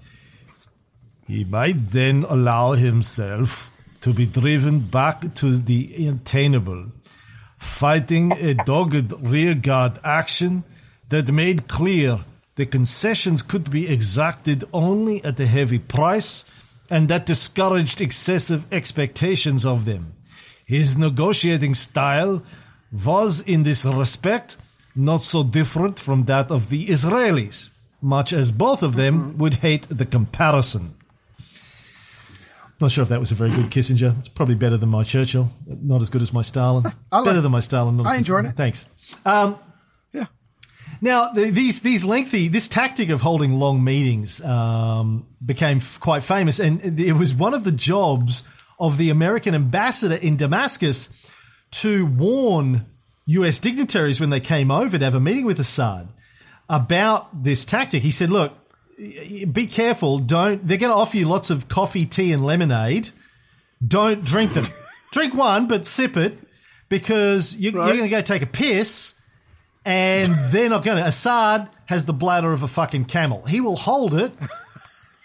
he 1.27 1.45
might 1.45 1.77
then 1.77 2.25
allow 2.27 2.73
himself 2.73 3.71
to 4.01 4.15
be 4.15 4.25
driven 4.27 4.81
back 4.81 5.35
to 5.35 5.57
the 5.57 6.09
attainable, 6.09 6.87
fighting 7.63 8.33
a 8.33 8.55
dogged 8.55 9.13
rearguard 9.21 9.99
action 10.05 10.65
that 11.09 11.31
made 11.31 11.69
clear 11.69 12.25
the 12.57 12.67
concessions 12.67 13.43
could 13.43 13.71
be 13.71 13.89
exacted 13.89 14.65
only 14.73 15.25
at 15.25 15.39
a 15.41 15.47
heavy 15.47 15.79
price 15.79 16.45
and 16.91 17.09
that 17.09 17.25
discouraged 17.25 18.01
excessive 18.01 18.71
expectations 18.73 19.65
of 19.65 19.85
them. 19.85 20.13
His 20.65 20.97
negotiating 20.97 21.75
style 21.75 22.43
was, 22.93 23.41
in 23.41 23.63
this 23.63 23.85
respect, 23.85 24.57
not 24.95 25.23
so 25.23 25.43
different 25.45 25.99
from 25.99 26.25
that 26.25 26.51
of 26.51 26.69
the 26.69 26.89
Israelis, 26.89 27.71
much 28.03 28.33
as 28.33 28.53
both 28.53 28.83
of 28.83 28.97
them 28.97 29.39
would 29.39 29.55
hate 29.55 29.87
the 29.89 30.05
comparison. 30.05 30.95
Not 32.83 32.91
sure 32.91 33.03
if 33.03 33.11
that 33.11 33.21
was 33.21 33.31
a 33.31 33.37
very 33.37 33.51
good 33.51 33.67
Kissinger. 33.67 34.19
It's 34.19 34.27
probably 34.27 34.57
better 34.57 34.77
than 34.77 34.89
my 34.89 35.05
Churchill. 35.05 35.49
Not 35.69 36.03
as 36.03 36.11
good 36.11 36.21
as 36.21 36.33
my 36.33 36.43
Stalin. 36.43 36.85
I 37.13 37.19
like- 37.19 37.27
better 37.27 37.41
than 37.41 37.53
my 37.53 37.61
Stalin. 37.61 38.05
I 38.05 38.17
enjoyed 38.17 38.45
it. 38.45 38.57
Thanks. 38.57 38.89
Um, 39.25 39.57
yeah. 40.13 40.27
now, 41.01 41.31
the, 41.31 41.51
these 41.51 41.79
these 41.81 42.05
lengthy 42.05 42.49
this 42.49 42.67
tactic 42.67 43.11
of 43.11 43.21
holding 43.21 43.53
long 43.53 43.85
meetings 43.85 44.41
um, 44.41 45.29
became 45.47 45.77
f- 45.77 46.01
quite 46.01 46.25
famous, 46.25 46.59
and 46.59 46.99
it 46.99 47.13
was 47.13 47.33
one 47.33 47.55
of 47.55 47.63
the 47.63 47.71
jobs 47.71 48.43
of 48.81 48.99
the 48.99 49.11
American 49.11 49.55
ambassador 49.55 50.17
in 50.17 50.37
Damascus 50.37 51.09
to 51.71 52.05
warn 52.07 52.85
U.S. 53.27 53.61
dignitaries 53.61 54.19
when 54.19 54.31
they 54.31 54.41
came 54.41 54.73
over 54.73 54.99
to 54.99 55.05
have 55.05 55.15
a 55.15 55.21
meeting 55.21 55.45
with 55.45 55.61
Assad 55.61 56.09
about 56.69 57.45
this 57.45 57.65
tactic. 57.65 58.03
He 58.03 58.11
said, 58.11 58.29
"Look, 58.31 58.53
be 59.53 59.67
careful. 59.67 60.19
Don't. 60.19 60.67
They're 60.67 60.79
going 60.79 60.93
to 60.93 60.97
offer 60.99 61.17
you 61.17 61.27
lots 61.29 61.51
of 61.51 61.69
coffee, 61.69 62.07
tea, 62.07 62.33
and 62.33 62.45
lemonade. 62.45 63.11
Don't 63.87 64.25
drink 64.25 64.55
them. 64.55 64.67
drink 65.13 65.35
one, 65.35 65.67
but 65.69 65.87
sip 65.87 66.17
it." 66.17 66.39
Because 66.89 67.57
you, 67.57 67.71
you're 67.71 67.87
going 67.87 68.03
to 68.03 68.09
go 68.09 68.21
take 68.21 68.43
a 68.43 68.47
piss, 68.47 69.15
and 69.85 70.35
they're 70.53 70.69
not 70.69 70.85
going 70.85 70.99
to. 70.99 71.07
Assad 71.09 71.69
has 71.87 72.05
the 72.05 72.13
bladder 72.13 72.53
of 72.53 72.63
a 72.63 72.69
fucking 72.69 73.07
camel. 73.07 73.43
He 73.47 73.61
will 73.61 73.77
hold 73.77 74.15
it. 74.15 74.33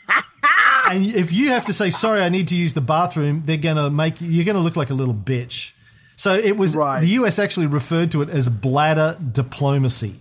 and 0.89 1.05
if 1.05 1.33
you 1.33 1.49
have 1.49 1.65
to 1.65 1.73
say 1.73 1.89
sorry, 1.89 2.21
I 2.21 2.29
need 2.29 2.47
to 2.49 2.55
use 2.55 2.73
the 2.73 2.81
bathroom, 2.81 3.43
they're 3.45 3.57
going 3.57 3.75
to 3.75 3.89
make 3.89 4.15
you're 4.19 4.45
going 4.45 4.55
to 4.55 4.61
look 4.61 4.75
like 4.75 4.89
a 4.89 4.93
little 4.93 5.13
bitch. 5.13 5.73
So 6.15 6.33
it 6.33 6.57
was 6.57 6.75
Right. 6.75 7.01
the 7.01 7.09
US 7.09 7.37
actually 7.37 7.67
referred 7.67 8.11
to 8.13 8.21
it 8.21 8.29
as 8.29 8.49
bladder 8.49 9.17
diplomacy. 9.31 10.15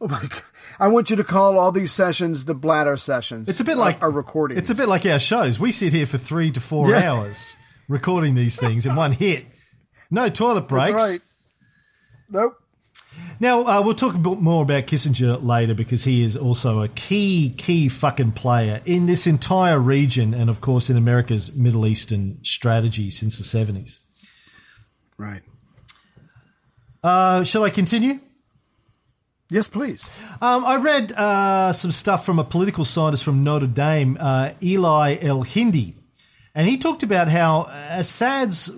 Oh 0.00 0.08
my 0.08 0.20
god. 0.20 0.42
I 0.82 0.88
want 0.88 1.10
you 1.10 1.16
to 1.16 1.22
call 1.24 1.60
all 1.60 1.70
these 1.70 1.92
sessions 1.92 2.44
the 2.44 2.54
bladder 2.56 2.96
sessions. 2.96 3.48
It's 3.48 3.60
a 3.60 3.64
bit 3.64 3.78
like 3.78 4.02
a 4.02 4.10
recording. 4.10 4.58
It's 4.58 4.68
a 4.68 4.74
bit 4.74 4.88
like 4.88 5.06
our 5.06 5.20
shows. 5.20 5.60
We 5.60 5.70
sit 5.70 5.92
here 5.92 6.06
for 6.06 6.18
three 6.18 6.50
to 6.50 6.60
four 6.60 6.90
Yeah. 6.90 7.12
hours 7.12 7.56
recording 7.88 8.34
these 8.34 8.56
things 8.58 8.84
in 8.84 8.96
one 8.96 9.12
hit. 9.12 9.46
No 10.10 10.28
toilet 10.28 10.66
breaks. 10.66 11.00
right. 11.00 11.20
Nope. 12.30 12.54
Now 13.38 13.60
uh, 13.64 13.80
we'll 13.82 13.94
talk 13.94 14.16
a 14.16 14.18
bit 14.18 14.40
more 14.40 14.64
about 14.64 14.86
Kissinger 14.88 15.40
later 15.40 15.74
because 15.74 16.02
he 16.02 16.24
is 16.24 16.36
also 16.36 16.82
a 16.82 16.88
key, 16.88 17.54
key 17.56 17.88
fucking 17.88 18.32
player 18.32 18.80
in 18.84 19.06
this 19.06 19.26
entire 19.28 19.78
region, 19.78 20.34
and 20.34 20.50
of 20.50 20.60
course 20.60 20.90
in 20.90 20.96
America's 20.96 21.54
Middle 21.54 21.86
Eastern 21.86 22.42
strategy 22.42 23.08
since 23.08 23.38
the 23.38 23.44
seventies. 23.44 24.00
Right. 25.16 25.42
Uh, 27.04 27.44
shall 27.44 27.62
I 27.62 27.70
continue? 27.70 28.18
Yes, 29.52 29.68
please. 29.68 30.08
Um, 30.40 30.64
I 30.64 30.76
read 30.76 31.12
uh, 31.12 31.74
some 31.74 31.92
stuff 31.92 32.24
from 32.24 32.38
a 32.38 32.44
political 32.44 32.86
scientist 32.86 33.22
from 33.22 33.44
Notre 33.44 33.66
Dame, 33.66 34.16
uh, 34.18 34.52
Eli 34.62 35.18
El 35.20 35.42
Hindi, 35.42 35.94
and 36.54 36.66
he 36.66 36.78
talked 36.78 37.02
about 37.02 37.28
how 37.28 37.64
Assad's 37.90 38.70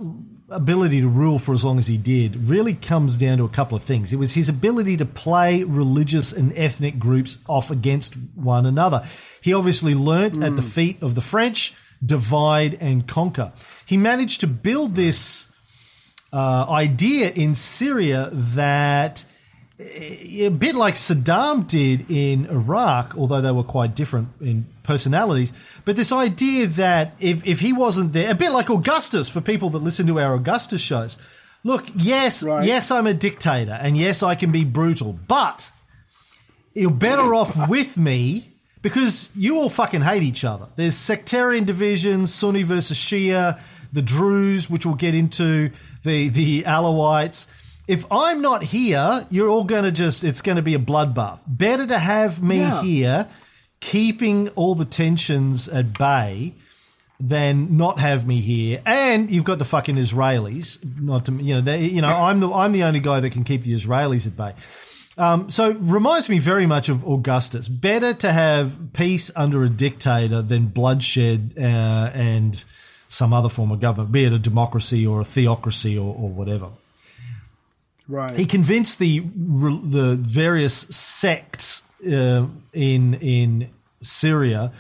ability 0.50 1.00
to 1.02 1.08
rule 1.08 1.38
for 1.38 1.54
as 1.54 1.64
long 1.64 1.78
as 1.78 1.86
he 1.86 1.96
did 1.96 2.34
really 2.48 2.74
comes 2.74 3.16
down 3.18 3.38
to 3.38 3.44
a 3.44 3.48
couple 3.48 3.76
of 3.76 3.84
things. 3.84 4.12
It 4.12 4.16
was 4.16 4.34
his 4.34 4.48
ability 4.48 4.96
to 4.96 5.04
play 5.04 5.62
religious 5.62 6.32
and 6.32 6.52
ethnic 6.58 6.98
groups 6.98 7.38
off 7.48 7.70
against 7.70 8.14
one 8.34 8.66
another. 8.66 9.06
He 9.42 9.54
obviously 9.54 9.94
learnt 9.94 10.42
at 10.42 10.56
the 10.56 10.62
feet 10.62 11.04
of 11.04 11.14
the 11.14 11.20
French, 11.20 11.72
divide 12.04 12.78
and 12.80 13.06
conquer. 13.06 13.52
He 13.86 13.96
managed 13.96 14.40
to 14.40 14.48
build 14.48 14.96
this 14.96 15.46
uh, 16.32 16.66
idea 16.68 17.30
in 17.30 17.54
Syria 17.54 18.28
that 18.32 19.24
a 19.84 20.48
bit 20.48 20.74
like 20.74 20.94
Saddam 20.94 21.66
did 21.66 22.10
in 22.10 22.46
Iraq, 22.46 23.14
although 23.16 23.40
they 23.40 23.52
were 23.52 23.62
quite 23.64 23.94
different 23.94 24.28
in 24.40 24.66
personalities. 24.82 25.52
But 25.84 25.96
this 25.96 26.12
idea 26.12 26.66
that 26.66 27.14
if, 27.20 27.46
if 27.46 27.60
he 27.60 27.72
wasn't 27.72 28.12
there, 28.12 28.30
a 28.30 28.34
bit 28.34 28.50
like 28.52 28.70
Augustus 28.70 29.28
for 29.28 29.40
people 29.40 29.70
that 29.70 29.78
listen 29.80 30.06
to 30.08 30.18
our 30.20 30.34
Augustus 30.34 30.80
shows. 30.80 31.16
Look, 31.66 31.86
yes, 31.94 32.42
Right. 32.42 32.66
yes, 32.66 32.90
I'm 32.90 33.06
a 33.06 33.14
dictator, 33.14 33.72
and 33.72 33.96
yes, 33.96 34.22
I 34.22 34.34
can 34.34 34.52
be 34.52 34.64
brutal, 34.64 35.12
but 35.14 35.70
you're 36.74 36.90
better 36.90 37.34
off 37.34 37.68
with 37.70 37.96
me 37.96 38.50
because 38.82 39.30
you 39.34 39.56
all 39.58 39.70
fucking 39.70 40.02
hate 40.02 40.22
each 40.22 40.44
other. 40.44 40.66
There's 40.76 40.94
sectarian 40.94 41.64
divisions, 41.64 42.34
Sunni 42.34 42.64
versus 42.64 42.98
Shia, 42.98 43.58
the 43.94 44.02
Druze, 44.02 44.68
which 44.68 44.84
we'll 44.84 44.94
get 44.96 45.14
into, 45.14 45.70
the 46.02 46.28
the 46.28 46.64
Alawites. 46.64 47.46
If 47.86 48.06
I'm 48.10 48.40
not 48.40 48.62
here, 48.62 49.26
you're 49.30 49.48
all 49.48 49.64
going 49.64 49.84
to 49.84 49.92
just, 49.92 50.24
it's 50.24 50.40
going 50.42 50.56
to 50.56 50.62
be 50.62 50.74
a 50.74 50.78
bloodbath. 50.78 51.40
Better 51.46 51.86
to 51.86 51.98
have 51.98 52.42
me 52.42 52.58
Yeah. 52.60 52.82
here, 52.82 53.28
keeping 53.80 54.48
all 54.50 54.74
the 54.74 54.86
tensions 54.86 55.68
at 55.68 55.98
bay, 55.98 56.54
than 57.20 57.76
not 57.76 58.00
have 58.00 58.26
me 58.26 58.40
here. 58.40 58.82
And 58.84 59.30
you've 59.30 59.44
got 59.44 59.58
the 59.58 59.64
fucking 59.64 59.96
Israelis. 59.96 60.78
Not 61.00 61.26
to, 61.26 61.32
you 61.32 61.54
know, 61.54 61.60
they, 61.60 61.84
you 61.84 62.02
know, 62.02 62.08
I'm 62.08 62.40
the 62.40 62.52
I'm 62.52 62.72
the 62.72 62.82
only 62.84 63.00
guy 63.00 63.20
that 63.20 63.30
can 63.30 63.44
keep 63.44 63.62
the 63.62 63.72
Israelis 63.72 64.26
at 64.26 64.36
bay. 64.36 64.54
Um, 65.16 65.48
so 65.48 65.72
reminds 65.74 66.28
me 66.28 66.40
very 66.40 66.66
much 66.66 66.88
of 66.88 67.06
Augustus. 67.06 67.68
Better 67.68 68.14
to 68.14 68.32
have 68.32 68.92
peace 68.94 69.30
under 69.36 69.62
a 69.62 69.68
dictator 69.68 70.42
than 70.42 70.66
bloodshed 70.66 71.54
uh, 71.56 72.10
and 72.12 72.62
some 73.08 73.32
other 73.32 73.48
form 73.48 73.70
of 73.70 73.78
government, 73.80 74.10
be 74.10 74.24
it 74.24 74.32
a 74.32 74.38
democracy 74.40 75.06
or 75.06 75.20
a 75.20 75.24
theocracy 75.24 75.96
or, 75.96 76.12
or 76.16 76.30
whatever. 76.30 76.68
Right. 78.08 78.36
He 78.36 78.44
convinced 78.44 78.98
the 78.98 79.20
the 79.20 80.16
various 80.20 80.74
sects 80.74 81.82
uh, 82.06 82.46
in 82.72 83.14
in 83.14 83.70
Syria, 84.02 84.72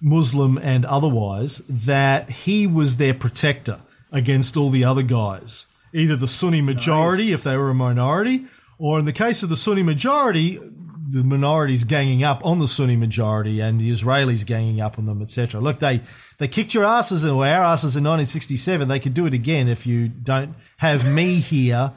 Muslim 0.00 0.58
and 0.58 0.84
otherwise, 0.84 1.58
that 1.68 2.28
he 2.28 2.66
was 2.66 2.96
their 2.96 3.14
protector 3.14 3.80
against 4.10 4.56
all 4.56 4.70
the 4.70 4.84
other 4.84 5.02
guys. 5.02 5.66
Either 5.94 6.16
the 6.16 6.26
Sunni 6.26 6.60
majority, 6.60 7.32
if 7.32 7.44
they 7.44 7.56
were 7.56 7.70
a 7.70 7.74
minority, 7.74 8.46
or 8.78 8.98
in 8.98 9.04
the 9.04 9.12
case 9.12 9.42
of 9.42 9.48
the 9.48 9.56
Sunni 9.56 9.82
majority, 9.82 10.58
the 10.58 11.22
minorities 11.22 11.84
ganging 11.84 12.24
up 12.24 12.44
on 12.44 12.58
the 12.58 12.66
Sunni 12.66 12.96
majority 12.96 13.60
and 13.60 13.80
the 13.80 13.90
Israelis 13.90 14.44
ganging 14.44 14.80
up 14.80 14.98
on 14.98 15.04
them, 15.04 15.22
etc. 15.22 15.60
Look, 15.60 15.78
they 15.78 16.00
they 16.38 16.48
kicked 16.48 16.74
your 16.74 16.84
asses 16.84 17.24
or 17.24 17.46
our 17.46 17.62
asses 17.62 17.96
in 17.96 18.02
1967. 18.02 18.88
They 18.88 18.98
could 18.98 19.14
do 19.14 19.26
it 19.26 19.34
again 19.34 19.68
if 19.68 19.86
you 19.86 20.08
don't 20.08 20.56
have 20.78 21.06
me 21.06 21.38
here 21.38 21.92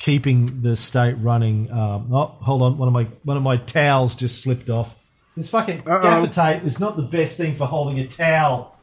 keeping 0.00 0.62
the 0.62 0.74
state 0.76 1.12
running. 1.20 1.70
Um, 1.70 2.08
oh, 2.12 2.26
hold 2.40 2.62
on, 2.62 2.78
one 2.78 2.88
of 2.88 2.94
my 2.94 3.04
one 3.22 3.36
of 3.36 3.42
my 3.42 3.58
towels 3.58 4.16
just 4.16 4.42
slipped 4.42 4.68
off. 4.68 4.96
This 5.36 5.50
fucking 5.50 5.82
Uh-oh. 5.86 6.02
gaffer 6.02 6.32
tape 6.32 6.64
is 6.64 6.80
not 6.80 6.96
the 6.96 7.02
best 7.02 7.36
thing 7.36 7.54
for 7.54 7.66
holding 7.66 8.00
a 8.00 8.06
towel 8.08 8.76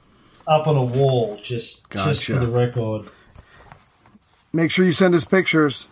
up 0.47 0.67
on 0.67 0.77
a 0.77 0.83
wall. 0.83 1.37
Just 1.41 1.89
just 1.91 2.25
for 2.25 2.33
the 2.33 2.47
record. 2.47 3.09
Make 4.53 4.71
sure 4.71 4.85
you 4.85 4.93
send 4.93 5.13
us 5.13 5.25
pictures. 5.25 5.87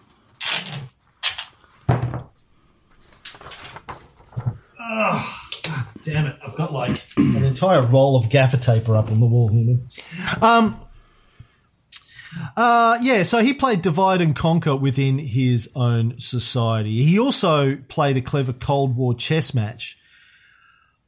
Oh, 4.79 5.39
God 5.63 5.85
damn 6.01 6.27
it! 6.27 6.37
I've 6.45 6.55
got 6.55 6.71
like 6.71 7.03
an 7.17 7.43
entire 7.43 7.81
roll 7.81 8.15
of 8.15 8.29
gaffer 8.29 8.57
tape 8.57 8.87
up 8.87 9.11
on 9.11 9.19
the 9.19 9.25
wall 9.25 9.49
here. 9.49 9.79
Um. 10.41 10.79
Uh, 12.57 12.97
yeah, 13.01 13.23
so 13.23 13.39
he 13.39 13.53
played 13.53 13.81
divide 13.81 14.21
and 14.21 14.35
conquer 14.35 14.75
within 14.75 15.17
his 15.17 15.69
own 15.75 16.19
society. 16.19 17.03
He 17.03 17.19
also 17.19 17.75
played 17.75 18.17
a 18.17 18.21
clever 18.21 18.53
Cold 18.53 18.95
War 18.95 19.13
chess 19.13 19.53
match 19.53 19.97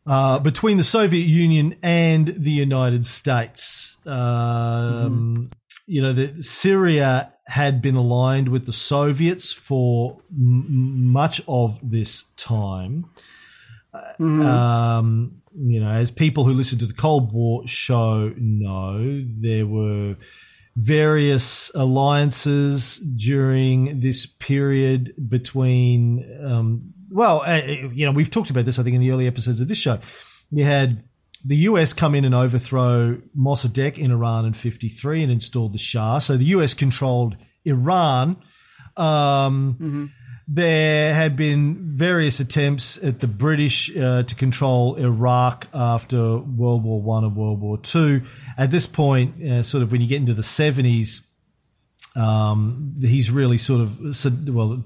uh, 0.05 0.39
between 0.39 0.77
the 0.77 0.83
Soviet 0.83 1.27
Union 1.27 1.75
and 1.83 2.27
the 2.27 2.51
United 2.51 3.05
States. 3.05 3.97
Um, 4.05 5.51
You 5.89 6.01
know, 6.01 6.11
the, 6.13 6.43
Syria 6.43 7.33
had 7.45 7.81
been 7.81 7.95
aligned 7.95 8.49
with 8.49 8.65
the 8.65 8.73
Soviets 8.73 9.53
for 9.53 10.21
m- 10.29 11.11
much 11.11 11.41
of 11.47 11.79
this 11.81 12.23
time. 12.35 13.05
Um, 14.19 15.41
you 15.55 15.79
know, 15.79 15.89
as 15.89 16.11
people 16.11 16.43
who 16.43 16.53
listen 16.53 16.77
to 16.79 16.85
the 16.85 16.93
Cold 16.93 17.31
War 17.31 17.65
show 17.65 18.33
know, 18.37 19.21
there 19.21 19.65
were 19.65 20.17
various 20.77 21.71
alliances 21.73 22.99
during 22.99 23.99
this 23.99 24.27
period 24.27 25.11
between, 25.27 26.23
um, 26.45 26.93
well, 27.09 27.41
uh, 27.43 27.61
you 27.91 28.05
know, 28.05 28.11
we've 28.11 28.29
talked 28.29 28.51
about 28.51 28.65
this, 28.65 28.77
I 28.77 28.83
think, 28.83 28.93
in 28.93 29.01
the 29.01 29.09
early 29.11 29.25
episodes 29.25 29.59
of 29.59 29.67
this 29.67 29.79
show. 29.79 29.97
You 30.51 30.65
had 30.65 31.03
the 31.43 31.55
US 31.55 31.93
come 31.93 32.13
in 32.13 32.25
and 32.25 32.35
overthrow 32.35 33.19
Mossadegh 33.35 33.97
in 33.97 34.11
Iran 34.11 34.45
in 34.45 34.53
53 34.53 35.23
and 35.23 35.31
installed 35.31 35.73
the 35.73 35.79
Shah. 35.79 36.19
So 36.19 36.37
the 36.37 36.45
US 36.45 36.75
controlled 36.75 37.35
Iran. 37.65 38.37
Um, 38.95 40.11
There 40.49 41.13
had 41.13 41.35
been 41.35 41.93
various 41.93 42.39
attempts 42.39 42.97
at 43.03 43.19
the 43.19 43.27
British 43.27 43.95
uh, 43.95 44.23
to 44.23 44.35
control 44.35 44.95
Iraq 44.95 45.67
after 45.73 46.37
World 46.37 46.85
War 46.85 47.01
One 47.01 47.25
and 47.25 47.35
World 47.35 47.59
War 47.59 47.77
Two. 47.77 48.21
At 48.57 48.71
this 48.71 48.87
point, 48.87 49.43
uh, 49.43 49.63
sort 49.63 49.83
of 49.83 49.91
when 49.91 49.99
you 49.99 50.07
get 50.07 50.17
into 50.21 50.33
the 50.33 50.43
seventies, 50.43 51.21
um, 52.15 52.95
he's 53.01 53.29
really 53.29 53.57
sort 53.57 53.81
of 53.81 53.99
well, 53.99 54.85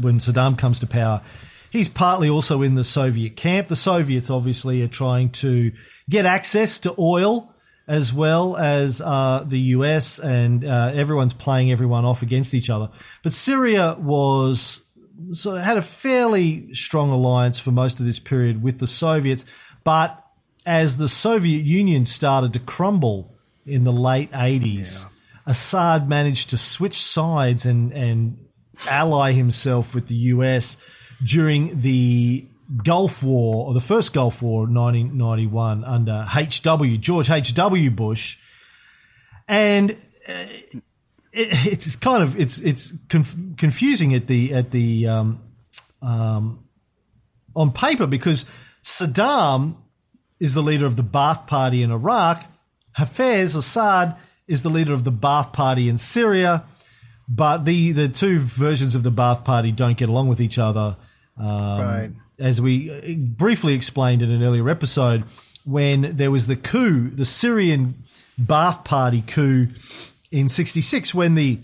when 0.00 0.18
Saddam 0.18 0.58
comes 0.58 0.80
to 0.80 0.88
power, 0.88 1.22
he's 1.70 1.88
partly 1.88 2.28
also 2.28 2.62
in 2.62 2.74
the 2.74 2.84
Soviet 2.84 3.36
camp. 3.36 3.68
The 3.68 3.76
Soviets 3.76 4.28
obviously 4.28 4.82
are 4.82 4.88
trying 4.88 5.30
to 5.30 5.70
get 6.10 6.26
access 6.26 6.80
to 6.80 6.92
oil 6.98 7.54
as 7.88 8.12
well 8.12 8.56
as 8.56 9.00
uh, 9.00 9.44
the 9.46 9.58
US, 9.58 10.18
and 10.18 10.64
uh, 10.64 10.90
everyone's 10.92 11.32
playing 11.32 11.70
everyone 11.70 12.04
off 12.04 12.22
against 12.22 12.54
each 12.54 12.70
other. 12.70 12.90
But 13.22 13.32
Syria 13.32 13.96
was 14.00 14.82
sort 15.32 15.58
of 15.58 15.64
had 15.64 15.76
a 15.76 15.82
fairly 15.82 16.72
strong 16.74 17.10
alliance 17.10 17.58
for 17.58 17.70
most 17.70 18.00
of 18.00 18.06
this 18.06 18.18
period 18.18 18.62
with 18.62 18.78
the 18.78 18.86
Soviets, 18.86 19.44
but 19.84 20.22
as 20.64 20.96
the 20.96 21.08
Soviet 21.08 21.64
Union 21.64 22.04
started 22.04 22.52
to 22.52 22.58
crumble 22.58 23.34
in 23.64 23.84
the 23.84 23.92
late 23.92 24.30
80s, 24.32 25.06
Assad 25.46 26.08
managed 26.08 26.50
to 26.50 26.58
switch 26.58 27.00
sides 27.00 27.66
and, 27.66 27.92
and 27.92 28.38
ally 28.88 29.32
himself 29.32 29.94
with 29.94 30.08
the 30.08 30.14
US 30.14 30.76
during 31.24 31.80
the 31.80 32.46
Gulf 32.82 33.22
War, 33.22 33.68
or 33.68 33.74
the 33.74 33.80
first 33.80 34.12
Gulf 34.12 34.42
War, 34.42 34.62
1991, 34.62 35.84
under 35.84 36.26
H.W., 36.34 36.98
George 36.98 37.30
H.W. 37.30 37.90
Bush. 37.90 38.38
And 39.46 39.96
uh, 40.28 40.46
it, 41.36 41.48
it's 41.72 41.96
kind 41.96 42.22
of 42.22 42.38
it's 42.38 42.58
it's 42.58 42.92
conf- 43.08 43.36
confusing 43.56 44.14
at 44.14 44.26
the 44.26 44.54
at 44.54 44.70
the 44.70 45.06
um, 45.06 45.40
um, 46.02 46.64
on 47.54 47.72
paper 47.72 48.06
because 48.06 48.46
Saddam 48.82 49.76
is 50.40 50.54
the 50.54 50.62
leader 50.62 50.86
of 50.86 50.96
the 50.96 51.04
Ba'ath 51.04 51.46
Party 51.46 51.82
in 51.82 51.90
Iraq. 51.90 52.44
Hafez 52.96 53.56
Assad 53.56 54.16
is 54.46 54.62
the 54.62 54.70
leader 54.70 54.92
of 54.94 55.04
the 55.04 55.12
Ba'ath 55.12 55.52
Party 55.52 55.88
in 55.88 55.98
Syria, 55.98 56.64
but 57.28 57.64
the 57.64 57.92
the 57.92 58.08
two 58.08 58.38
versions 58.38 58.94
of 58.94 59.02
the 59.02 59.12
Ba'ath 59.12 59.44
Party 59.44 59.72
don't 59.72 59.96
get 59.96 60.08
along 60.08 60.28
with 60.28 60.40
each 60.40 60.58
other. 60.58 60.96
Um, 61.38 61.80
Right. 61.80 62.10
As 62.38 62.60
we 62.60 62.90
uh, 62.90 63.14
briefly 63.16 63.72
explained 63.74 64.20
in 64.20 64.30
an 64.30 64.42
earlier 64.42 64.68
episode, 64.68 65.24
when 65.64 66.16
there 66.16 66.30
was 66.30 66.46
the 66.46 66.56
coup, 66.56 67.08
the 67.08 67.24
Syrian 67.24 68.02
Ba'ath 68.40 68.84
Party 68.84 69.22
coup 69.26 69.68
in 70.30 70.48
'66, 70.48 71.14
when 71.14 71.34
the 71.34 71.60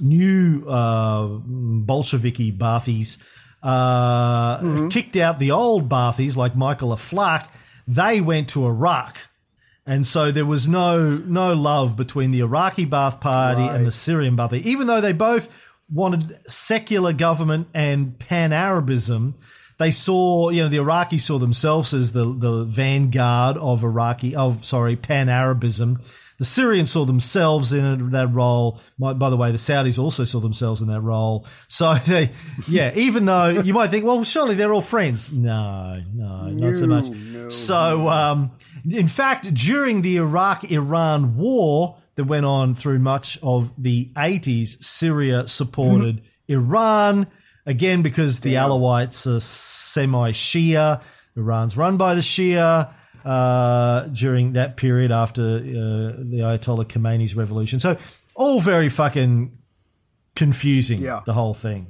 new 0.00 0.64
uh, 0.68 1.26
Bolsheviki 1.26 2.52
Ba'athis 2.52 3.18
uh, 3.62 4.88
kicked 4.88 5.16
out 5.16 5.38
the 5.38 5.50
old 5.50 5.88
Ba'athis 5.88 6.36
like 6.36 6.56
Michael 6.56 6.90
Aflaq, 6.90 7.46
they 7.86 8.20
went 8.20 8.50
to 8.50 8.66
Iraq. 8.66 9.18
And 9.86 10.06
so 10.06 10.30
there 10.30 10.44
was 10.44 10.68
no 10.68 11.16
no 11.16 11.54
love 11.54 11.96
between 11.96 12.30
the 12.30 12.40
Iraqi 12.40 12.84
Ba'ath 12.84 13.20
Party 13.20 13.62
and 13.62 13.86
the 13.86 13.92
Syrian 13.92 14.36
Ba'ath 14.36 14.50
Party, 14.50 14.70
even 14.70 14.86
though 14.86 15.00
they 15.00 15.14
both 15.14 15.48
wanted 15.90 16.38
secular 16.46 17.14
government 17.14 17.68
and 17.72 18.18
pan 18.18 18.52
Arabism. 18.52 19.34
They 19.78 19.90
saw, 19.90 20.50
you 20.50 20.62
know, 20.62 20.68
the 20.68 20.78
Iraqis 20.78 21.22
saw 21.22 21.38
themselves 21.38 21.94
as 21.94 22.12
the 22.12 22.24
the 22.24 22.64
vanguard 22.64 23.56
of 23.56 23.82
Iraqi 23.82 24.36
of 24.36 24.64
sorry 24.64 24.96
pan 24.96 25.28
Arabism. 25.30 25.98
The 26.38 26.44
Syrians 26.44 26.92
saw 26.92 27.04
themselves 27.04 27.72
in 27.72 28.10
that 28.10 28.28
role. 28.28 28.80
By, 28.98 29.30
the 29.30 29.36
way, 29.36 29.50
the 29.50 29.58
Saudis 29.58 29.98
also 29.98 30.22
saw 30.22 30.38
themselves 30.38 30.80
in 30.80 30.88
that 30.88 31.00
role. 31.00 31.46
So 31.66 31.94
they, 32.06 32.30
yeah, 32.68 32.92
even 32.94 33.24
though 33.24 33.48
you 33.48 33.74
might 33.74 33.90
think, 33.90 34.04
well, 34.04 34.22
surely 34.22 34.54
they're 34.54 34.72
all 34.72 34.80
friends. 34.80 35.32
No, 35.32 36.00
no, 36.14 36.50
not 36.50 36.74
so 36.74 36.86
much. 36.86 37.52
so, 37.52 38.08
um, 38.08 38.52
in 38.88 39.08
fact, 39.08 39.52
during 39.52 40.02
the 40.02 40.18
Iraq 40.18 40.70
Iran 40.70 41.36
war 41.36 41.98
that 42.14 42.24
went 42.24 42.46
on 42.46 42.76
through 42.76 43.00
much 43.00 43.38
of 43.42 43.72
the 43.80 44.10
80s, 44.14 44.82
Syria 44.82 45.48
supported 45.48 46.22
Iran, 46.48 47.26
again, 47.66 48.02
because 48.02 48.40
the 48.40 48.54
Alawites 48.54 49.26
are 49.26 49.40
semi 49.40 50.30
Shia. 50.30 51.02
Iran's 51.36 51.76
run 51.76 51.96
by 51.96 52.14
the 52.14 52.20
Shia 52.20 52.92
uh, 53.24 54.04
during 54.08 54.52
that 54.54 54.76
period 54.76 55.10
after 55.12 55.42
uh, 55.42 55.58
the 55.60 56.40
Ayatollah 56.44 56.84
Khomeini's 56.86 57.34
revolution. 57.34 57.80
So, 57.80 57.96
all 58.34 58.60
very 58.60 58.88
fucking 58.88 59.52
confusing, 60.34 61.02
Yeah. 61.02 61.20
the 61.26 61.32
whole 61.32 61.54
thing. 61.54 61.88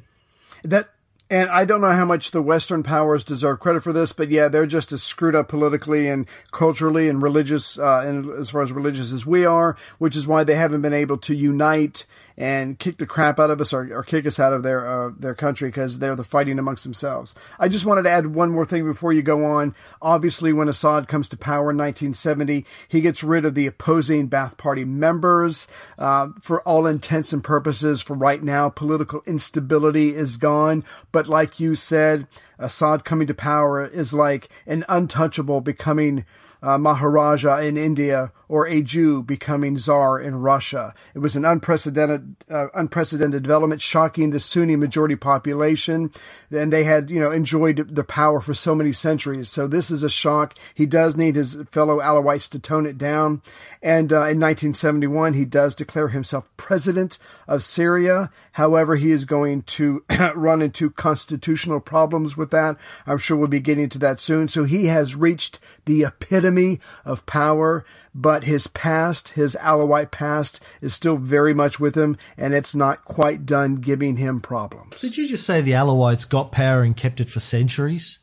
That 0.65 0.89
And 1.31 1.51
I 1.51 1.67
don't 1.67 1.83
know 1.83 1.93
how 1.93 2.07
much 2.07 2.31
the 2.31 2.41
Western 2.41 2.83
powers 2.83 3.23
deserve 3.23 3.61
credit 3.61 3.83
for 3.83 3.93
this, 3.93 4.15
but 4.15 4.31
yeah, 4.31 4.49
they're 4.49 4.65
just 4.65 4.93
as 4.93 5.03
screwed 5.03 5.35
up 5.35 5.47
politically 5.49 6.09
and 6.09 6.27
culturally 6.53 7.07
and 7.07 7.21
religious, 7.21 7.79
uh, 7.79 8.03
and 8.07 8.31
as 8.41 8.49
far 8.49 8.63
as 8.63 8.73
religious 8.73 9.13
as 9.13 9.27
we 9.27 9.45
are, 9.45 9.77
which 9.99 10.17
is 10.17 10.27
why 10.27 10.43
they 10.43 10.55
haven't 10.55 10.81
been 10.81 10.95
able 10.95 11.19
to 11.19 11.35
unite 11.35 12.07
and 12.39 12.79
kick 12.79 12.99
the 12.99 13.07
crap 13.07 13.41
out 13.41 13.51
of 13.51 13.61
us 13.61 13.73
or, 13.73 13.93
or 13.93 14.05
kick 14.05 14.25
us 14.25 14.39
out 14.39 14.53
of 14.53 14.63
their 14.63 14.87
uh, 14.87 15.11
their 15.19 15.35
country 15.35 15.69
because 15.69 15.99
they're 15.99 16.15
the 16.15 16.23
fighting 16.23 16.59
amongst 16.59 16.85
themselves. 16.85 17.35
I 17.59 17.67
just 17.69 17.85
wanted 17.85 18.03
to 18.03 18.11
add 18.11 18.29
one 18.29 18.51
more 18.51 18.65
thing 18.65 18.85
before 18.85 19.13
you 19.13 19.23
go 19.23 19.45
on. 19.45 19.75
Obviously, 20.01 20.53
when 20.53 20.69
Assad 20.69 21.09
comes 21.09 21.29
to 21.31 21.37
power 21.37 21.73
in 21.73 21.77
1970, 21.77 22.65
he 22.87 23.01
gets 23.01 23.25
rid 23.25 23.45
of 23.45 23.57
the 23.57 23.67
opposing 23.67 24.31
Ba'ath 24.31 24.57
Party 24.57 24.85
members. 24.85 25.67
Uh, 25.99 26.29
for 26.41 26.63
all 26.63 26.87
intents 26.87 27.33
and 27.33 27.43
purposes, 27.43 28.01
for 28.01 28.15
right 28.15 28.43
now, 28.43 28.69
political 28.69 29.21
instability 29.27 30.15
is 30.15 30.37
gone. 30.37 30.85
But 31.11 31.27
like 31.27 31.59
you 31.59 31.75
said, 31.75 32.29
Assad 32.61 33.05
coming 33.05 33.27
to 33.27 33.35
power 33.35 33.85
is 33.85 34.15
like 34.15 34.49
an 34.65 34.85
untouchable 34.89 35.61
becoming 35.61 36.25
uh, 36.63 36.79
Maharaja 36.79 37.57
in 37.59 37.77
India 37.77 38.33
or 38.49 38.67
a 38.67 38.83
Jew 38.83 39.23
becoming 39.23 39.77
czar 39.77 40.21
in 40.21 40.37
Russia. 40.37 40.95
It 41.15 41.19
was 41.19 41.37
an 41.37 41.45
unprecedented, 41.45 42.37
uh, 42.51 42.69
unprecedented 42.75 43.43
development, 43.43 43.81
shocking 43.81 44.31
the 44.31 44.41
Sunni 44.41 44.77
majority 44.77 45.17
population, 45.17 46.11
and 46.51 46.73
they 46.73 46.85
had, 46.85 47.11
you 47.11 47.21
know, 47.21 47.31
enjoyed 47.31 47.89
the 47.95 48.05
power 48.05 48.41
for 48.41 48.55
so 48.55 48.75
many 48.75 48.93
centuries. 48.93 49.49
So 49.49 49.67
this 49.67 49.91
is 49.91 50.03
a 50.03 50.11
shock. 50.11 50.55
He 50.75 50.87
does 50.87 51.17
need 51.17 51.37
his 51.37 51.57
fellow 51.71 52.01
Alawites 52.01 52.49
to 52.51 52.59
tone 52.59 52.87
it 52.87 52.99
down. 52.99 53.43
And 53.83 54.13
uh, 54.13 54.17
in 54.17 54.41
1971, 54.41 55.35
he 55.35 55.45
does 55.45 55.75
declare 55.75 56.09
himself 56.09 56.49
president 56.57 57.19
of 57.47 57.63
Syria. 57.63 58.31
However, 58.53 58.97
he 58.97 59.11
is 59.11 59.25
going 59.25 59.63
to 59.63 60.05
run 60.35 60.63
into 60.63 60.91
constitutional 60.91 61.81
problems 61.81 62.37
with 62.37 62.51
that. 62.51 62.77
I'm 63.07 63.19
sure 63.19 63.37
we'll 63.37 63.49
be 63.49 63.61
getting 63.61 63.89
to 63.91 63.99
that 63.99 64.21
soon. 64.21 64.49
So 64.49 64.65
he 64.65 64.87
has 64.87 65.15
reached 65.15 65.61
the 65.85 66.05
epitome 66.05 66.81
of 67.05 67.27
power, 67.27 67.85
but 68.15 68.45
his 68.45 68.67
past, 68.67 69.31
his 69.31 69.57
Alawite 69.61 70.11
past, 70.11 70.63
is 70.81 70.95
still 70.95 71.17
very 71.17 71.55
much 71.55 71.79
with 71.79 71.95
him, 71.97 72.17
and 72.37 72.55
it's 72.55 72.75
not 72.75 73.05
quite 73.05 73.47
done 73.47 73.77
giving 73.77 74.17
him 74.17 74.41
problems. 74.41 75.01
Did 75.01 75.17
you 75.17 75.29
just 75.29 75.45
say 75.47 75.61
the 75.61 75.73
Alawites 75.73 76.29
got 76.29 76.53
power 76.53 76.83
and 76.83 76.97
kept 76.97 77.21
it 77.21 77.29
for 77.31 77.41
centuries? 77.41 78.19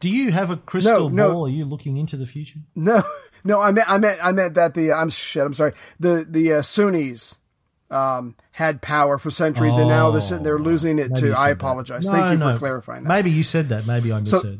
Do 0.00 0.10
you 0.10 0.30
have 0.32 0.50
a 0.50 0.56
crystal 0.56 1.08
No, 1.08 1.28
no. 1.28 1.32
ball? 1.32 1.46
Are 1.46 1.50
you 1.50 1.64
looking 1.64 1.96
into 1.96 2.16
the 2.16 2.26
future? 2.26 2.58
No, 2.74 3.02
no, 3.44 3.60
I 3.60 3.70
meant, 3.72 3.90
I 3.90 3.98
meant, 3.98 4.18
I 4.22 4.32
meant 4.32 4.54
that 4.54 4.74
the 4.74 4.92
I'm 4.92 5.08
shit. 5.08 5.44
I'm 5.44 5.54
sorry. 5.54 5.72
The 5.98 6.26
the 6.28 6.54
uh, 6.54 6.62
Sunnis 6.62 7.38
um, 7.90 8.36
had 8.52 8.82
power 8.82 9.16
for 9.16 9.30
centuries, 9.30 9.76
and 9.78 9.88
now 9.88 10.10
they're 10.10 10.20
sitting 10.20 10.42
there 10.42 10.58
losing 10.58 10.98
it 10.98 11.10
Maybe 11.12 11.20
to. 11.28 11.38
I 11.38 11.46
that. 11.46 11.52
apologize. 11.52 12.06
No, 12.06 12.12
Thank 12.12 12.32
you 12.32 12.38
no. 12.38 12.52
for 12.54 12.58
clarifying 12.58 13.04
that. 13.04 13.08
Maybe 13.08 13.30
you 13.30 13.42
said 13.42 13.68
that. 13.70 13.86
Maybe 13.86 14.12
I 14.12 14.20
misheard. 14.20 14.42
So 14.42 14.58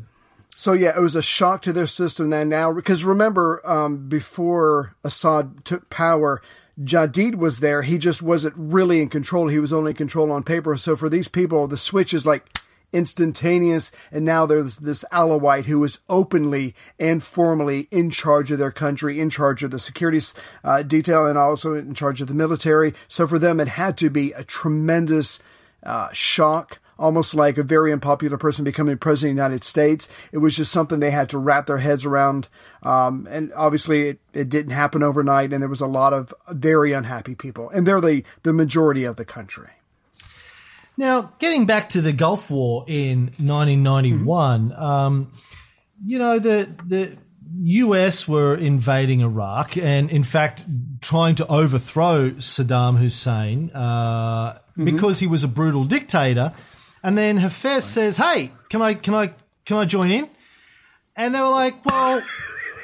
yeah, 0.73 0.97
it 0.97 1.01
was 1.01 1.15
a 1.15 1.21
shock 1.21 1.61
to 1.61 1.71
their 1.71 1.85
system. 1.85 2.31
Then 2.31 2.49
now, 2.49 2.73
because 2.73 3.05
remember, 3.05 3.61
um, 3.63 4.09
before 4.09 4.95
Assad 5.03 5.63
took 5.63 5.87
power, 5.91 6.41
Jadid 6.81 7.35
was 7.35 7.59
there. 7.59 7.83
He 7.83 7.99
just 7.99 8.23
wasn't 8.23 8.55
really 8.57 8.99
in 8.99 9.09
control. 9.09 9.49
He 9.49 9.59
was 9.59 9.71
only 9.71 9.91
in 9.91 9.97
control 9.97 10.31
on 10.31 10.41
paper. 10.41 10.75
So 10.75 10.95
for 10.95 11.09
these 11.09 11.27
people, 11.27 11.67
the 11.67 11.77
switch 11.77 12.11
is 12.11 12.25
like 12.25 12.59
instantaneous. 12.91 13.91
And 14.11 14.25
now 14.25 14.47
there's 14.47 14.77
this 14.77 15.05
Alawite 15.11 15.65
who 15.65 15.83
is 15.83 15.99
openly 16.09 16.73
and 16.99 17.21
formally 17.21 17.87
in 17.91 18.09
charge 18.09 18.51
of 18.51 18.57
their 18.57 18.71
country, 18.71 19.19
in 19.19 19.29
charge 19.29 19.61
of 19.61 19.69
the 19.69 19.79
security 19.79 20.25
uh, 20.63 20.81
detail, 20.81 21.27
and 21.27 21.37
also 21.37 21.75
in 21.75 21.93
charge 21.93 22.19
of 22.19 22.27
the 22.27 22.33
military. 22.33 22.95
So 23.07 23.27
for 23.27 23.37
them, 23.37 23.59
it 23.59 23.67
had 23.67 23.95
to 23.99 24.09
be 24.09 24.31
a 24.31 24.43
tremendous 24.43 25.39
uh, 25.83 26.09
shock, 26.13 26.79
almost 26.97 27.35
like 27.35 27.57
a 27.57 27.63
very 27.63 27.91
unpopular 27.91 28.37
person 28.37 28.63
becoming 28.63 28.97
president 28.97 29.31
of 29.31 29.35
the 29.35 29.43
United 29.43 29.63
States. 29.63 30.09
It 30.31 30.39
was 30.39 30.55
just 30.55 30.71
something 30.71 30.99
they 30.99 31.11
had 31.11 31.29
to 31.29 31.37
wrap 31.37 31.67
their 31.67 31.77
heads 31.77 32.05
around. 32.05 32.47
Um, 32.83 33.27
and 33.29 33.51
obviously, 33.55 34.09
it, 34.09 34.19
it 34.33 34.49
didn't 34.49 34.71
happen 34.71 35.03
overnight, 35.03 35.53
and 35.53 35.61
there 35.61 35.69
was 35.69 35.81
a 35.81 35.87
lot 35.87 36.13
of 36.13 36.33
very 36.49 36.93
unhappy 36.93 37.35
people. 37.35 37.69
And 37.69 37.85
they're 37.85 38.01
the, 38.01 38.23
the 38.43 38.53
majority 38.53 39.03
of 39.03 39.15
the 39.15 39.25
country. 39.25 39.69
Now, 40.97 41.33
getting 41.37 41.67
back 41.67 41.89
to 41.89 42.01
the 42.01 42.11
Gulf 42.11 42.49
War 42.49 42.83
in 42.87 43.25
1991, 43.37 44.73
um, 44.73 45.31
you 46.03 46.17
know, 46.17 46.39
the, 46.39 46.73
the 46.85 47.17
US 47.61 48.27
were 48.27 48.55
invading 48.55 49.21
Iraq 49.21 49.77
and, 49.77 50.09
in 50.09 50.23
fact, 50.23 50.65
trying 51.01 51.35
to 51.35 51.47
overthrow 51.47 52.31
Saddam 52.31 52.97
Hussein 52.97 53.69
uh, 53.71 54.57
because 54.83 55.19
he 55.19 55.27
was 55.27 55.43
a 55.43 55.47
brutal 55.47 55.83
dictator. 55.83 56.53
And 57.03 57.17
then 57.17 57.37
Hafez 57.39 57.83
says, 57.83 58.17
"Hey, 58.17 58.51
can 58.69 58.81
I 58.81 58.93
can 58.93 59.13
I 59.13 59.33
can 59.65 59.77
I 59.77 59.85
join 59.85 60.11
in?" 60.11 60.29
And 61.15 61.33
they 61.33 61.41
were 61.41 61.49
like, 61.49 61.85
"Well, 61.85 62.21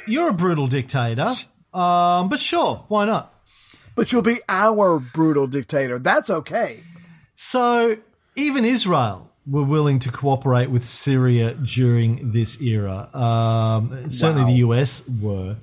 you're 0.08 0.30
a 0.30 0.34
brutal 0.34 0.68
dictator, 0.68 1.34
um, 1.74 2.30
but 2.30 2.40
sure, 2.40 2.86
why 2.88 3.06
not?" 3.06 3.34
But 3.96 4.12
you'll 4.12 4.22
be 4.22 4.40
our 4.50 5.00
brutal 5.00 5.48
dictator. 5.48 6.00
That's 6.00 6.30
okay. 6.30 6.80
So 7.36 7.98
even 8.36 8.66
Israel 8.66 9.30
were 9.46 9.64
willing 9.64 10.00
to 10.00 10.12
cooperate 10.12 10.70
with 10.70 10.84
Syria 10.84 11.54
during 11.54 12.32
this 12.32 12.62
era. 12.62 13.10
Um, 13.14 14.10
certainly, 14.10 14.54
the 14.54 14.60
US 14.60 15.08
were. 15.08 15.58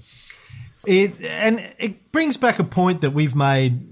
It 0.87 1.21
and 1.23 1.63
it 1.79 2.13
brings 2.13 2.37
back 2.37 2.59
a 2.59 2.65
point 2.65 3.01
that 3.03 3.11
we've 3.11 3.35
made 3.35 3.87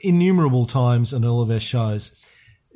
innumerable 0.00 0.66
times 0.66 1.14
on 1.14 1.24
all 1.24 1.40
of 1.40 1.50
our 1.50 1.60
shows. 1.60 2.12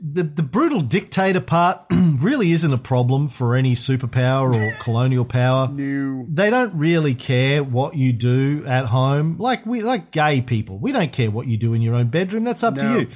The 0.01 0.23
the 0.23 0.45
brutal 0.45 0.81
dictator 0.81 1.41
part 1.41 1.81
really 1.91 2.53
isn't 2.53 2.73
a 2.73 2.79
problem 2.79 3.29
for 3.29 3.57
any 3.57 3.75
superpower 3.75 4.55
or 4.55 4.77
colonial 4.81 5.25
power. 5.25 5.69
No. 5.69 6.25
They 6.29 6.51
don't 6.51 6.75
really 6.79 7.15
care 7.17 7.65
what 7.65 7.97
you 7.97 8.13
do 8.13 8.65
at 8.67 8.87
home. 8.87 9.39
Like 9.39 9.67
we 9.67 9.83
like 9.83 10.13
gay 10.13 10.41
people. 10.41 10.79
We 10.79 10.93
don't 10.93 11.11
care 11.13 11.31
what 11.33 11.49
you 11.49 11.57
do 11.57 11.75
in 11.75 11.83
your 11.83 11.97
own 11.97 12.09
bedroom. 12.09 12.45
That's 12.45 12.63
up 12.63 12.75
No. 12.77 12.81
to 12.83 13.01
you. 13.01 13.09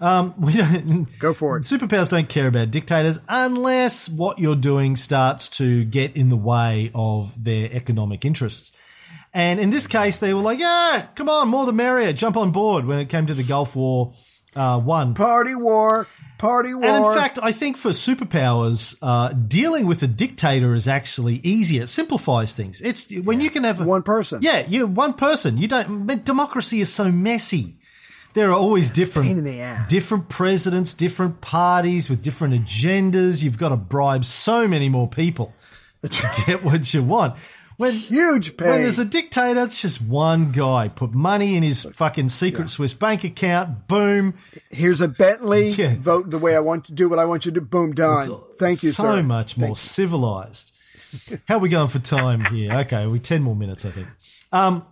Um, 0.00 0.34
we 0.38 0.54
don't 0.54 1.06
Go 1.18 1.34
for 1.34 1.58
it. 1.58 1.64
Superpowers 1.64 2.08
don't 2.08 2.28
care 2.28 2.46
about 2.46 2.70
dictators 2.70 3.18
unless 3.28 4.08
what 4.08 4.38
you're 4.38 4.56
doing 4.56 4.96
starts 4.96 5.50
to 5.58 5.84
get 5.84 6.16
in 6.16 6.30
the 6.30 6.36
way 6.36 6.90
of 6.94 7.44
their 7.44 7.68
economic 7.72 8.24
interests. 8.24 8.72
And 9.34 9.60
in 9.60 9.68
this 9.70 9.86
case, 9.86 10.18
they 10.18 10.32
were 10.34 10.40
like, 10.40 10.58
"Yeah, 10.58 11.06
come 11.14 11.28
on, 11.28 11.48
more 11.48 11.66
the 11.66 11.72
merrier. 11.72 12.12
Jump 12.14 12.36
on 12.38 12.52
board." 12.52 12.84
When 12.86 12.98
it 12.98 13.08
came 13.10 13.26
to 13.26 13.34
the 13.34 13.42
Gulf 13.42 13.76
War 13.76 14.12
uh, 14.54 14.78
one, 14.78 15.14
Party 15.14 15.54
war. 15.54 16.06
Party 16.42 16.74
war. 16.74 16.84
and 16.84 17.04
in 17.04 17.14
fact, 17.14 17.38
I 17.40 17.52
think 17.52 17.76
for 17.76 17.90
superpowers, 17.90 18.96
uh, 19.00 19.28
dealing 19.28 19.86
with 19.86 20.02
a 20.02 20.08
dictator 20.08 20.74
is 20.74 20.88
actually 20.88 21.36
easier. 21.44 21.84
It 21.84 21.88
simplifies 21.88 22.54
things. 22.56 22.80
It's 22.80 23.14
when 23.16 23.40
you 23.40 23.48
can 23.48 23.62
have 23.62 23.80
a, 23.80 23.84
One 23.84 24.02
person. 24.02 24.42
Yeah, 24.42 24.66
you 24.66 24.88
one 24.88 25.14
person. 25.14 25.56
You 25.56 25.68
don't. 25.68 26.04
but 26.04 26.24
Democracy 26.24 26.80
is 26.80 26.92
so 26.92 27.12
messy. 27.12 27.76
There 28.34 28.50
are 28.50 28.54
always 28.54 28.90
different 28.90 29.44
the 29.44 29.60
ass. 29.60 29.88
different 29.88 30.28
presidents, 30.28 30.94
different 30.94 31.40
parties 31.40 32.10
with 32.10 32.22
different 32.22 32.54
agendas. 32.54 33.42
You've 33.44 33.58
got 33.58 33.68
to 33.68 33.76
bribe 33.76 34.24
so 34.24 34.66
many 34.66 34.88
more 34.88 35.06
people 35.08 35.54
to 36.02 36.30
get 36.46 36.64
what 36.64 36.92
you 36.92 37.04
want. 37.04 37.36
When 37.76 37.92
Huge 37.94 38.56
pain. 38.56 38.68
when 38.68 38.82
there's 38.82 38.98
a 38.98 39.04
dictator, 39.04 39.60
it's 39.62 39.80
just 39.80 40.00
one 40.00 40.52
guy. 40.52 40.88
Put 40.88 41.14
money 41.14 41.56
in 41.56 41.62
his 41.62 41.84
fucking 41.84 42.28
secret 42.28 42.68
Swiss 42.70 42.94
bank 42.94 43.24
account. 43.24 43.88
Boom. 43.88 44.34
Here's 44.70 45.00
a 45.00 45.08
Bentley. 45.08 45.70
Yeah. 45.70 45.96
Vote 45.98 46.30
the 46.30 46.38
way 46.38 46.54
I 46.54 46.60
want 46.60 46.84
to 46.86 46.92
do 46.92 47.08
what 47.08 47.18
I 47.18 47.24
want 47.24 47.46
you 47.46 47.52
to. 47.52 47.60
Boom, 47.60 47.94
done. 47.94 48.28
Thank 48.58 48.82
you, 48.82 48.90
so 48.90 49.02
sir. 49.16 49.22
much 49.22 49.56
more 49.56 49.68
Thank 49.68 49.78
civilized. 49.78 50.74
How 51.46 51.56
are 51.56 51.60
we 51.60 51.68
going 51.68 51.88
for 51.88 51.98
time 51.98 52.44
here? 52.46 52.72
Okay, 52.80 53.06
we 53.06 53.18
ten 53.18 53.42
more 53.42 53.56
minutes, 53.56 53.84
I 53.84 53.90
think. 53.90 54.08
Um, 54.50 54.86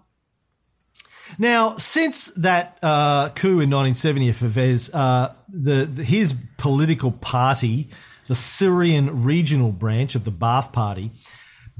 now, 1.39 1.77
since 1.77 2.27
that 2.37 2.79
uh, 2.83 3.29
coup 3.31 3.61
in 3.61 3.71
1970 3.71 4.33
for 4.33 4.47
Hafez, 4.47 4.91
uh, 4.93 5.33
the, 5.49 5.87
the 5.87 6.05
his 6.05 6.35
political 6.59 7.13
party, 7.13 7.89
the 8.27 8.35
Syrian 8.35 9.23
regional 9.23 9.73
branch 9.73 10.15
of 10.15 10.25
the 10.25 10.33
Ba'ath 10.33 10.73
Party, 10.73 11.13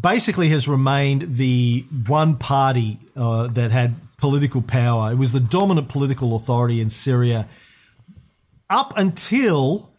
basically 0.01 0.49
has 0.49 0.67
remained 0.67 1.37
the 1.37 1.85
one 2.07 2.37
party 2.37 2.99
uh, 3.17 3.49
that 3.49 3.71
had 3.71 3.95
political 4.17 4.63
power. 4.63 5.13
It 5.13 5.17
was 5.17 5.33
the 5.33 5.41
dominant 5.41 5.89
political 5.89 6.37
authority 6.37 6.81
in 6.81 6.91
Syria 6.91 7.49
up 8.69 8.97
until 8.97 9.91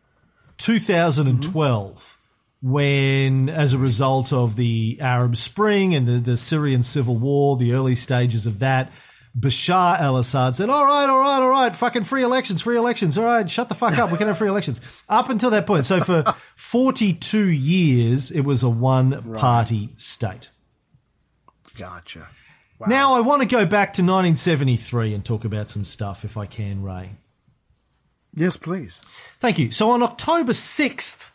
2012, 0.57 2.17
when, 2.63 3.49
as 3.49 3.73
a 3.73 3.77
result 3.77 4.31
of 4.31 4.55
the 4.55 4.97
Arab 5.01 5.35
Spring 5.35 5.93
and 5.93 6.07
the, 6.07 6.19
the 6.19 6.37
Syrian 6.37 6.83
civil 6.83 7.17
war, 7.17 7.57
the 7.57 7.73
early 7.73 7.95
stages 7.95 8.45
of 8.45 8.59
that, 8.59 8.91
Bashar 9.37 9.99
al 9.99 10.17
Assad 10.17 10.55
said, 10.55 10.69
All 10.69 10.85
right, 10.85 11.09
all 11.09 11.19
right, 11.19 11.41
all 11.41 11.49
right, 11.49 11.75
fucking 11.75 12.03
free 12.03 12.23
elections, 12.23 12.61
free 12.61 12.77
elections. 12.77 13.17
All 13.17 13.23
right, 13.23 13.49
shut 13.49 13.69
the 13.69 13.75
fuck 13.75 13.97
up. 13.97 14.11
We 14.11 14.17
can 14.17 14.27
have 14.27 14.37
free 14.37 14.49
elections. 14.49 14.81
Up 15.09 15.29
until 15.29 15.49
that 15.51 15.65
point. 15.65 15.85
So 15.85 16.01
for 16.01 16.35
42 16.55 17.49
years, 17.49 18.31
it 18.31 18.41
was 18.41 18.63
a 18.63 18.69
one 18.69 19.33
party 19.33 19.89
state. 19.95 20.49
Gotcha. 21.77 22.27
Now, 22.87 23.13
I 23.13 23.19
want 23.19 23.43
to 23.43 23.47
go 23.47 23.65
back 23.65 23.93
to 23.93 24.01
1973 24.01 25.13
and 25.13 25.23
talk 25.23 25.45
about 25.45 25.69
some 25.69 25.85
stuff, 25.85 26.25
if 26.25 26.35
I 26.35 26.47
can, 26.47 26.81
Ray. 26.81 27.11
Yes, 28.33 28.57
please. 28.57 29.01
Thank 29.39 29.59
you. 29.59 29.71
So 29.71 29.91
on 29.91 30.01
October 30.01 30.53
6th, 30.53 31.29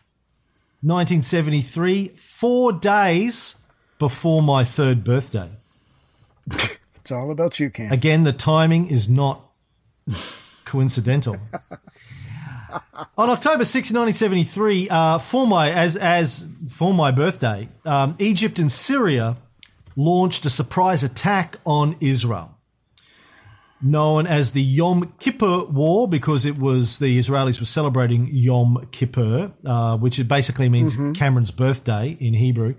1973, 0.82 2.08
four 2.08 2.72
days 2.72 3.56
before 3.98 4.42
my 4.42 4.64
third 4.64 5.04
birthday. 5.04 5.50
It's 7.06 7.12
all 7.12 7.30
about 7.30 7.60
you, 7.60 7.70
Cam. 7.70 7.92
Again, 7.92 8.24
the 8.24 8.32
timing 8.32 8.88
is 8.88 9.08
not 9.08 9.48
coincidental. 10.64 11.36
On 13.16 13.30
October 13.30 13.64
6, 13.64 13.92
1973, 13.92 14.88
uh, 14.88 15.18
for 15.18 15.46
my 15.46 15.70
as 15.70 15.94
as 15.94 16.48
for 16.68 16.92
my 16.92 17.12
birthday, 17.12 17.68
um, 17.84 18.16
Egypt 18.18 18.58
and 18.58 18.72
Syria 18.72 19.36
launched 19.94 20.46
a 20.46 20.50
surprise 20.50 21.04
attack 21.04 21.54
on 21.64 21.96
Israel, 22.00 22.58
known 23.80 24.26
as 24.26 24.50
the 24.50 24.62
Yom 24.62 25.14
Kippur 25.20 25.62
War, 25.66 26.08
because 26.08 26.44
it 26.44 26.58
was 26.58 26.98
the 26.98 27.20
Israelis 27.20 27.60
were 27.60 27.66
celebrating 27.66 28.28
Yom 28.32 28.88
Kippur, 28.90 29.52
uh, 29.64 29.96
which 29.96 30.18
it 30.18 30.26
basically 30.26 30.68
means 30.68 30.96
Cameron's 31.16 31.52
birthday 31.52 32.16
in 32.18 32.34
Hebrew. 32.34 32.74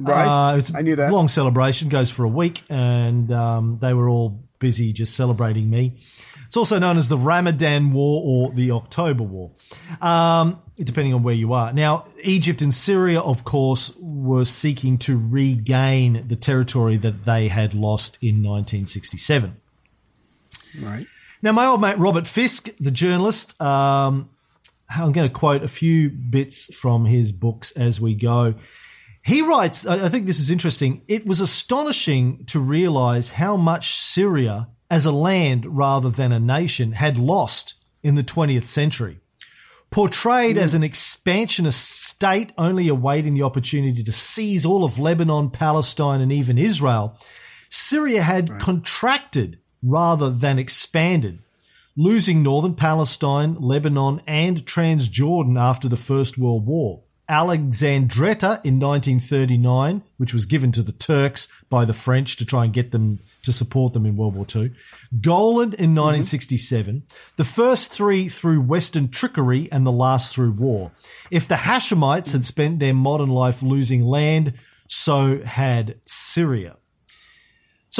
Right. 0.00 0.52
Uh, 0.52 0.56
it's 0.56 0.74
I 0.74 0.80
knew 0.80 0.96
that. 0.96 1.12
Long 1.12 1.28
celebration 1.28 1.88
goes 1.88 2.10
for 2.10 2.24
a 2.24 2.28
week, 2.28 2.62
and 2.70 3.30
um, 3.32 3.78
they 3.80 3.92
were 3.92 4.08
all 4.08 4.42
busy 4.58 4.92
just 4.92 5.14
celebrating 5.14 5.68
me. 5.68 5.98
It's 6.46 6.56
also 6.56 6.80
known 6.80 6.96
as 6.96 7.08
the 7.08 7.18
Ramadan 7.18 7.92
War 7.92 8.22
or 8.24 8.52
the 8.52 8.72
October 8.72 9.22
War, 9.22 9.52
um, 10.00 10.60
depending 10.74 11.14
on 11.14 11.22
where 11.22 11.34
you 11.34 11.52
are. 11.52 11.72
Now, 11.72 12.06
Egypt 12.24 12.60
and 12.60 12.74
Syria, 12.74 13.20
of 13.20 13.44
course, 13.44 13.92
were 14.00 14.44
seeking 14.44 14.98
to 14.98 15.16
regain 15.16 16.26
the 16.26 16.34
territory 16.34 16.96
that 16.96 17.22
they 17.22 17.46
had 17.46 17.72
lost 17.72 18.18
in 18.20 18.42
1967. 18.42 19.54
Right. 20.80 21.06
Now, 21.40 21.52
my 21.52 21.66
old 21.66 21.80
mate 21.80 21.98
Robert 21.98 22.26
Fisk, 22.26 22.68
the 22.80 22.90
journalist, 22.90 23.60
um, 23.62 24.28
I'm 24.92 25.12
going 25.12 25.28
to 25.28 25.32
quote 25.32 25.62
a 25.62 25.68
few 25.68 26.10
bits 26.10 26.74
from 26.74 27.04
his 27.04 27.30
books 27.30 27.70
as 27.72 28.00
we 28.00 28.14
go. 28.14 28.56
He 29.22 29.42
writes, 29.42 29.86
I 29.86 30.08
think 30.08 30.26
this 30.26 30.40
is 30.40 30.50
interesting. 30.50 31.02
It 31.06 31.26
was 31.26 31.40
astonishing 31.40 32.44
to 32.46 32.58
realize 32.58 33.32
how 33.32 33.56
much 33.56 33.94
Syria, 33.94 34.68
as 34.88 35.04
a 35.04 35.12
land 35.12 35.66
rather 35.76 36.08
than 36.08 36.32
a 36.32 36.40
nation, 36.40 36.92
had 36.92 37.18
lost 37.18 37.74
in 38.02 38.14
the 38.14 38.24
20th 38.24 38.66
century. 38.66 39.20
Portrayed 39.90 40.56
as 40.56 40.72
an 40.72 40.84
expansionist 40.84 41.90
state 41.90 42.52
only 42.56 42.88
awaiting 42.88 43.34
the 43.34 43.42
opportunity 43.42 44.02
to 44.02 44.12
seize 44.12 44.64
all 44.64 44.84
of 44.84 44.98
Lebanon, 44.98 45.50
Palestine, 45.50 46.20
and 46.20 46.32
even 46.32 46.58
Israel, 46.58 47.18
Syria 47.68 48.22
had 48.22 48.58
contracted 48.60 49.58
rather 49.82 50.30
than 50.30 50.58
expanded, 50.58 51.40
losing 51.96 52.42
northern 52.42 52.74
Palestine, 52.74 53.56
Lebanon, 53.56 54.20
and 54.26 54.64
Transjordan 54.64 55.58
after 55.58 55.88
the 55.88 55.96
First 55.96 56.38
World 56.38 56.66
War. 56.66 57.02
Alexandretta 57.30 58.60
in 58.64 58.80
1939, 58.80 60.02
which 60.16 60.34
was 60.34 60.46
given 60.46 60.72
to 60.72 60.82
the 60.82 60.90
Turks 60.90 61.46
by 61.68 61.84
the 61.84 61.94
French 61.94 62.34
to 62.36 62.44
try 62.44 62.64
and 62.64 62.72
get 62.72 62.90
them 62.90 63.20
to 63.44 63.52
support 63.52 63.92
them 63.92 64.04
in 64.04 64.16
World 64.16 64.34
War 64.34 64.44
II. 64.52 64.72
Golan 65.20 65.68
in 65.74 65.94
mm-hmm. 65.94 66.24
1967. 66.26 67.04
The 67.36 67.44
first 67.44 67.92
three 67.92 68.28
through 68.28 68.62
Western 68.62 69.08
trickery 69.08 69.68
and 69.70 69.86
the 69.86 69.92
last 69.92 70.34
through 70.34 70.52
war. 70.52 70.90
If 71.30 71.46
the 71.46 71.54
Hashemites 71.54 72.32
had 72.32 72.44
spent 72.44 72.80
their 72.80 72.94
modern 72.94 73.30
life 73.30 73.62
losing 73.62 74.04
land, 74.04 74.54
so 74.88 75.40
had 75.44 76.00
Syria. 76.04 76.76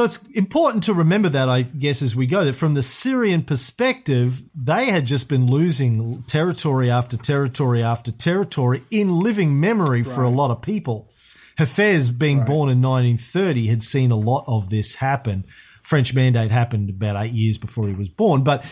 So 0.00 0.04
it's 0.04 0.24
important 0.28 0.84
to 0.84 0.94
remember 0.94 1.28
that, 1.28 1.50
I 1.50 1.60
guess, 1.60 2.00
as 2.00 2.16
we 2.16 2.26
go, 2.26 2.42
that 2.46 2.54
from 2.54 2.72
the 2.72 2.82
Syrian 2.82 3.42
perspective, 3.42 4.42
they 4.54 4.86
had 4.86 5.04
just 5.04 5.28
been 5.28 5.46
losing 5.46 6.22
territory 6.22 6.90
after 6.90 7.18
territory 7.18 7.82
after 7.82 8.10
territory 8.10 8.82
in 8.90 9.20
living 9.20 9.60
memory 9.60 10.02
for 10.02 10.22
a 10.22 10.30
lot 10.30 10.50
of 10.50 10.62
people. 10.62 11.10
Hafez, 11.58 12.18
being 12.18 12.46
born 12.46 12.70
in 12.70 12.80
1930, 12.80 13.66
had 13.66 13.82
seen 13.82 14.10
a 14.10 14.16
lot 14.16 14.44
of 14.46 14.70
this 14.70 14.94
happen. 14.94 15.44
French 15.82 16.14
mandate 16.14 16.50
happened 16.50 16.88
about 16.88 17.22
eight 17.22 17.32
years 17.32 17.58
before 17.58 17.86
he 17.86 17.92
was 17.92 18.08
born, 18.08 18.42
but 18.42 18.64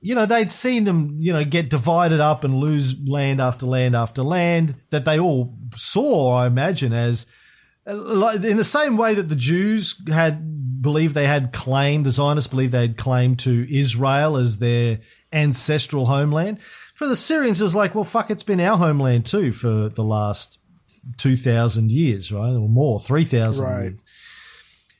you 0.00 0.14
know 0.14 0.24
they'd 0.24 0.52
seen 0.52 0.84
them, 0.84 1.16
you 1.18 1.32
know, 1.32 1.42
get 1.42 1.68
divided 1.68 2.20
up 2.20 2.44
and 2.44 2.54
lose 2.54 2.96
land 3.08 3.40
after 3.40 3.66
land 3.66 3.96
after 3.96 4.22
land 4.22 4.76
that 4.90 5.04
they 5.04 5.18
all 5.18 5.52
saw, 5.74 6.36
I 6.36 6.46
imagine, 6.46 6.92
as 6.92 7.26
in 7.86 8.56
the 8.56 8.64
same 8.64 8.96
way 8.96 9.14
that 9.14 9.28
the 9.28 9.36
Jews 9.36 10.00
had 10.08 10.82
believed 10.82 11.14
they 11.14 11.26
had 11.26 11.52
claim, 11.52 12.02
the 12.02 12.10
Zionists 12.10 12.50
believed 12.50 12.72
they 12.72 12.82
had 12.82 12.96
claim 12.96 13.36
to 13.36 13.66
Israel 13.74 14.36
as 14.36 14.58
their 14.58 15.00
ancestral 15.32 16.06
homeland. 16.06 16.58
For 16.94 17.06
the 17.06 17.16
Syrians, 17.16 17.60
it 17.60 17.64
was 17.64 17.74
like, 17.74 17.94
well, 17.94 18.04
fuck, 18.04 18.30
it's 18.30 18.42
been 18.42 18.60
our 18.60 18.76
homeland 18.76 19.26
too 19.26 19.52
for 19.52 19.88
the 19.88 20.04
last 20.04 20.58
two 21.18 21.36
thousand 21.36 21.92
years, 21.92 22.32
right, 22.32 22.50
or 22.50 22.68
more, 22.68 22.98
three 22.98 23.24
thousand 23.24 23.64
Right. 23.66 23.82
years. 23.84 24.02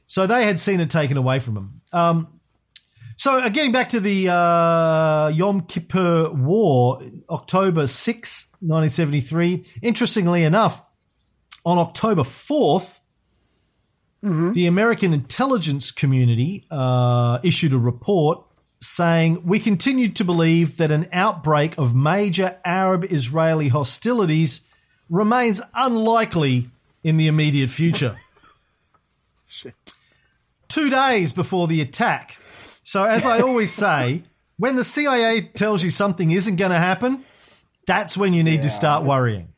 So 0.07 0.26
they 0.26 0.45
had 0.47 0.61
seen 0.61 0.80
it 0.80 0.89
taken 0.91 1.16
away 1.16 1.41
from 1.41 1.55
them. 1.55 1.80
Um, 1.93 2.28
so 3.16 3.39
uh, 3.39 3.49
getting 3.49 3.72
back 3.72 3.89
to 3.91 4.01
the 4.01 4.28
uh, 4.28 5.28
Yom 5.34 5.62
Kippur 5.62 6.30
War, 6.30 7.01
October 7.30 7.87
6, 7.87 8.49
1973, 8.61 9.64
interestingly 9.82 10.45
enough, 10.45 10.82
on 11.67 11.79
October 11.79 12.23
4th, 12.23 13.01
the 14.55 14.67
American 14.67 15.12
intelligence 15.12 15.91
community 15.91 16.64
uh, 16.71 17.39
issued 17.43 17.73
a 17.73 17.79
report 17.79 18.45
saying, 18.79 19.45
We 19.45 19.59
continue 19.59 20.09
to 20.11 20.25
believe 20.25 20.79
that 20.79 20.91
an 20.91 21.09
outbreak 21.12 21.77
of 21.77 21.95
major 21.95 22.59
Arab 22.64 23.05
Israeli 23.05 23.69
hostilities 23.69 24.62
remains 25.11 25.61
unlikely 25.75 26.71
in 27.03 27.17
the 27.17 27.27
immediate 27.27 27.71
future. 27.71 28.17
Shit. 29.47 29.75
Two 30.69 30.89
days 30.91 31.33
before 31.33 31.67
the 31.67 31.81
attack. 31.81 32.37
So, 32.83 33.05
as 33.05 33.27
I 33.27 33.41
always 33.41 33.73
say, 33.73 34.23
when 34.57 34.77
the 34.77 34.85
CIA 34.85 35.43
tells 35.43 35.83
you 35.83 35.91
something 35.91 36.31
isn't 36.31 36.57
going 36.57 36.71
to 36.71 36.79
happen, 36.79 37.25
that's 37.87 38.17
when 38.17 38.35
you 38.35 38.43
need 38.43 38.62
to 38.62 38.71
start 38.71 39.05
worrying. 39.05 39.49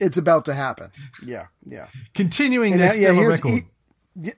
It's 0.00 0.16
about 0.16 0.46
to 0.46 0.54
happen. 0.54 0.90
Yeah, 1.24 1.46
yeah. 1.64 1.86
Continuing 2.14 2.72
And 2.72 2.80
this 2.80 2.98
yeah, 2.98 3.10
record. 3.10 3.50
E- 3.50 3.66
yeah, 4.16 4.32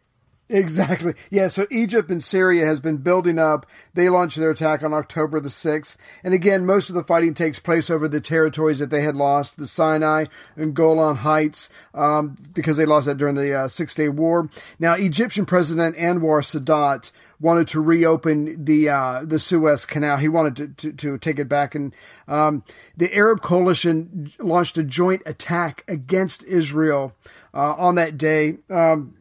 exactly. 0.49 1.15
Yeah, 1.31 1.49
so 1.49 1.67
Egypt 1.71 2.11
and 2.11 2.23
Syria 2.23 2.67
has 2.67 2.81
been 2.81 2.99
building 2.99 3.39
up. 3.39 3.65
They 3.95 4.09
launched 4.09 4.39
their 4.39 4.51
attack 4.51 4.83
on 4.83 4.93
October 4.93 5.39
the 5.41 5.49
6th. 5.49 5.97
And 6.25 6.35
again, 6.35 6.67
most 6.67 6.89
of 6.89 6.95
the 6.97 7.05
fighting 7.05 7.33
takes 7.33 7.59
place 7.59 7.91
over 7.91 8.09
the 8.09 8.21
territories 8.21 8.81
that 8.81 8.91
they 8.91 9.03
had 9.03 9.15
lost, 9.17 9.57
the 9.57 9.67
Sinai 9.67 10.27
and 10.57 10.75
Golan 10.75 11.17
Heights, 11.17 11.71
um, 11.95 12.37
because 12.53 12.77
they 12.77 12.87
lost 12.87 13.07
that 13.07 13.17
during 13.19 13.37
the 13.37 13.55
uh, 13.55 13.69
Six 13.69 13.95
Day 13.95 14.09
War. 14.09 14.51
Now, 14.79 14.95
Egyptian 14.95 15.47
President 15.47 15.97
Anwar 15.97 16.43
Sadat 16.43 17.13
wanted 17.43 17.66
to 17.68 17.80
reopen 17.80 18.64
the 18.64 18.88
uh, 18.88 19.22
the 19.24 19.38
Suez 19.38 19.84
Canal. 19.84 20.16
He 20.16 20.28
wanted 20.28 20.57
to, 20.57 20.68
to, 20.68 20.93
to 20.93 21.18
take 21.18 21.38
it 21.38 21.49
back, 21.49 21.74
and 21.74 21.95
um, 22.28 22.62
the 22.97 23.14
Arab 23.14 23.43
coalition 23.43 24.32
launched 24.38 24.78
a 24.78 24.82
joint 24.82 25.22
attack 25.26 25.84
against 25.88 26.45
Israel 26.45 27.14
uh, 27.53 27.74
on 27.74 27.97
that 27.97 28.16
day. 28.16 28.59
Um, 28.70 29.16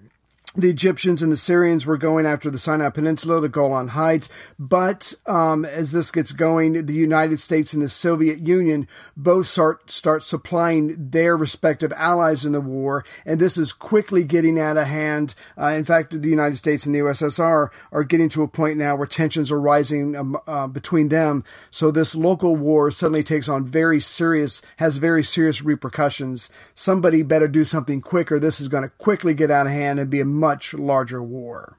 the 0.56 0.70
Egyptians 0.70 1.24
and 1.24 1.32
the 1.32 1.38
Syrians 1.38 1.86
were 1.86 1.97
going 1.97 2.26
after 2.26 2.49
the 2.49 2.60
Sinai 2.60 2.89
Peninsula, 2.89 3.39
the 3.39 3.47
Golan 3.47 3.89
Heights. 3.89 4.28
But 4.60 5.14
um, 5.26 5.64
as 5.64 5.91
this 5.91 6.12
gets 6.12 6.34
going, 6.34 6.86
the 6.86 6.93
United 6.93 7.39
States 7.39 7.74
and 7.74 7.82
the 7.82 7.88
Soviet 7.88 8.45
Union 8.45 8.88
both 9.16 9.47
start 9.47 9.89
start 9.89 10.24
supplying 10.24 11.10
their 11.12 11.38
respective 11.38 11.93
allies 11.93 12.45
in 12.45 12.52
the 12.52 12.62
war, 12.62 13.06
and 13.26 13.39
this 13.39 13.58
is 13.58 13.72
quickly 13.72 14.24
getting 14.24 14.60
out 14.60 14.78
of 14.78 14.88
hand. 14.88 15.36
Uh, 15.58 15.68
in 15.68 15.86
fact, 15.86 16.22
the 16.22 16.30
United 16.30 16.58
States 16.58 16.86
and 16.86 16.93
the 16.93 16.99
USSR 16.99 17.70
are 17.91 18.04
getting 18.04 18.30
to 18.30 18.43
a 18.43 18.47
point 18.47 18.78
now 18.78 18.95
where 18.95 19.08
tensions 19.08 19.52
are 19.52 19.60
rising 19.60 20.16
um, 20.16 20.38
uh, 20.47 20.68
between 20.68 21.08
them. 21.08 21.45
So 21.70 21.91
this 21.91 22.14
local 22.14 22.56
war 22.58 22.91
suddenly 22.91 23.24
takes 23.24 23.47
on 23.47 23.66
very 23.66 24.02
serious, 24.02 24.62
has 24.78 24.97
very 24.97 25.24
serious 25.24 25.62
repercussions. 25.62 26.49
Somebody 26.76 27.22
better 27.24 27.47
do 27.47 27.64
something 27.64 28.02
quicker. 28.02 28.38
This 28.38 28.60
is 28.60 28.68
going 28.68 28.84
to 28.84 28.89
quickly 28.89 29.34
get 29.34 29.49
out 29.49 29.68
of 29.68 29.72
hand 29.72 29.99
and 29.99 30.10
be 30.10 30.20
a 30.20 30.26
much 30.42 30.74
larger 30.74 31.22
war. 31.22 31.78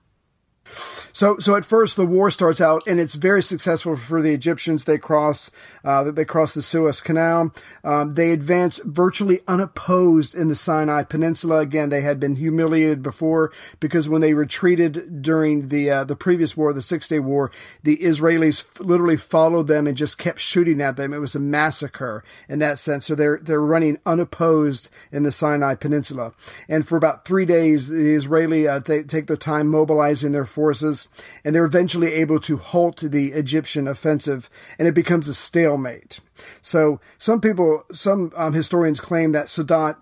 So, 1.13 1.39
so 1.39 1.55
at 1.57 1.65
first 1.65 1.97
the 1.97 2.07
war 2.07 2.31
starts 2.31 2.61
out, 2.61 2.83
and 2.87 2.99
it's 2.99 3.15
very 3.15 3.43
successful 3.43 3.97
for 3.97 4.23
the 4.23 4.33
Egyptians. 4.33 4.85
They 4.85 4.99
cross, 4.99 5.51
uh, 5.85 6.11
they 6.11 6.25
cross 6.25 6.55
the 6.55 6.63
Suez 6.63 7.01
Canal. 7.01 7.55
Um, 7.85 8.15
they 8.15 8.33
advance 8.33 8.81
virtually 8.85 9.41
unopposed 9.47 10.35
in 10.35 10.49
the 10.49 10.55
Sinai 10.55 11.03
Peninsula. 11.03 11.61
Again, 11.61 11.91
they 11.91 12.01
had 12.01 12.19
been 12.19 12.37
humiliated 12.37 13.03
before 13.03 13.53
because 13.79 14.09
when 14.09 14.23
they 14.23 14.33
retreated 14.33 15.23
during 15.23 15.69
the 15.69 15.91
uh, 15.91 16.05
the 16.05 16.17
previous 16.17 16.57
war, 16.57 16.73
the 16.73 16.83
Six 16.83 17.09
Day 17.09 17.19
War, 17.19 17.51
the 17.83 17.99
Israelis 17.99 18.65
literally 18.81 19.19
followed 19.19 19.67
them 19.67 19.87
and 19.87 19.97
just 19.97 20.19
kept 20.19 20.41
shooting 20.41 20.81
at 20.81 20.97
them. 20.97 21.13
It 21.13 21.19
was 21.19 21.35
a 21.35 21.41
massacre 21.41 22.25
in 22.49 22.59
that 22.61 22.79
sense. 22.79 23.07
So 23.07 23.15
they're 23.15 23.39
they're 23.39 23.61
running 23.61 23.99
unopposed 24.07 24.89
in 25.11 25.25
the 25.25 25.33
Sinai 25.33 25.75
Peninsula, 25.75 26.33
and 26.69 26.89
for 26.89 26.97
about 26.97 27.27
three 27.27 27.45
days, 27.45 27.89
the 27.89 28.15
Israeli 28.15 28.67
uh, 28.67 28.79
they 28.79 29.03
take 29.03 29.27
the 29.27 29.37
time 29.37 29.69
mobilizing 29.69 30.33
their 30.33 30.47
forces 30.47 30.62
forces, 30.63 31.09
and 31.45 31.53
they're 31.53 31.65
eventually 31.65 32.13
able 32.13 32.39
to 32.39 32.57
halt 32.57 32.99
the 33.03 33.33
Egyptian 33.33 33.89
offensive, 33.89 34.49
and 34.79 34.87
it 34.87 34.95
becomes 34.95 35.27
a 35.27 35.35
stalemate. 35.35 36.21
So 36.63 37.01
some 37.19 37.41
people, 37.41 37.85
some 37.93 38.33
um, 38.37 38.53
historians 38.53 39.01
claim 39.01 39.33
that 39.33 39.47
Sadat 39.47 39.97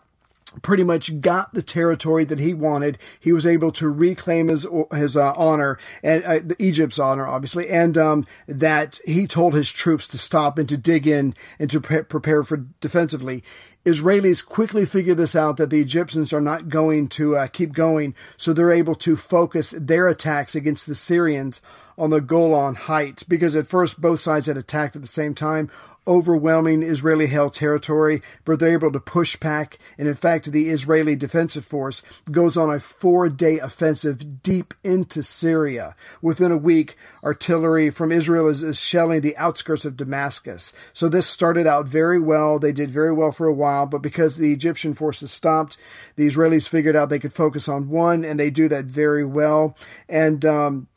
pretty 0.62 0.84
much 0.84 1.20
got 1.20 1.54
the 1.54 1.62
territory 1.62 2.24
that 2.24 2.38
he 2.38 2.52
wanted. 2.52 2.98
He 3.18 3.32
was 3.32 3.46
able 3.46 3.70
to 3.72 3.88
reclaim 3.88 4.48
his 4.48 4.66
his 4.92 5.16
uh, 5.16 5.32
honor 5.34 5.78
and 6.02 6.24
uh, 6.24 6.54
Egypt's 6.58 6.98
honor, 6.98 7.26
obviously, 7.26 7.68
and 7.68 7.96
um, 7.96 8.26
that 8.46 9.00
he 9.06 9.26
told 9.26 9.54
his 9.54 9.70
troops 9.70 10.08
to 10.08 10.18
stop 10.18 10.58
and 10.58 10.68
to 10.68 10.76
dig 10.76 11.06
in 11.06 11.34
and 11.58 11.70
to 11.70 11.80
pre- 11.80 12.02
prepare 12.02 12.42
for 12.42 12.58
defensively. 12.80 13.42
Israelis 13.90 14.44
quickly 14.44 14.86
figure 14.86 15.14
this 15.14 15.34
out 15.34 15.56
that 15.56 15.70
the 15.70 15.80
Egyptians 15.80 16.32
are 16.32 16.40
not 16.40 16.68
going 16.68 17.08
to 17.08 17.36
uh, 17.36 17.46
keep 17.48 17.72
going, 17.72 18.14
so 18.36 18.52
they're 18.52 18.70
able 18.70 18.94
to 18.96 19.16
focus 19.16 19.74
their 19.76 20.08
attacks 20.08 20.54
against 20.54 20.86
the 20.86 20.94
Syrians 20.94 21.60
on 21.98 22.10
the 22.10 22.20
Golan 22.20 22.76
Heights 22.76 23.22
because 23.22 23.54
at 23.54 23.66
first 23.66 24.00
both 24.00 24.20
sides 24.20 24.46
had 24.46 24.56
attacked 24.56 24.96
at 24.96 25.02
the 25.02 25.08
same 25.08 25.34
time 25.34 25.70
overwhelming 26.06 26.82
Israeli 26.82 27.26
held 27.26 27.54
territory, 27.54 28.22
but 28.44 28.58
they're 28.58 28.72
able 28.72 28.92
to 28.92 29.00
push 29.00 29.36
back. 29.36 29.78
And 29.98 30.08
in 30.08 30.14
fact, 30.14 30.50
the 30.50 30.70
Israeli 30.70 31.16
Defensive 31.16 31.64
Force 31.64 32.02
goes 32.30 32.56
on 32.56 32.74
a 32.74 32.80
four 32.80 33.28
day 33.28 33.58
offensive 33.58 34.42
deep 34.42 34.74
into 34.82 35.22
Syria. 35.22 35.94
Within 36.22 36.52
a 36.52 36.56
week, 36.56 36.96
artillery 37.22 37.90
from 37.90 38.12
Israel 38.12 38.48
is, 38.48 38.62
is 38.62 38.80
shelling 38.80 39.20
the 39.20 39.36
outskirts 39.36 39.84
of 39.84 39.96
Damascus. 39.96 40.72
So 40.92 41.08
this 41.08 41.26
started 41.26 41.66
out 41.66 41.86
very 41.86 42.18
well. 42.18 42.58
They 42.58 42.72
did 42.72 42.90
very 42.90 43.12
well 43.12 43.32
for 43.32 43.46
a 43.46 43.52
while, 43.52 43.86
but 43.86 44.02
because 44.02 44.36
the 44.36 44.52
Egyptian 44.52 44.94
forces 44.94 45.30
stopped, 45.30 45.76
the 46.16 46.26
Israelis 46.26 46.68
figured 46.68 46.96
out 46.96 47.08
they 47.08 47.18
could 47.18 47.32
focus 47.32 47.68
on 47.68 47.88
one, 47.88 48.24
and 48.24 48.38
they 48.38 48.50
do 48.50 48.68
that 48.68 48.86
very 48.86 49.24
well. 49.24 49.76
And, 50.08 50.44
um, 50.44 50.88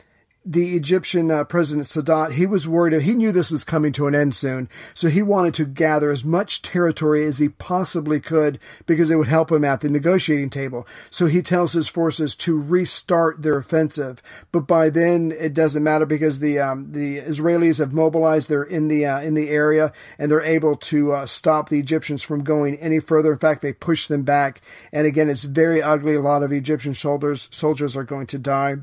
the 0.45 0.75
Egyptian 0.75 1.31
uh, 1.31 1.43
President 1.45 1.87
Sadat, 1.87 2.33
he 2.33 2.45
was 2.45 2.67
worried. 2.67 3.01
He 3.01 3.13
knew 3.13 3.31
this 3.31 3.51
was 3.51 3.63
coming 3.63 3.93
to 3.93 4.07
an 4.07 4.15
end 4.15 4.35
soon, 4.35 4.67
so 4.93 5.07
he 5.07 5.21
wanted 5.21 5.53
to 5.55 5.65
gather 5.65 6.11
as 6.11 6.25
much 6.25 6.61
territory 6.61 7.25
as 7.25 7.37
he 7.37 7.47
possibly 7.47 8.19
could 8.19 8.59
because 8.85 9.09
it 9.09 9.15
would 9.15 9.27
help 9.27 9.51
him 9.51 9.63
at 9.63 9.79
the 9.81 9.89
negotiating 9.89 10.49
table. 10.49 10.85
So 11.09 11.27
he 11.27 11.41
tells 11.41 11.73
his 11.73 11.87
forces 11.87 12.35
to 12.37 12.59
restart 12.59 13.41
their 13.41 13.57
offensive, 13.57 14.21
but 14.51 14.67
by 14.67 14.89
then 14.89 15.31
it 15.31 15.53
doesn't 15.53 15.83
matter 15.83 16.05
because 16.05 16.39
the 16.39 16.59
um, 16.59 16.91
the 16.91 17.19
Israelis 17.19 17.79
have 17.79 17.93
mobilized. 17.93 18.49
They're 18.49 18.63
in 18.63 18.89
the 18.89 19.05
uh, 19.05 19.21
in 19.21 19.35
the 19.35 19.49
area 19.49 19.93
and 20.17 20.29
they're 20.29 20.41
able 20.41 20.75
to 20.75 21.13
uh, 21.13 21.25
stop 21.25 21.69
the 21.69 21.79
Egyptians 21.79 22.21
from 22.21 22.43
going 22.43 22.75
any 22.77 22.99
further. 22.99 23.31
In 23.31 23.39
fact, 23.39 23.61
they 23.61 23.73
push 23.73 24.07
them 24.07 24.23
back. 24.23 24.61
And 24.91 25.07
again, 25.07 25.29
it's 25.29 25.43
very 25.43 25.81
ugly. 25.81 26.15
A 26.15 26.21
lot 26.21 26.43
of 26.43 26.51
Egyptian 26.51 26.95
soldiers 26.95 27.47
soldiers 27.51 27.95
are 27.95 28.03
going 28.03 28.27
to 28.27 28.37
die 28.37 28.77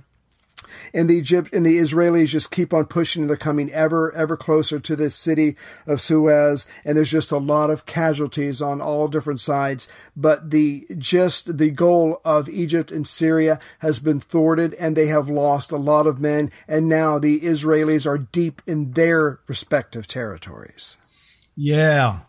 and 0.93 1.09
the 1.09 1.17
Egypt 1.17 1.53
and 1.53 1.65
the 1.65 1.79
Israelis 1.79 2.29
just 2.29 2.51
keep 2.51 2.73
on 2.75 2.87
pushing. 2.87 3.23
And 3.23 3.31
they're 3.31 3.37
coming 3.37 3.71
ever, 3.73 4.15
ever 4.15 4.37
closer 4.37 4.79
to 4.81 4.97
this 4.97 5.15
city 5.15 5.57
of 5.87 6.01
Suez, 6.01 6.67
and 6.85 6.97
there's 6.97 7.11
just 7.11 7.31
a 7.31 7.39
lot 7.39 7.71
of 7.71 7.87
casualties 7.87 8.61
on 8.63 8.81
all 8.81 9.09
different 9.09 9.41
sides. 9.41 9.89
But 10.17 10.51
the 10.51 10.87
just 10.99 11.59
the 11.59 11.71
goal 11.71 12.21
of 12.25 12.49
Egypt 12.49 12.91
and 12.91 13.07
Syria 13.07 13.59
has 13.81 13.99
been 13.99 14.21
thwarted, 14.21 14.75
and 14.75 14.97
they 14.97 15.07
have 15.07 15.29
lost 15.29 15.73
a 15.73 15.77
lot 15.77 16.07
of 16.07 16.21
men. 16.21 16.51
And 16.69 16.89
now 16.89 17.19
the 17.19 17.41
Israelis 17.41 18.07
are 18.07 18.19
deep 18.19 18.63
in 18.67 18.93
their 18.93 19.41
respective 19.47 20.07
territories. 20.07 20.97
Yeah. 21.57 22.21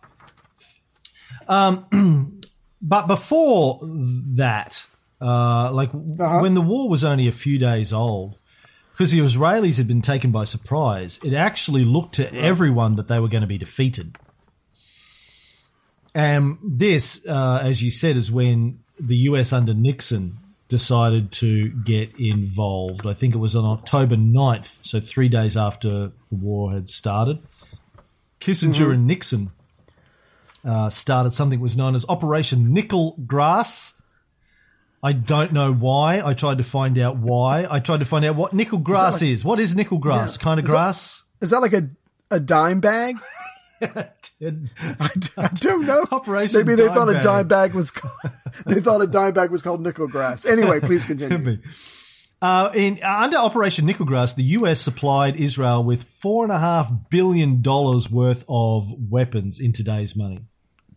Um, 1.48 2.40
but 2.82 3.06
before 3.06 3.78
that, 3.82 4.86
uh, 5.22 5.70
like 5.72 5.90
when 5.92 6.54
the 6.54 6.60
war 6.60 6.88
was 6.88 7.04
only 7.04 7.28
a 7.28 7.32
few 7.32 7.58
days 7.58 7.92
old, 7.92 8.38
because 8.92 9.12
the 9.12 9.20
Israelis 9.20 9.76
had 9.76 9.86
been 9.86 10.02
taken 10.02 10.30
by 10.30 10.44
surprise, 10.44 11.20
it 11.22 11.32
actually 11.32 11.84
looked 11.84 12.16
to 12.16 12.34
everyone 12.34 12.96
that 12.96 13.08
they 13.08 13.20
were 13.20 13.28
going 13.28 13.42
to 13.42 13.46
be 13.46 13.58
defeated. 13.58 14.16
And 16.14 16.58
this, 16.62 17.26
uh, 17.26 17.60
as 17.62 17.82
you 17.82 17.90
said, 17.90 18.16
is 18.16 18.30
when 18.30 18.80
the 19.00 19.16
US 19.28 19.52
under 19.52 19.74
Nixon 19.74 20.34
decided 20.68 21.32
to 21.32 21.70
get 21.70 22.18
involved. 22.18 23.06
I 23.06 23.14
think 23.14 23.34
it 23.34 23.38
was 23.38 23.54
on 23.54 23.64
October 23.64 24.16
9th, 24.16 24.84
so 24.84 25.00
three 25.00 25.28
days 25.28 25.56
after 25.56 26.12
the 26.30 26.34
war 26.34 26.72
had 26.72 26.88
started. 26.88 27.38
Kissinger 28.40 28.92
and 28.92 29.06
Nixon 29.06 29.50
uh, 30.64 30.90
started 30.90 31.34
something 31.34 31.58
that 31.58 31.62
was 31.62 31.76
known 31.76 31.94
as 31.94 32.04
Operation 32.08 32.72
Nickel 32.72 33.16
Grass. 33.26 33.94
I 35.02 35.12
don't 35.12 35.52
know 35.52 35.72
why. 35.72 36.22
I 36.24 36.34
tried 36.34 36.58
to 36.58 36.64
find 36.64 36.96
out 36.98 37.16
why. 37.16 37.66
I 37.68 37.80
tried 37.80 37.98
to 38.00 38.04
find 38.06 38.24
out 38.24 38.36
what 38.36 38.52
nickel 38.52 38.78
grass 38.78 39.20
is. 39.22 39.44
like- 39.44 39.48
What 39.48 39.58
is 39.58 39.74
nickel 39.74 39.98
grass? 39.98 40.36
Yeah. 40.36 40.42
Kind 40.44 40.60
of 40.60 40.64
Is 40.64 40.70
grass? 40.70 41.22
Is 41.40 41.50
that 41.50 41.60
like 41.60 41.72
a 41.72 41.88
a 42.30 42.38
dime 42.40 42.80
bag? 42.80 43.16
I, 43.82 44.08
I 44.40 45.48
don't 45.54 45.86
know. 45.86 46.06
Operation 46.10 46.60
Maybe 46.64 46.76
they 46.76 46.86
thought 46.88 47.08
a 47.08 47.20
dime 47.20 47.48
bag 47.48 47.74
was. 47.74 47.90
Called, 47.90 48.14
they 48.66 48.80
thought 48.80 49.00
a 49.02 49.06
dime 49.06 49.34
bag 49.34 49.50
was 49.50 49.62
called 49.62 49.80
nickel 49.80 50.06
grass. 50.08 50.44
Anyway, 50.44 50.80
please 50.80 51.04
continue. 51.04 51.36
Could 51.36 51.44
be. 51.44 51.58
Uh, 52.40 52.70
in 52.74 53.00
under 53.04 53.36
Operation 53.36 53.86
Nickel 53.86 54.04
Grass, 54.04 54.34
the 54.34 54.42
US 54.42 54.80
supplied 54.80 55.36
Israel 55.36 55.84
with 55.84 56.02
four 56.02 56.42
and 56.44 56.52
a 56.52 56.58
half 56.58 56.90
billion 57.08 57.62
dollars 57.62 58.10
worth 58.10 58.44
of 58.48 58.84
weapons 58.98 59.60
in 59.60 59.72
today's 59.72 60.16
money. 60.16 60.40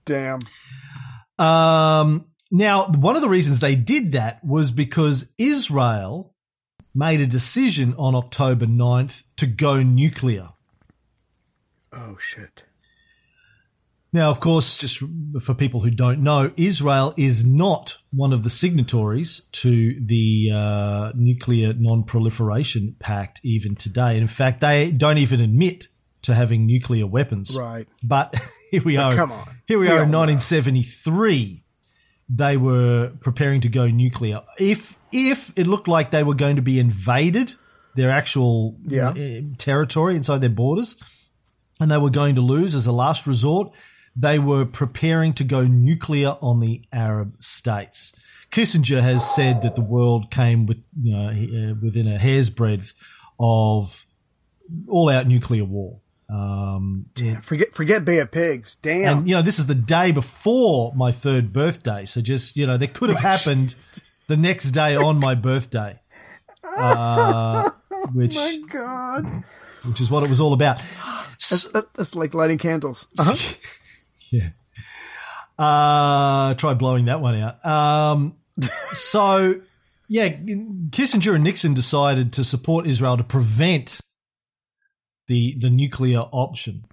Damn. 0.06 0.40
Um, 1.38 2.26
now, 2.58 2.86
one 2.88 3.16
of 3.16 3.22
the 3.22 3.30
reasons 3.30 3.60
they 3.60 3.76
did 3.76 4.14
that 4.14 4.44
was 4.44 4.72
because 4.72 5.28
Israel 5.38 6.34
made 6.94 7.20
a 7.20 7.28
decision 7.28 7.94
on 7.98 8.16
October 8.16 8.66
9th 8.66 9.24
to 9.38 9.46
go 9.46 9.84
nuclear. 9.84 10.50
Oh 11.92 12.18
shit. 12.18 12.64
Now, 14.14 14.32
of 14.32 14.40
course, 14.40 14.78
just 14.78 15.04
for 15.42 15.54
people 15.54 15.82
who 15.82 15.90
don't 15.90 16.24
know, 16.24 16.50
Israel 16.56 17.14
is 17.18 17.44
not 17.44 17.98
one 18.14 18.32
of 18.32 18.44
the 18.44 18.50
signatories 18.50 19.42
to 19.52 20.00
the 20.00 20.52
uh, 20.54 21.12
Nuclear 21.16 21.74
Non-Proliferation 21.74 22.96
Pact 22.98 23.42
even 23.44 23.76
today. 23.76 24.18
In 24.18 24.28
fact, 24.28 24.62
they 24.62 24.92
don't 24.92 25.18
even 25.18 25.42
admit 25.42 25.90
to 26.22 26.34
having 26.34 26.66
nuclear 26.66 27.06
weapons. 27.06 27.58
Right. 27.58 27.90
But 28.02 28.36
here 28.72 28.84
we 28.84 28.96
are. 28.96 29.14
come 29.14 29.34
on. 29.34 29.50
Here 29.68 29.78
we, 29.78 29.88
We 29.88 29.92
are 29.92 30.04
in 30.04 30.12
know. 30.12 31.65
1973. 32.28 32.30
They 32.30 32.58
were 32.58 33.12
preparing 33.22 33.62
to 33.62 33.70
go 33.70 33.88
nuclear. 33.88 34.42
If 34.60 34.98
if 35.12 35.58
it 35.58 35.68
looked 35.68 35.88
like 35.88 36.12
they 36.12 36.24
were 36.24 36.36
going 36.36 36.56
to 36.58 36.62
be 36.62 36.80
invaded, 36.80 37.54
their 37.96 38.10
actual 38.12 38.78
Yeah. 38.84 39.10
uh, 39.10 39.42
territory 39.58 40.16
inside 40.16 40.42
their 40.42 40.50
borders, 40.50 40.96
and 41.80 41.90
they 41.90 41.98
were 41.98 42.10
going 42.10 42.36
to 42.36 42.42
lose 42.42 42.76
as 42.76 42.88
a 42.88 42.92
last 42.92 43.28
resort, 43.28 43.72
they 44.16 44.40
were 44.40 44.66
preparing 44.66 45.34
to 45.34 45.44
go 45.44 45.64
nuclear 45.68 46.36
on 46.42 46.60
the 46.60 46.82
Arab 46.92 47.36
states. 47.40 48.14
Kissinger 48.52 49.02
has 49.02 49.30
said 49.36 49.62
that 49.64 49.76
the 49.76 49.82
world 49.84 50.32
came 50.32 50.66
with, 50.66 50.78
you 51.02 51.12
know, 51.12 51.30
uh, 51.30 51.76
within 51.82 52.08
a 52.08 52.18
hair's 52.18 52.50
breadth 52.50 52.94
of 53.40 54.06
all-out 54.88 55.28
nuclear 55.28 55.66
war. 55.66 56.00
Um, 56.30 57.06
it- 57.18 57.44
Forget 57.44 57.74
forget 57.74 58.04
Bay 58.06 58.18
of 58.20 58.32
Pigs. 58.32 58.76
Damn. 58.82 59.20
and 59.20 59.28
you 59.30 59.36
know, 59.36 59.42
this 59.42 59.60
is 59.60 59.68
the 59.68 59.76
day 59.76 60.12
before 60.12 60.94
my 60.96 61.12
third 61.12 61.54
birthday, 61.54 62.06
so 62.06 62.22
just 62.22 62.58
you 62.58 62.66
know, 62.66 62.78
that 62.78 62.94
could 62.94 63.10
have 63.10 63.20
happened 63.36 63.76
the 64.28 64.36
next 64.38 64.72
day 64.72 64.96
on 64.96 65.20
my 65.20 65.36
birthday, 65.36 66.00
uh, 66.78 67.70
which 68.14 68.36
My 68.36 68.60
God. 68.72 69.44
which 69.84 70.02
is 70.02 70.10
what 70.10 70.24
it 70.24 70.30
was 70.30 70.42
all 70.42 70.54
about. 70.54 70.82
That's, 71.48 71.70
that's 71.96 72.16
like 72.16 72.34
lighting 72.34 72.58
candles. 72.58 73.06
Uh-huh. 73.20 73.36
Yeah. 74.32 74.50
Uh, 75.58 76.54
try 76.56 76.74
blowing 76.74 77.06
that 77.06 77.22
one 77.22 77.36
out. 77.36 77.64
Um, 77.66 78.36
so, 78.92 79.62
yeah, 80.10 80.30
Kissinger 80.30 81.36
and 81.36 81.44
Nixon 81.44 81.74
decided 81.74 82.34
to 82.34 82.44
support 82.44 82.88
Israel 82.88 83.18
to 83.18 83.24
prevent 83.24 84.00
the 85.28 85.56
the 85.58 85.70
nuclear 85.70 86.20
option. 86.20 86.86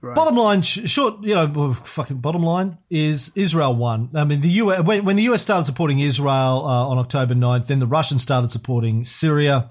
Right. 0.00 0.16
Bottom 0.16 0.34
line, 0.34 0.62
short, 0.62 1.22
you 1.22 1.36
know, 1.36 1.74
fucking 1.74 2.16
bottom 2.16 2.42
line 2.42 2.78
is 2.90 3.30
Israel 3.36 3.76
won. 3.76 4.10
I 4.16 4.24
mean, 4.24 4.40
the 4.40 4.48
US 4.48 4.82
when, 4.82 5.04
when 5.04 5.14
the 5.14 5.22
US 5.24 5.42
started 5.42 5.64
supporting 5.64 6.00
Israel 6.00 6.64
uh, 6.66 6.88
on 6.88 6.98
October 6.98 7.34
9th, 7.34 7.68
then 7.68 7.78
the 7.78 7.86
Russians 7.86 8.20
started 8.20 8.50
supporting 8.50 9.04
Syria, 9.04 9.70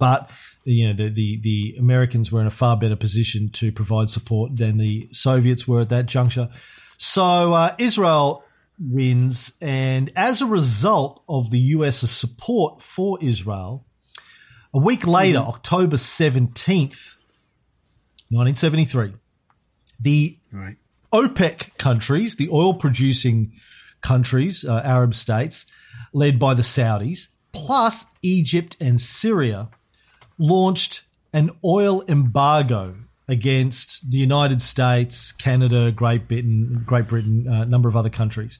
but 0.00 0.30
you 0.64 0.88
know 0.88 0.94
the, 0.94 1.10
the 1.10 1.36
the 1.36 1.76
Americans 1.78 2.32
were 2.32 2.40
in 2.40 2.48
a 2.48 2.50
far 2.50 2.76
better 2.76 2.96
position 2.96 3.48
to 3.50 3.70
provide 3.70 4.10
support 4.10 4.56
than 4.56 4.78
the 4.78 5.08
Soviets 5.12 5.68
were 5.68 5.82
at 5.82 5.90
that 5.90 6.06
juncture. 6.06 6.48
So 6.98 7.54
uh, 7.54 7.76
Israel 7.78 8.44
wins, 8.80 9.52
and 9.60 10.10
as 10.16 10.42
a 10.42 10.46
result 10.46 11.22
of 11.28 11.52
the 11.52 11.58
US's 11.58 12.10
support 12.10 12.82
for 12.82 13.16
Israel, 13.22 13.85
a 14.76 14.78
week 14.78 15.06
later, 15.06 15.38
October 15.38 15.96
seventeenth, 15.96 17.16
nineteen 18.30 18.54
seventy 18.54 18.84
three, 18.84 19.14
the 19.98 20.38
Right. 20.52 20.76
OPEC 21.12 21.76
countries, 21.78 22.36
the 22.36 22.48
oil 22.50 22.74
producing 22.74 23.52
countries, 24.02 24.64
uh, 24.64 24.82
Arab 24.84 25.14
states, 25.14 25.64
led 26.12 26.38
by 26.38 26.52
the 26.54 26.62
Saudis, 26.62 27.28
plus 27.52 28.04
Egypt 28.22 28.76
and 28.80 29.00
Syria, 29.00 29.68
launched 30.38 31.02
an 31.32 31.50
oil 31.64 32.04
embargo 32.06 32.96
against 33.28 34.10
the 34.10 34.18
United 34.18 34.60
States, 34.62 35.32
Canada, 35.32 35.90
Great 35.90 36.28
Britain, 36.28 36.82
Great 36.86 37.08
Britain, 37.08 37.46
a 37.48 37.64
number 37.64 37.88
of 37.88 37.96
other 37.96 38.10
countries, 38.10 38.58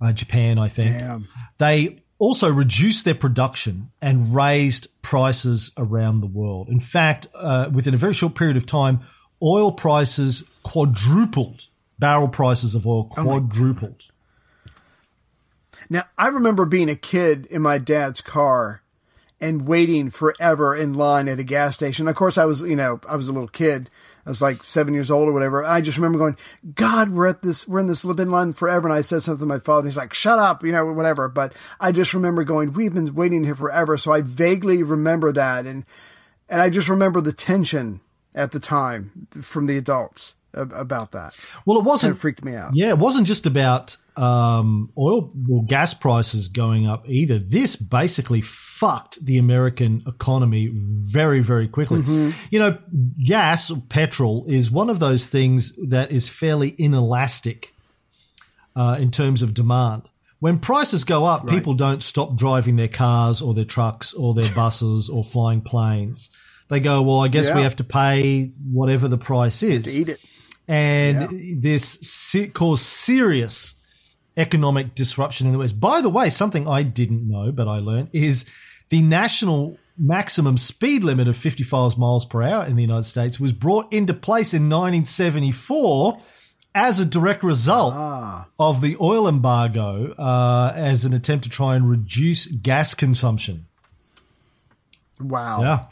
uh, 0.00 0.12
Japan, 0.12 0.58
I 0.58 0.68
think. 0.68 0.98
Damn. 0.98 1.28
They 1.58 1.96
also 2.22 2.48
reduced 2.48 3.04
their 3.04 3.16
production 3.16 3.88
and 4.00 4.32
raised 4.32 4.86
prices 5.02 5.72
around 5.76 6.20
the 6.20 6.28
world. 6.28 6.68
In 6.68 6.78
fact, 6.78 7.26
uh, 7.34 7.68
within 7.72 7.94
a 7.94 7.96
very 7.96 8.14
short 8.14 8.36
period 8.36 8.56
of 8.56 8.64
time, 8.64 9.00
oil 9.42 9.72
prices 9.72 10.44
quadrupled. 10.62 11.66
Barrel 11.98 12.28
prices 12.28 12.76
of 12.76 12.86
oil 12.86 13.06
quadrupled. 13.06 14.08
Now, 15.90 16.04
I 16.16 16.28
remember 16.28 16.64
being 16.64 16.88
a 16.88 16.94
kid 16.94 17.46
in 17.46 17.60
my 17.60 17.78
dad's 17.78 18.20
car 18.20 18.82
and 19.40 19.66
waiting 19.66 20.08
forever 20.08 20.76
in 20.76 20.94
line 20.94 21.28
at 21.28 21.40
a 21.40 21.44
gas 21.44 21.74
station. 21.74 22.06
Of 22.06 22.14
course, 22.14 22.38
I 22.38 22.44
was, 22.44 22.62
you 22.62 22.76
know, 22.76 23.00
I 23.08 23.16
was 23.16 23.26
a 23.26 23.32
little 23.32 23.48
kid. 23.48 23.90
I 24.24 24.30
was 24.30 24.40
like 24.40 24.64
seven 24.64 24.94
years 24.94 25.10
old 25.10 25.28
or 25.28 25.32
whatever. 25.32 25.64
I 25.64 25.80
just 25.80 25.98
remember 25.98 26.18
going, 26.18 26.36
God, 26.74 27.10
we're 27.10 27.26
at 27.26 27.42
this, 27.42 27.66
we're 27.66 27.80
in 27.80 27.88
this 27.88 28.04
bit 28.04 28.28
line 28.28 28.52
forever. 28.52 28.86
And 28.86 28.96
I 28.96 29.00
said 29.00 29.22
something 29.22 29.46
to 29.48 29.54
my 29.54 29.58
father. 29.58 29.86
He's 29.86 29.96
like, 29.96 30.14
shut 30.14 30.38
up, 30.38 30.64
you 30.64 30.70
know, 30.70 30.92
whatever. 30.92 31.28
But 31.28 31.54
I 31.80 31.90
just 31.90 32.14
remember 32.14 32.44
going, 32.44 32.72
we've 32.72 32.94
been 32.94 33.14
waiting 33.14 33.44
here 33.44 33.56
forever. 33.56 33.96
So 33.96 34.12
I 34.12 34.20
vaguely 34.20 34.82
remember 34.82 35.32
that. 35.32 35.66
And, 35.66 35.84
and 36.48 36.60
I 36.60 36.70
just 36.70 36.88
remember 36.88 37.20
the 37.20 37.32
tension 37.32 38.00
at 38.34 38.52
the 38.52 38.60
time 38.60 39.26
from 39.40 39.66
the 39.66 39.76
adults 39.76 40.36
about 40.54 41.12
that. 41.12 41.36
Well, 41.66 41.78
it 41.78 41.84
wasn't 41.84 42.12
of 42.14 42.18
freaked 42.20 42.44
me 42.44 42.54
out. 42.54 42.72
Yeah, 42.74 42.88
it 42.88 42.98
wasn't 42.98 43.26
just 43.26 43.46
about 43.46 43.96
um, 44.16 44.92
oil 44.96 45.32
or 45.50 45.64
gas 45.64 45.94
prices 45.94 46.48
going 46.48 46.86
up 46.86 47.08
either. 47.08 47.38
This 47.38 47.76
basically 47.76 48.40
fucked 48.40 49.24
the 49.24 49.38
American 49.38 50.02
economy 50.06 50.70
very, 50.72 51.40
very 51.40 51.68
quickly. 51.68 52.02
You 52.50 52.58
know, 52.58 52.78
gas 53.24 53.70
or 53.70 53.80
petrol 53.88 54.44
is 54.48 54.70
one 54.70 54.90
of 54.90 54.98
those 54.98 55.28
things 55.28 55.72
that 55.88 56.10
is 56.10 56.28
fairly 56.28 56.74
inelastic 56.78 57.72
uh, 58.76 58.96
in 59.00 59.10
terms 59.10 59.42
of 59.42 59.54
demand. 59.54 60.08
When 60.40 60.58
prices 60.58 61.04
go 61.04 61.24
up, 61.24 61.46
people 61.46 61.74
don't 61.74 62.02
stop 62.02 62.34
driving 62.34 62.74
their 62.74 62.88
cars 62.88 63.40
or 63.40 63.54
their 63.54 63.64
trucks 63.64 64.12
or 64.12 64.34
their 64.34 64.52
buses 64.54 65.08
or 65.08 65.22
flying 65.22 65.60
planes. 65.60 66.30
They 66.68 66.80
go, 66.80 67.02
well, 67.02 67.20
I 67.20 67.28
guess 67.28 67.54
we 67.54 67.62
have 67.62 67.76
to 67.76 67.84
pay 67.84 68.50
whatever 68.72 69.06
the 69.06 69.18
price 69.18 69.62
is 69.62 69.84
To 69.84 69.90
eat 69.92 70.08
it. 70.08 70.20
And 70.68 71.60
this 71.60 71.98
se- 72.00 72.48
caused 72.48 72.82
serious 72.82 73.74
economic 74.36 74.94
disruption 74.94 75.46
in 75.46 75.52
the 75.52 75.58
West. 75.58 75.80
By 75.80 76.00
the 76.00 76.08
way, 76.08 76.30
something 76.30 76.66
I 76.66 76.82
didn't 76.82 77.28
know 77.28 77.52
but 77.52 77.68
I 77.68 77.78
learned 77.78 78.08
is 78.12 78.46
the 78.88 79.02
national 79.02 79.78
maximum 79.98 80.56
speed 80.56 81.04
limit 81.04 81.28
of 81.28 81.36
55 81.36 81.98
miles 81.98 82.24
per 82.24 82.42
hour 82.42 82.64
in 82.64 82.76
the 82.76 82.82
United 82.82 83.04
States 83.04 83.38
was 83.38 83.52
brought 83.52 83.92
into 83.92 84.14
place 84.14 84.54
in 84.54 84.68
1974 84.68 86.18
as 86.74 87.00
a 87.00 87.04
direct 87.04 87.42
result 87.44 87.94
of 88.58 88.80
the 88.80 88.96
oil 89.00 89.28
embargo 89.28 90.12
uh, 90.12 90.72
as 90.74 91.04
an 91.04 91.12
attempt 91.12 91.44
to 91.44 91.50
try 91.50 91.76
and 91.76 91.88
reduce 91.88 92.46
gas 92.46 92.94
consumption. 92.94 93.66
Wow. 95.20 95.60
Yeah. 95.60 95.84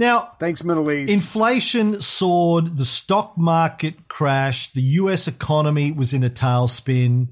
Now, 0.00 0.32
Thanks, 0.40 0.64
Middle 0.64 0.90
East. 0.90 1.12
Inflation 1.12 2.00
soared, 2.00 2.78
the 2.78 2.86
stock 2.86 3.36
market 3.36 4.08
crashed, 4.08 4.72
the 4.72 4.80
US 4.80 5.28
economy 5.28 5.92
was 5.92 6.14
in 6.14 6.24
a 6.24 6.30
tailspin. 6.30 7.28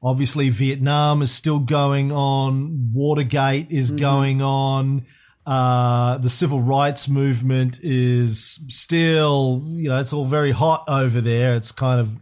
Obviously, 0.00 0.48
Vietnam 0.48 1.20
is 1.20 1.32
still 1.32 1.58
going 1.58 2.12
on, 2.12 2.92
Watergate 2.94 3.72
is 3.72 3.90
going 3.90 4.40
on. 4.40 5.04
Uh, 5.44 6.18
the 6.18 6.30
civil 6.30 6.60
rights 6.60 7.08
movement 7.08 7.80
is 7.82 8.60
still, 8.68 9.64
you 9.74 9.88
know, 9.88 9.98
it's 9.98 10.12
all 10.12 10.26
very 10.26 10.52
hot 10.52 10.84
over 10.86 11.20
there. 11.20 11.56
It's 11.56 11.72
kind 11.72 12.00
of 12.00 12.16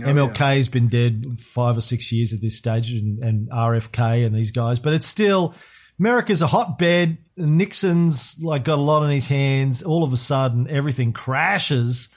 MLK's 0.00 0.68
been 0.68 0.88
dead 0.88 1.38
five 1.38 1.78
or 1.78 1.82
six 1.82 2.10
years 2.10 2.32
at 2.32 2.40
this 2.40 2.56
stage, 2.56 2.90
and, 2.90 3.22
and 3.22 3.48
RFK 3.48 4.26
and 4.26 4.34
these 4.34 4.50
guys, 4.50 4.80
but 4.80 4.92
it's 4.92 5.06
still 5.06 5.54
America's 6.00 6.40
a 6.40 6.46
hotbed. 6.46 7.18
Nixon's 7.36 8.42
like 8.42 8.64
got 8.64 8.78
a 8.78 8.82
lot 8.82 9.02
on 9.02 9.10
his 9.10 9.28
hands. 9.28 9.82
All 9.82 10.02
of 10.02 10.12
a 10.12 10.16
sudden, 10.16 10.66
everything 10.68 11.12
crashes, 11.12 12.08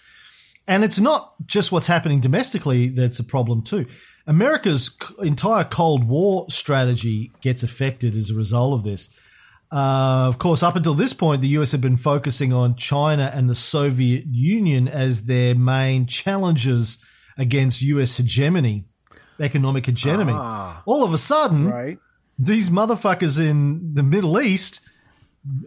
and 0.67 0.83
it's 0.83 0.99
not 0.99 1.33
just 1.45 1.71
what's 1.71 1.87
happening 1.87 2.21
domestically 2.21 2.87
that's 2.87 3.19
a 3.19 3.23
problem 3.23 3.61
too. 3.61 3.85
America's 4.25 4.95
entire 5.21 5.65
Cold 5.65 6.07
War 6.07 6.45
strategy 6.49 7.31
gets 7.41 7.61
affected 7.61 8.15
as 8.15 8.29
a 8.29 8.33
result 8.33 8.73
of 8.73 8.83
this. 8.83 9.09
Uh, 9.69 10.27
of 10.29 10.37
course, 10.37 10.63
up 10.63 10.77
until 10.77 10.93
this 10.93 11.11
point, 11.13 11.41
the 11.41 11.47
US 11.59 11.71
had 11.71 11.81
been 11.81 11.97
focusing 11.97 12.53
on 12.53 12.75
China 12.75 13.31
and 13.33 13.49
the 13.49 13.55
Soviet 13.55 14.23
Union 14.27 14.87
as 14.87 15.23
their 15.25 15.55
main 15.55 16.05
challenges 16.05 16.99
against 17.37 17.81
US 17.81 18.15
hegemony, 18.15 18.85
economic 19.41 19.87
hegemony. 19.87 20.31
All 20.85 21.03
of 21.03 21.13
a 21.13 21.17
sudden, 21.17 21.69
right. 21.69 21.97
These 22.39 22.69
motherfuckers 22.69 23.39
in 23.39 23.93
the 23.93 24.03
Middle 24.03 24.39
East 24.41 24.81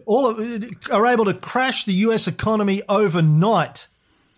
all 0.05 0.25
of, 0.27 0.65
are 0.91 1.05
able 1.05 1.25
to 1.25 1.33
crash 1.33 1.83
the 1.85 1.93
US 1.93 2.27
economy 2.27 2.81
overnight 2.89 3.87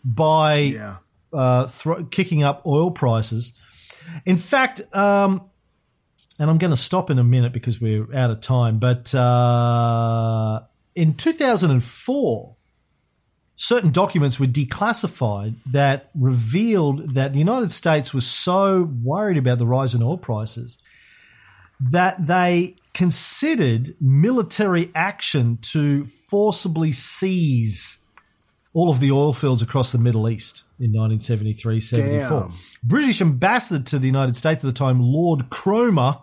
by 0.03 0.55
Yeah. 0.57 0.95
uh, 1.31 1.67
thro- 1.67 2.03
kicking 2.05 2.43
up 2.43 2.65
oil 2.65 2.91
prices. 2.91 3.53
In 4.25 4.37
fact, 4.37 4.81
um, 4.93 5.49
and 6.39 6.49
I'm 6.49 6.57
going 6.57 6.71
to 6.71 6.77
stop 6.77 7.09
in 7.09 7.19
a 7.19 7.23
minute 7.23 7.53
because 7.53 7.79
we're 7.81 8.13
out 8.13 8.31
of 8.31 8.41
time, 8.41 8.79
but 8.79 9.13
uh, 9.15 10.61
in 10.95 11.13
2004, 11.15 12.55
certain 13.55 13.91
documents 13.91 14.39
were 14.39 14.45
declassified 14.45 15.55
that 15.71 16.09
revealed 16.15 17.13
that 17.13 17.33
the 17.33 17.39
United 17.39 17.71
States 17.71 18.13
was 18.13 18.25
so 18.25 18.89
worried 19.03 19.37
about 19.37 19.57
the 19.59 19.67
rise 19.67 19.93
in 19.93 20.01
oil 20.01 20.17
prices 20.17 20.79
that 21.79 22.25
they 22.25 22.75
considered 22.93 23.95
military 24.01 24.91
action 24.93 25.57
to 25.61 26.05
forcibly 26.05 26.91
seize 26.91 27.99
all 28.73 28.89
of 28.89 28.99
the 28.99 29.11
oil 29.11 29.33
fields 29.33 29.61
across 29.61 29.91
the 29.91 29.97
Middle 29.97 30.29
East 30.29 30.63
in 30.79 30.91
1973 30.91 31.79
74. 31.79 32.41
Damn. 32.41 32.53
British 32.83 33.21
ambassador 33.21 33.83
to 33.83 33.99
the 33.99 34.07
United 34.07 34.35
States 34.35 34.63
at 34.63 34.67
the 34.67 34.73
time, 34.73 34.99
Lord 34.99 35.49
Cromer, 35.49 36.19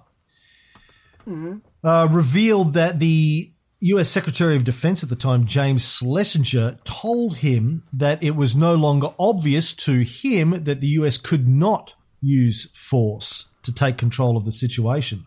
uh, 1.82 2.08
revealed 2.10 2.74
that 2.74 2.98
the 2.98 3.52
US 3.80 4.08
Secretary 4.08 4.56
of 4.56 4.64
Defense 4.64 5.02
at 5.02 5.08
the 5.08 5.16
time, 5.16 5.46
James 5.46 5.86
Schlesinger, 5.86 6.78
told 6.84 7.38
him 7.38 7.82
that 7.92 8.22
it 8.22 8.36
was 8.36 8.56
no 8.56 8.74
longer 8.74 9.08
obvious 9.18 9.74
to 9.74 10.00
him 10.00 10.64
that 10.64 10.80
the 10.80 10.88
US 10.88 11.18
could 11.18 11.48
not 11.48 11.94
use 12.20 12.70
force 12.72 13.46
to 13.62 13.72
take 13.72 13.98
control 13.98 14.36
of 14.36 14.44
the 14.44 14.52
situation. 14.52 15.26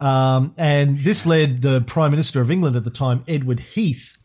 Um, 0.00 0.54
and 0.56 0.98
this 0.98 1.26
led 1.26 1.62
the 1.62 1.82
Prime 1.82 2.10
Minister 2.10 2.40
of 2.40 2.50
England 2.50 2.76
at 2.76 2.84
the 2.84 2.90
time, 2.90 3.22
Edward 3.28 3.60
Heath, 3.60 4.16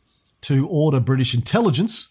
to 0.42 0.68
order 0.68 1.00
British 1.00 1.34
intelligence 1.34 2.08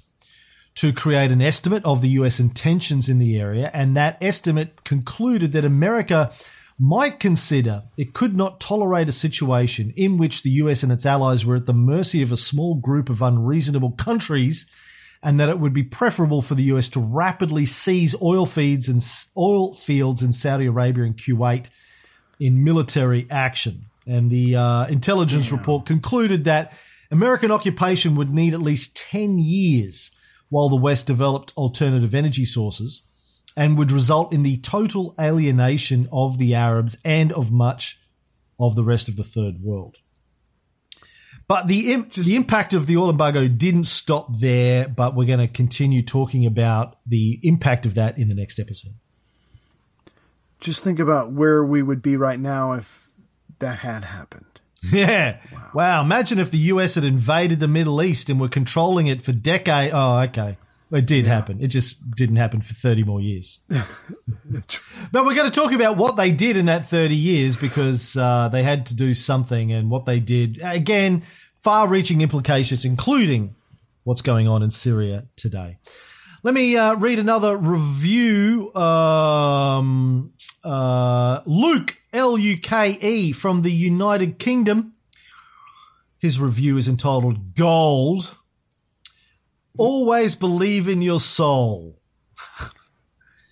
to 0.76 0.92
create 0.92 1.30
an 1.30 1.40
estimate 1.40 1.84
of 1.84 2.00
the 2.00 2.10
US 2.10 2.40
intentions 2.40 3.08
in 3.08 3.18
the 3.18 3.38
area. 3.38 3.70
And 3.72 3.96
that 3.96 4.18
estimate 4.20 4.84
concluded 4.84 5.52
that 5.52 5.64
America 5.64 6.32
might 6.78 7.20
consider 7.20 7.82
it 7.96 8.12
could 8.12 8.36
not 8.36 8.60
tolerate 8.60 9.08
a 9.08 9.12
situation 9.12 9.92
in 9.96 10.18
which 10.18 10.42
the 10.42 10.50
US 10.50 10.82
and 10.82 10.90
its 10.90 11.06
allies 11.06 11.46
were 11.46 11.56
at 11.56 11.66
the 11.66 11.72
mercy 11.72 12.22
of 12.22 12.32
a 12.32 12.36
small 12.36 12.74
group 12.74 13.08
of 13.08 13.22
unreasonable 13.22 13.92
countries 13.92 14.66
and 15.22 15.38
that 15.38 15.48
it 15.48 15.60
would 15.60 15.72
be 15.72 15.84
preferable 15.84 16.42
for 16.42 16.56
the 16.56 16.64
US 16.64 16.88
to 16.90 17.00
rapidly 17.00 17.64
seize 17.64 18.20
oil 18.20 18.44
feeds 18.44 18.88
and 18.88 19.00
oil 19.36 19.72
fields 19.72 20.22
in 20.22 20.32
Saudi 20.32 20.66
Arabia 20.66 21.04
and 21.04 21.16
Kuwait 21.16 21.70
in 22.38 22.64
military 22.64 23.26
action. 23.30 23.86
And 24.06 24.30
the 24.30 24.56
uh, 24.56 24.86
intelligence 24.86 25.50
report 25.50 25.86
concluded 25.86 26.44
that 26.44 26.72
American 27.10 27.50
occupation 27.50 28.16
would 28.16 28.30
need 28.30 28.54
at 28.54 28.60
least 28.60 28.96
10 28.96 29.38
years 29.38 30.10
while 30.48 30.68
the 30.68 30.76
West 30.76 31.06
developed 31.06 31.52
alternative 31.56 32.14
energy 32.14 32.44
sources 32.44 33.02
and 33.56 33.78
would 33.78 33.92
result 33.92 34.32
in 34.32 34.42
the 34.42 34.56
total 34.58 35.14
alienation 35.20 36.08
of 36.12 36.38
the 36.38 36.54
Arabs 36.54 36.96
and 37.04 37.32
of 37.32 37.52
much 37.52 38.00
of 38.58 38.74
the 38.74 38.84
rest 38.84 39.08
of 39.08 39.16
the 39.16 39.24
third 39.24 39.60
world. 39.60 39.98
But 41.46 41.66
the 41.66 41.92
Im- 41.92 42.08
the 42.14 42.36
impact 42.36 42.72
of 42.72 42.86
the 42.86 42.96
oil 42.96 43.10
embargo 43.10 43.48
didn't 43.48 43.84
stop 43.84 44.38
there, 44.38 44.88
but 44.88 45.14
we're 45.14 45.26
going 45.26 45.40
to 45.40 45.48
continue 45.48 46.02
talking 46.02 46.46
about 46.46 46.96
the 47.06 47.38
impact 47.42 47.84
of 47.84 47.94
that 47.94 48.18
in 48.18 48.28
the 48.28 48.34
next 48.34 48.58
episode. 48.58 48.94
Just 50.64 50.82
think 50.82 50.98
about 50.98 51.30
where 51.30 51.62
we 51.62 51.82
would 51.82 52.00
be 52.00 52.16
right 52.16 52.40
now 52.40 52.72
if 52.72 53.06
that 53.58 53.80
had 53.80 54.02
happened. 54.02 54.46
Yeah. 54.90 55.38
Wow. 55.74 56.02
Imagine 56.02 56.38
if 56.38 56.50
the 56.50 56.58
US 56.58 56.94
had 56.94 57.04
invaded 57.04 57.60
the 57.60 57.68
Middle 57.68 58.02
East 58.02 58.30
and 58.30 58.40
were 58.40 58.48
controlling 58.48 59.06
it 59.06 59.20
for 59.20 59.32
decades. 59.32 59.92
Oh, 59.94 60.20
okay. 60.20 60.56
It 60.90 61.06
did 61.06 61.26
happen. 61.26 61.60
It 61.60 61.66
just 61.66 61.98
didn't 62.16 62.36
happen 62.36 62.62
for 62.62 62.72
30 62.72 63.04
more 63.04 63.20
years. 63.20 63.60
but 63.68 65.26
we're 65.26 65.34
going 65.34 65.50
to 65.50 65.60
talk 65.60 65.72
about 65.72 65.98
what 65.98 66.16
they 66.16 66.30
did 66.30 66.56
in 66.56 66.66
that 66.66 66.88
30 66.88 67.14
years 67.14 67.58
because 67.58 68.16
uh, 68.16 68.48
they 68.48 68.62
had 68.62 68.86
to 68.86 68.96
do 68.96 69.12
something 69.12 69.70
and 69.70 69.90
what 69.90 70.06
they 70.06 70.18
did. 70.18 70.60
Again, 70.62 71.24
far 71.62 71.88
reaching 71.88 72.22
implications, 72.22 72.86
including 72.86 73.54
what's 74.04 74.22
going 74.22 74.48
on 74.48 74.62
in 74.62 74.70
Syria 74.70 75.26
today. 75.36 75.76
Let 76.44 76.52
me 76.52 76.76
uh, 76.76 76.94
read 76.96 77.18
another 77.18 77.56
review. 77.56 78.70
Um, 78.74 80.34
uh, 80.62 81.40
Luke, 81.46 81.96
L 82.12 82.36
U 82.36 82.58
K 82.58 82.90
E, 82.90 83.32
from 83.32 83.62
the 83.62 83.72
United 83.72 84.38
Kingdom. 84.38 84.92
His 86.18 86.38
review 86.38 86.76
is 86.76 86.86
entitled 86.86 87.54
Gold. 87.54 88.36
Always 89.78 90.36
believe 90.36 90.86
in 90.86 91.02
your 91.02 91.18
soul. 91.20 91.98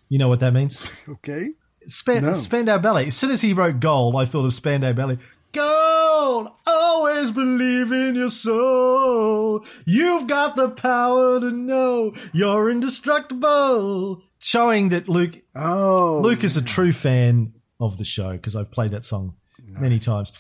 You 0.09 0.19
know 0.19 0.29
what 0.29 0.41
that 0.41 0.53
means? 0.53 0.87
Okay. 1.09 1.53
Spend, 1.87 2.27
No. 2.27 2.35
Spandau 2.35 2.77
Ballet. 2.77 3.07
As 3.07 3.17
soon 3.17 3.31
as 3.31 3.41
he 3.41 3.55
wrote 3.55 3.81
gold, 3.81 4.15
I 4.15 4.27
thought 4.27 4.45
of 4.45 4.53
Spandau 4.53 4.93
Ballet. 4.93 5.17
Gold! 5.53 6.49
Always 6.67 7.31
believe 7.31 7.93
in 7.93 8.15
your 8.15 8.31
soul. 8.31 9.65
You've 9.85 10.27
got 10.27 10.57
the 10.57 10.71
power 10.71 11.41
to 11.41 11.51
know 11.51 12.15
you're 12.33 12.71
indestructible. 12.71 14.23
Showing 14.41 14.89
that 14.89 15.09
Luke 15.09 15.39
Oh, 15.55 16.21
Luke 16.23 16.43
is 16.43 16.57
a 16.57 16.63
true 16.63 16.93
fan 16.93 17.53
of 17.79 17.99
the 17.99 18.05
show 18.05 18.33
because 18.33 18.57
I've 18.57 18.71
played 18.71 18.93
that 18.93 19.05
song 19.05 19.35
many 19.67 19.99
times. 19.99 20.33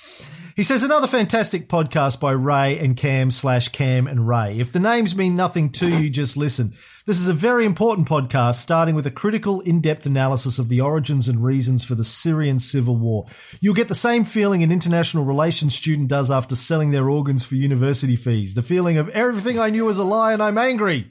He 0.54 0.64
says 0.64 0.82
another 0.82 1.06
fantastic 1.06 1.66
podcast 1.66 2.20
by 2.20 2.32
Ray 2.32 2.78
and 2.78 2.94
Cam 2.94 3.30
slash 3.30 3.68
Cam 3.68 4.06
and 4.06 4.28
Ray. 4.28 4.58
If 4.58 4.70
the 4.70 4.80
names 4.80 5.16
mean 5.16 5.34
nothing 5.34 5.70
to 5.72 5.88
you, 5.88 6.10
just 6.10 6.36
listen. 6.36 6.74
This 7.06 7.18
is 7.18 7.28
a 7.28 7.32
very 7.32 7.64
important 7.64 8.06
podcast, 8.06 8.56
starting 8.56 8.94
with 8.94 9.06
a 9.06 9.10
critical, 9.10 9.62
in-depth 9.62 10.04
analysis 10.04 10.58
of 10.58 10.68
the 10.68 10.82
origins 10.82 11.26
and 11.26 11.42
reasons 11.42 11.84
for 11.84 11.94
the 11.94 12.04
Syrian 12.04 12.60
civil 12.60 12.96
war. 12.96 13.24
You'll 13.62 13.72
get 13.72 13.88
the 13.88 13.94
same 13.94 14.26
feeling 14.26 14.62
an 14.62 14.70
international 14.70 15.24
relations 15.24 15.74
student 15.74 16.08
does 16.08 16.30
after 16.30 16.54
selling 16.54 16.90
their 16.90 17.08
organs 17.08 17.46
for 17.46 17.54
university 17.54 18.16
fees. 18.16 18.52
The 18.52 18.62
feeling 18.62 18.98
of 18.98 19.08
everything 19.08 19.58
I 19.58 19.70
knew 19.70 19.86
was 19.86 19.98
a 19.98 20.04
lie 20.04 20.34
and 20.34 20.42
I'm 20.42 20.58
angry, 20.58 21.10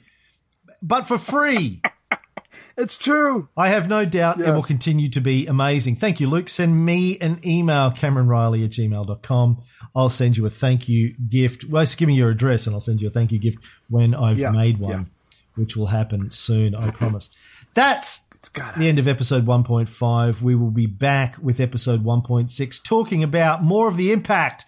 but 0.80 1.08
for 1.08 1.18
free. 1.18 1.82
It's 2.76 2.96
true. 2.96 3.48
I 3.56 3.68
have 3.68 3.88
no 3.88 4.04
doubt 4.04 4.40
it 4.40 4.46
will 4.50 4.62
continue 4.62 5.08
to 5.10 5.20
be 5.20 5.46
amazing. 5.46 5.96
Thank 5.96 6.20
you, 6.20 6.28
Luke. 6.28 6.48
Send 6.48 6.84
me 6.84 7.18
an 7.20 7.40
email, 7.44 7.90
CameronReilly 7.90 8.64
at 8.64 8.70
gmail.com. 8.70 9.58
I'll 9.94 10.08
send 10.08 10.36
you 10.36 10.46
a 10.46 10.50
thank 10.50 10.88
you 10.88 11.14
gift. 11.28 11.64
Well, 11.64 11.82
just 11.82 11.98
give 11.98 12.08
me 12.08 12.14
your 12.14 12.30
address 12.30 12.66
and 12.66 12.74
I'll 12.74 12.80
send 12.80 13.02
you 13.02 13.08
a 13.08 13.10
thank 13.10 13.30
you 13.32 13.38
gift 13.38 13.58
when 13.90 14.14
I've 14.14 14.38
Yeah, 14.38 14.50
made 14.52 14.78
one, 14.78 14.90
yeah. 14.90 15.04
which 15.54 15.76
will 15.76 15.86
happen 15.86 16.30
soon, 16.30 16.74
I 16.74 16.90
promise. 16.90 17.28
That's 17.74 18.26
the 18.76 18.88
end 18.88 18.98
of 18.98 19.06
episode 19.06 19.46
1.5. 19.46 20.40
We 20.42 20.54
will 20.54 20.70
be 20.70 20.86
back 20.86 21.36
with 21.40 21.60
episode 21.60 22.02
1.6 22.04 22.82
talking 22.82 23.22
about 23.22 23.62
more 23.62 23.86
of 23.88 23.96
the 23.96 24.12
impact 24.12 24.64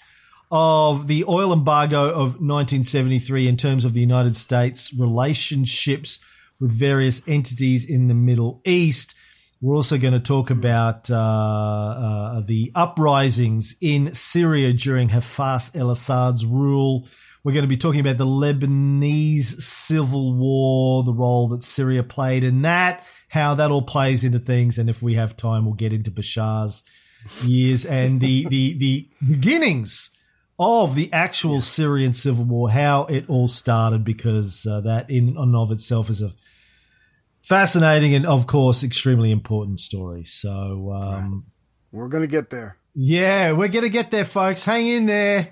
of 0.50 1.06
the 1.06 1.24
oil 1.26 1.52
embargo 1.52 2.10
of 2.10 2.34
1973 2.40 3.48
in 3.48 3.56
terms 3.56 3.84
of 3.84 3.92
the 3.94 4.00
United 4.00 4.36
States 4.36 4.92
relationships 4.94 6.20
with 6.64 6.72
various 6.72 7.20
entities 7.28 7.84
in 7.84 8.08
the 8.08 8.14
Middle 8.14 8.62
East. 8.64 9.14
We're 9.60 9.76
also 9.76 9.98
going 9.98 10.14
to 10.14 10.20
talk 10.20 10.48
about 10.48 11.10
uh, 11.10 11.14
uh, 11.14 12.40
the 12.40 12.72
uprisings 12.74 13.76
in 13.82 14.14
Syria 14.14 14.72
during 14.72 15.10
Hafez 15.10 15.76
el 15.78 15.90
Assad's 15.90 16.46
rule. 16.46 17.06
We're 17.42 17.52
going 17.52 17.64
to 17.64 17.68
be 17.68 17.76
talking 17.76 18.00
about 18.00 18.16
the 18.16 18.24
Lebanese 18.24 19.60
civil 19.60 20.32
war, 20.32 21.04
the 21.04 21.12
role 21.12 21.48
that 21.48 21.62
Syria 21.62 22.02
played 22.02 22.44
in 22.44 22.62
that, 22.62 23.04
how 23.28 23.56
that 23.56 23.70
all 23.70 23.82
plays 23.82 24.24
into 24.24 24.38
things, 24.38 24.78
and 24.78 24.88
if 24.88 25.02
we 25.02 25.14
have 25.14 25.36
time, 25.36 25.66
we'll 25.66 25.74
get 25.74 25.92
into 25.92 26.10
Bashar's 26.10 26.82
years 27.42 27.84
and 27.84 28.22
the 28.22 28.46
the 28.50 28.78
the 28.78 29.08
beginnings 29.28 30.10
of 30.58 30.94
the 30.94 31.12
actual 31.12 31.60
Syrian 31.60 32.14
civil 32.14 32.46
war, 32.46 32.70
how 32.70 33.04
it 33.04 33.28
all 33.28 33.48
started, 33.48 34.02
because 34.02 34.66
uh, 34.66 34.80
that 34.80 35.10
in 35.10 35.36
and 35.36 35.54
of 35.54 35.70
itself 35.70 36.08
is 36.08 36.22
a 36.22 36.32
fascinating 37.46 38.14
and, 38.14 38.26
of 38.26 38.46
course, 38.46 38.82
extremely 38.84 39.30
important 39.30 39.80
story. 39.80 40.24
So, 40.24 40.92
um, 40.94 41.44
We're 41.92 42.08
gonna 42.08 42.26
get 42.26 42.50
there. 42.50 42.76
yeah, 42.94 43.52
we're 43.52 43.68
going 43.68 43.84
to 43.84 43.90
get 43.90 44.10
there, 44.10 44.24
folks. 44.24 44.64
Hang 44.64 44.86
in 44.86 45.06
there. 45.06 45.48